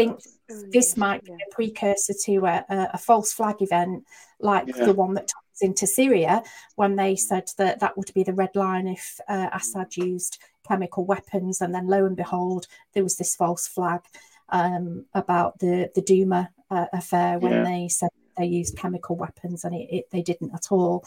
think 0.47 0.71
this 0.71 0.97
might 0.97 1.23
be 1.23 1.33
a 1.33 1.53
precursor 1.53 2.13
to 2.25 2.45
a, 2.45 2.65
a, 2.69 2.89
a 2.93 2.97
false 2.97 3.33
flag 3.33 3.61
event 3.61 4.05
like 4.39 4.67
yeah. 4.67 4.85
the 4.85 4.93
one 4.93 5.13
that 5.15 5.27
took 5.27 5.43
us 5.53 5.61
into 5.61 5.87
Syria 5.87 6.43
when 6.75 6.95
they 6.95 7.15
said 7.15 7.49
that 7.57 7.79
that 7.79 7.97
would 7.97 8.13
be 8.13 8.23
the 8.23 8.33
red 8.33 8.55
line 8.55 8.87
if 8.87 9.19
uh, 9.27 9.49
Assad 9.53 9.95
used 9.95 10.39
chemical 10.67 11.05
weapons. 11.05 11.61
And 11.61 11.73
then 11.73 11.87
lo 11.87 12.05
and 12.05 12.15
behold, 12.15 12.67
there 12.93 13.03
was 13.03 13.17
this 13.17 13.35
false 13.35 13.67
flag 13.67 14.01
um, 14.49 15.05
about 15.13 15.59
the, 15.59 15.89
the 15.95 16.01
Duma 16.01 16.49
uh, 16.69 16.85
affair 16.93 17.39
when 17.39 17.51
yeah. 17.51 17.63
they 17.63 17.87
said 17.87 18.09
they 18.37 18.45
used 18.45 18.77
chemical 18.77 19.15
weapons 19.15 19.63
and 19.63 19.73
it, 19.73 19.87
it, 19.91 20.11
they 20.11 20.21
didn't 20.21 20.53
at 20.53 20.71
all. 20.71 21.03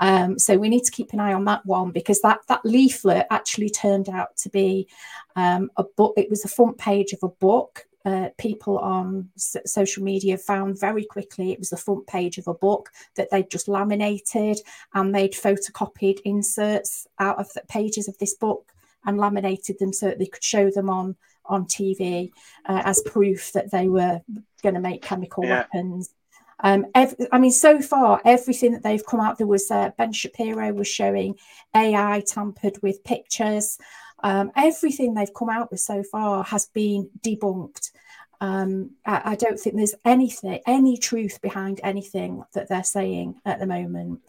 Um, 0.00 0.38
so 0.38 0.58
we 0.58 0.68
need 0.68 0.82
to 0.82 0.90
keep 0.90 1.12
an 1.12 1.20
eye 1.20 1.32
on 1.32 1.44
that 1.44 1.64
one 1.64 1.92
because 1.92 2.20
that 2.22 2.40
that 2.48 2.64
leaflet 2.64 3.26
actually 3.30 3.70
turned 3.70 4.08
out 4.08 4.36
to 4.38 4.50
be 4.50 4.88
um, 5.36 5.70
a 5.76 5.84
book. 5.84 6.14
It 6.16 6.28
was 6.28 6.44
a 6.44 6.48
front 6.48 6.78
page 6.78 7.12
of 7.12 7.20
a 7.22 7.28
book. 7.28 7.86
Uh, 8.04 8.28
people 8.36 8.78
on 8.78 9.28
s- 9.36 9.56
social 9.64 10.02
media 10.02 10.36
found 10.36 10.80
very 10.80 11.04
quickly 11.04 11.52
it 11.52 11.58
was 11.58 11.70
the 11.70 11.76
front 11.76 12.04
page 12.06 12.36
of 12.36 12.48
a 12.48 12.54
book 12.54 12.90
that 13.14 13.28
they'd 13.30 13.50
just 13.50 13.68
laminated 13.68 14.58
and 14.94 15.14
they'd 15.14 15.34
photocopied 15.34 16.18
inserts 16.24 17.06
out 17.20 17.38
of 17.38 17.52
the 17.52 17.62
pages 17.68 18.08
of 18.08 18.18
this 18.18 18.34
book 18.34 18.72
and 19.04 19.18
laminated 19.18 19.78
them 19.78 19.92
so 19.92 20.06
that 20.06 20.18
they 20.18 20.26
could 20.26 20.42
show 20.42 20.70
them 20.70 20.90
on 20.90 21.16
on 21.46 21.66
TV 21.66 22.30
uh, 22.66 22.82
as 22.84 23.02
proof 23.02 23.52
that 23.52 23.70
they 23.70 23.88
were 23.88 24.20
going 24.62 24.74
to 24.74 24.80
make 24.80 25.02
chemical 25.02 25.44
yeah. 25.44 25.64
weapons. 25.72 26.14
Um, 26.60 26.86
every, 26.94 27.26
I 27.32 27.38
mean, 27.38 27.50
so 27.50 27.82
far, 27.82 28.20
everything 28.24 28.72
that 28.72 28.82
they've 28.82 29.04
come 29.04 29.20
out, 29.20 29.38
there 29.38 29.46
was 29.46 29.70
uh, 29.70 29.90
Ben 29.98 30.12
Shapiro 30.12 30.72
was 30.72 30.88
showing 30.88 31.34
AI 31.74 32.22
tampered 32.26 32.78
with 32.82 33.02
pictures. 33.02 33.78
Um, 34.22 34.52
everything 34.56 35.14
they've 35.14 35.34
come 35.34 35.50
out 35.50 35.70
with 35.70 35.80
so 35.80 36.02
far 36.02 36.44
has 36.44 36.66
been 36.66 37.10
debunked. 37.22 37.90
Um, 38.40 38.90
I, 39.06 39.22
I, 39.24 39.34
don't 39.36 39.58
think 39.58 39.76
there's 39.76 39.94
anything, 40.04 40.60
any 40.66 40.96
truth 40.96 41.40
behind 41.40 41.80
anything 41.84 42.42
that 42.54 42.68
they're 42.68 42.82
saying 42.82 43.40
at 43.44 43.60
the 43.60 43.66
moment. 43.66 44.20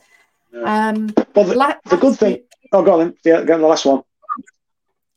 Yeah. 0.52 0.90
Um, 0.90 1.14
well, 1.36 1.46
the, 1.46 1.78
the 1.90 1.98
good 1.98 2.20
thing. 2.20 2.44
Oh, 2.72 2.84
go 2.84 3.02
on. 3.02 3.16
Yeah, 3.24 3.44
go 3.44 3.56
on 3.56 3.62
the 3.62 3.68
last 3.68 3.86
one. 3.86 4.04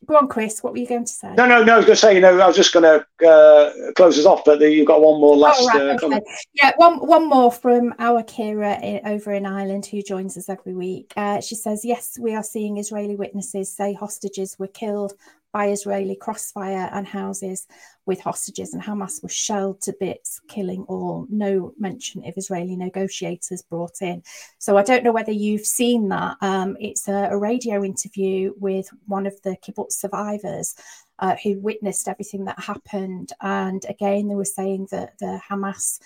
Go 0.07 0.17
on, 0.17 0.29
Chris. 0.29 0.63
What 0.63 0.73
were 0.73 0.79
you 0.79 0.87
going 0.87 1.05
to 1.05 1.13
say? 1.13 1.35
No, 1.35 1.47
no, 1.47 1.65
no. 1.65 1.75
I 1.75 1.77
was 1.79 1.87
going 1.87 1.97
to 1.97 2.01
say, 2.01 2.15
you 2.15 2.21
know, 2.21 2.39
I 2.39 2.47
was 2.47 2.57
just 2.57 2.73
going 2.73 2.85
to 2.85 3.29
uh, 3.29 3.93
close 3.97 4.19
us 4.19 4.25
off, 4.25 4.45
but 4.45 4.61
you've 4.61 4.87
got 4.87 5.01
one 5.01 5.21
more 5.21 5.37
last 5.37 5.61
oh, 5.63 5.67
right, 5.67 6.03
uh, 6.03 6.07
okay. 6.07 6.21
Yeah, 6.55 6.73
one 6.77 6.99
one 7.07 7.29
more 7.29 7.51
from 7.51 7.93
our 7.99 8.23
Kira 8.23 8.81
in, 8.83 9.01
over 9.07 9.33
in 9.33 9.47
Ireland, 9.47 9.87
who 9.87 10.03
joins 10.03 10.37
us 10.37 10.49
every 10.49 10.75
week. 10.75 11.13
Uh, 11.17 11.41
she 11.41 11.57
says, 11.57 11.85
"Yes, 11.85 12.19
we 12.21 12.35
are 12.35 12.45
seeing 12.45 12.79
Israeli 12.79 13.17
witnesses 13.17 13.75
say 13.75 13.95
hostages 13.95 14.57
were 14.59 14.69
killed 14.69 15.15
by 15.57 15.69
Israeli 15.69 16.15
crossfire 16.15 16.91
and 16.93 17.07
houses 17.07 17.67
with 18.05 18.21
hostages, 18.21 18.75
and 18.75 18.83
Hamas 18.83 19.23
was 19.23 19.33
shelled 19.33 19.81
to 19.81 19.97
bits, 19.99 20.39
killing 20.49 20.83
all. 20.83 21.27
No 21.31 21.73
mention 21.79 22.23
of 22.27 22.35
Israeli 22.37 22.77
negotiators 22.77 23.63
brought 23.63 24.03
in. 24.03 24.23
So 24.59 24.77
I 24.77 24.83
don't 24.83 25.03
know 25.03 25.13
whether 25.13 25.33
you've 25.33 25.65
seen 25.65 26.11
that. 26.11 26.37
Um, 26.43 26.77
it's 26.79 27.09
a, 27.09 27.31
a, 27.31 27.39
radio 27.39 27.83
interview 27.83 28.53
with 28.59 28.91
one 29.07 29.27
of 29.27 29.41
the 29.45 29.57
kibbutz 29.65 29.93
survivors. 29.93 30.75
Uh, 31.19 31.35
who 31.43 31.59
witnessed 31.59 32.09
everything 32.09 32.45
that 32.45 32.61
happened, 32.61 33.33
and 33.41 33.87
again, 33.89 34.29
they 34.29 34.35
were 34.35 34.45
saying 34.45 34.87
that 34.91 35.17
the 35.19 35.41
Hamas 35.49 35.99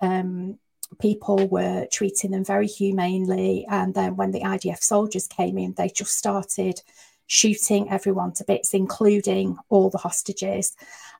um, 0.00 0.56
people 1.00 1.48
were 1.48 1.88
treating 1.90 2.30
them 2.30 2.44
very 2.44 2.68
humanely. 2.68 3.66
And 3.68 3.92
then 3.94 4.14
when 4.14 4.30
the 4.30 4.42
IDF 4.42 4.80
soldiers 4.80 5.26
came 5.26 5.58
in, 5.58 5.74
they 5.74 5.88
just 5.88 6.16
started 6.16 6.80
shooting 7.28 7.88
everyone 7.90 8.32
to 8.32 8.44
bits, 8.44 8.74
including 8.74 9.56
all 9.68 9.90
the 9.90 9.98
hostages. 9.98 10.74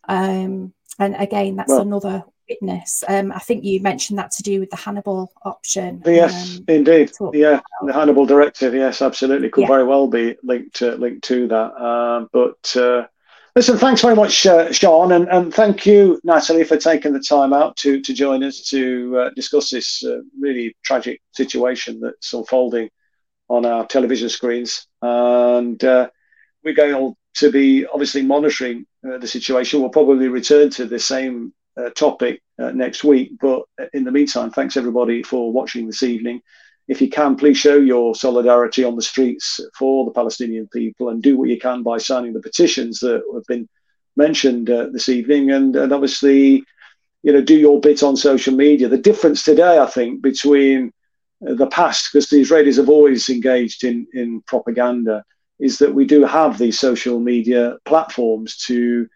Um, 0.09 0.73
and 0.99 1.15
again, 1.15 1.55
that's 1.55 1.71
well, 1.71 1.83
another 1.83 2.25
witness. 2.49 3.05
Um, 3.07 3.31
I 3.31 3.39
think 3.39 3.63
you 3.63 3.81
mentioned 3.81 4.19
that 4.19 4.33
to 4.33 4.43
do 4.43 4.59
with 4.59 4.71
the 4.71 4.77
Hannibal 4.77 5.31
option. 5.45 6.03
Yes, 6.05 6.57
um, 6.57 6.65
indeed. 6.67 7.13
Yeah, 7.33 7.61
the 7.83 7.93
Hannibal 7.93 8.27
directive. 8.27 8.75
Yes, 8.75 9.03
absolutely. 9.03 9.51
Could 9.51 9.63
yeah. 9.63 9.69
very 9.69 9.85
well 9.85 10.09
be 10.09 10.37
linked 10.43 10.77
to 10.77 10.97
linked 10.97 11.25
to 11.25 11.47
that. 11.49 11.55
Uh, 11.55 12.27
but 12.33 12.77
uh, 12.77 13.07
listen, 13.55 13.77
thanks 13.77 14.01
very 14.01 14.17
much, 14.17 14.47
uh, 14.47 14.73
Sean, 14.73 15.13
and, 15.13 15.29
and 15.29 15.53
thank 15.53 15.85
you, 15.85 16.19
Natalie, 16.25 16.65
for 16.65 16.79
taking 16.79 17.13
the 17.13 17.21
time 17.21 17.53
out 17.53 17.77
to 17.77 18.01
to 18.01 18.15
join 18.15 18.43
us 18.43 18.63
to 18.71 19.19
uh, 19.19 19.31
discuss 19.37 19.71
this 19.71 20.03
uh, 20.05 20.21
really 20.41 20.75
tragic 20.83 21.21
situation 21.33 22.01
that's 22.01 22.33
unfolding 22.33 22.89
on 23.49 23.67
our 23.67 23.87
television 23.87 24.29
screens. 24.29 24.87
And 25.03 25.83
uh, 25.85 26.11
we're 26.65 26.75
going 26.75 27.15
to 27.37 27.51
be 27.51 27.87
obviously 27.87 28.23
monitoring 28.23 28.87
uh, 29.09 29.19
the 29.19 29.29
situation. 29.29 29.81
We'll 29.81 29.91
probably 29.91 30.29
return 30.29 30.71
to 30.71 30.85
the 30.85 30.99
same 30.99 31.53
uh, 31.77 31.91
topic 31.91 32.43
uh, 32.59 32.73
next 32.73 33.05
week. 33.05 33.33
But 33.41 33.63
in 33.93 34.05
the 34.05 34.13
meantime, 34.13 34.51
thanks 34.51 34.77
everybody 34.77 35.23
for 35.23 35.53
watching 35.53 35.87
this 35.87 36.03
evening. 36.03 36.41
If 36.89 37.03
you 37.03 37.11
can, 37.11 37.37
please 37.37 37.59
show 37.59 37.77
your 37.77 38.15
solidarity 38.15 38.83
on 38.83 38.97
the 38.97 39.03
streets 39.03 39.61
for 39.79 40.05
the 40.05 40.11
Palestinian 40.11 40.69
people 40.69 41.11
and 41.11 41.23
do 41.23 41.37
what 41.37 41.51
you 41.51 41.59
can 41.59 41.83
by 41.83 41.99
signing 41.99 42.33
the 42.33 42.41
petitions 42.41 42.99
that 43.01 43.23
have 43.35 43.45
been 43.47 43.69
mentioned 44.17 44.71
uh, 44.71 44.89
this 44.91 45.09
evening. 45.09 45.51
And, 45.51 45.77
and 45.77 45.93
obviously, 45.93 46.65
you 47.23 47.33
know, 47.33 47.43
do 47.43 47.57
your 47.57 47.81
bit 47.81 48.03
on 48.03 48.17
social 48.17 48.55
media. 48.55 48.89
The 48.89 48.99
difference 48.99 49.43
today, 49.43 49.79
I 49.79 49.87
think, 49.87 50.23
between 50.23 50.93
the 51.41 51.67
past, 51.69 52.11
because 52.13 52.29
the 52.29 52.41
Israelis 52.41 52.77
have 52.77 52.89
always 52.89 53.29
engaged 53.29 53.85
in, 53.85 54.07
in 54.13 54.43
propaganda, 54.43 55.25
is 55.59 55.79
that 55.79 55.95
we 55.95 56.05
do 56.05 56.25
have 56.25 56.59
these 56.59 56.79
social 56.79 57.19
media 57.19 57.77
platforms 57.85 58.57
to 58.67 59.09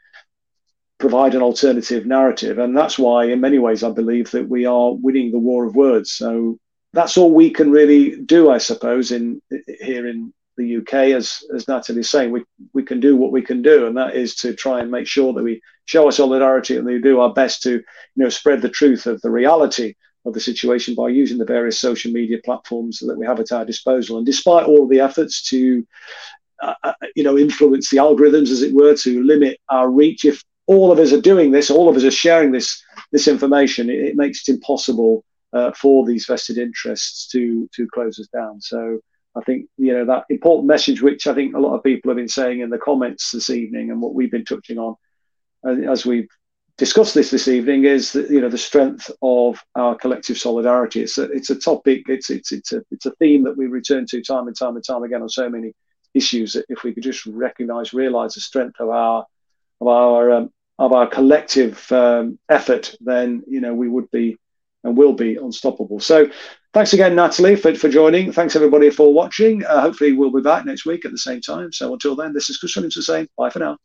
provide 0.99 1.35
an 1.35 1.43
alternative 1.43 2.07
narrative. 2.07 2.59
And 2.59 2.77
that's 2.77 2.99
why, 2.99 3.25
in 3.25 3.41
many 3.41 3.59
ways, 3.59 3.83
I 3.83 3.91
believe 3.91 4.31
that 4.31 4.49
we 4.49 4.67
are 4.67 4.93
winning 4.93 5.33
the 5.33 5.39
war 5.39 5.65
of 5.65 5.75
words. 5.75 6.13
So 6.13 6.59
that's 6.93 7.17
all 7.17 7.33
we 7.33 7.51
can 7.51 7.71
really 7.71 8.17
do, 8.21 8.51
I 8.51 8.59
suppose, 8.59 9.11
in 9.11 9.41
here 9.81 10.07
in 10.07 10.33
the 10.57 10.77
UK, 10.77 10.95
as 11.17 11.43
as 11.55 11.67
Natalie's 11.67 12.11
saying, 12.11 12.31
we 12.31 12.45
we 12.73 12.83
can 12.83 13.01
do 13.01 13.17
what 13.17 13.33
we 13.33 13.43
can 13.43 13.63
do, 13.63 13.87
and 13.87 13.97
that 13.97 14.15
is 14.15 14.37
to 14.37 14.55
try 14.55 14.81
and 14.81 14.91
make 14.91 15.07
sure 15.07 15.33
that 15.33 15.43
we 15.43 15.61
show 15.87 16.07
our 16.07 16.13
solidarity 16.13 16.77
and 16.77 16.87
we 16.87 17.01
do 17.01 17.21
our 17.21 17.33
best 17.33 17.63
to 17.63 17.73
you 17.73 17.83
know 18.17 18.29
spread 18.29 18.63
the 18.63 18.69
truth 18.69 19.07
of 19.07 19.21
the 19.23 19.31
reality 19.31 19.95
of 20.25 20.35
the 20.35 20.41
situation 20.41 20.95
by 20.95 21.09
using 21.09 21.39
the 21.39 21.45
various 21.45 21.79
social 21.79 22.13
media 22.13 22.39
platforms 22.45 22.99
that 23.01 23.19
we 23.19 23.27
have 23.27 23.41
at 23.41 23.53
our 23.53 23.65
disposal. 23.65 24.19
And 24.19 24.27
despite 24.27 24.67
all 24.67 24.87
the 24.87 25.01
efforts 25.01 25.43
to 25.51 25.87
uh, 26.63 26.75
uh, 26.85 26.93
you 27.17 27.25
know 27.25 27.37
influence 27.37 27.91
the 27.91 27.97
algorithms, 27.97 28.51
as 28.51 28.63
it 28.63 28.75
were, 28.75 28.95
to 28.97 29.23
limit 29.25 29.59
our 29.69 29.91
reach, 29.91 30.25
if 30.25 30.43
all 30.67 30.93
of 30.93 30.99
us 30.99 31.13
are 31.13 31.21
doing 31.21 31.51
this, 31.51 31.71
all 31.71 31.89
of 31.89 31.97
us 31.97 32.05
are 32.05 32.11
sharing 32.11 32.53
this 32.53 32.83
this 33.11 33.27
information, 33.27 33.91
it, 33.91 33.99
it 34.01 34.17
makes 34.17 34.49
it 34.49 34.53
impossible 34.55 35.25
uh, 35.53 35.73
for 35.73 36.07
these 36.07 36.27
vested 36.27 36.59
interests 36.59 37.29
to 37.29 37.69
to 37.75 37.89
close 37.89 38.19
us 38.19 38.29
down. 38.29 38.61
So 38.61 39.01
I 39.35 39.41
think 39.41 39.67
you 39.77 39.93
know 39.93 40.05
that 40.05 40.25
important 40.29 40.67
message, 40.69 41.03
which 41.03 41.27
I 41.27 41.35
think 41.35 41.55
a 41.55 41.61
lot 41.61 41.75
of 41.75 41.83
people 41.83 42.11
have 42.11 42.17
been 42.17 42.29
saying 42.29 42.61
in 42.61 42.71
the 42.71 42.79
comments 42.79 43.33
this 43.33 43.51
evening, 43.51 43.91
and 43.91 44.01
what 44.01 44.15
we've 44.15 44.31
been 44.31 44.45
touching 44.45 44.79
on 44.79 44.95
uh, 45.67 45.91
as 45.91 46.07
we've 46.07 46.29
discussed 46.83 47.15
this 47.15 47.31
this 47.31 47.47
evening, 47.47 47.85
is 47.85 48.11
that 48.11 48.29
you 48.29 48.41
know 48.41 48.49
the 48.49 48.59
strength 48.59 49.09
of 49.23 49.63
our 49.77 49.95
collective 49.95 50.37
solidarity. 50.37 51.01
It's 51.01 51.17
a 51.17 51.31
it's 51.31 51.51
a 51.51 51.55
topic. 51.55 52.09
It's 52.09 52.29
it's 52.29 52.51
it's 52.51 52.73
a 52.73 52.83
it's 52.91 53.07
a 53.07 53.13
theme 53.21 53.45
that 53.45 53.57
we 53.57 53.67
return 53.67 54.05
to 54.07 54.21
time 54.21 54.49
and 54.49 54.59
time 54.59 54.75
and 54.75 54.85
time 54.85 55.05
again 55.05 55.23
on 55.23 55.29
so 55.29 55.49
many 55.49 55.75
issues. 56.13 56.55
That 56.55 56.65
if 56.69 56.83
we 56.83 56.93
could 56.93 57.05
just 57.05 57.25
recognise, 57.25 57.95
realise 57.95 58.35
the 58.35 58.41
strength 58.41 58.81
of 58.81 58.89
our 58.89 59.25
of 59.81 59.87
our 59.87 60.33
um, 60.33 60.53
of 60.81 60.93
our 60.93 61.07
collective 61.07 61.77
um, 61.93 62.37
effort, 62.49 62.97
then 63.01 63.45
you 63.47 63.61
know 63.61 63.75
we 63.75 63.89
would 63.89 64.11
be 64.11 64.37
and 64.83 64.97
will 64.97 65.13
be 65.13 65.37
unstoppable. 65.37 66.01
So 66.01 66.29
thanks 66.75 66.93
again, 66.95 67.15
Natalie, 67.15 67.55
for, 67.55 67.73
for 67.77 67.89
joining. 67.89 68.33
Thanks 68.33 68.57
everybody 68.57 68.91
for 68.91 69.15
watching. 69.15 69.65
Uh, 69.65 69.81
hopefully 69.81 70.15
we'll 70.15 70.33
be 70.33 70.43
back 70.43 70.67
next 70.67 70.85
week 70.85 71.05
at 71.05 71.13
the 71.13 71.19
same 71.19 71.41
time. 71.41 71.73
So 71.73 71.93
until 71.93 72.17
then, 72.17 72.33
this 72.33 72.51
is 72.51 72.59
Chris 72.59 72.75
Williamson 72.75 73.03
saying 73.03 73.29
bye 73.39 73.51
for 73.51 73.61
now. 73.61 73.79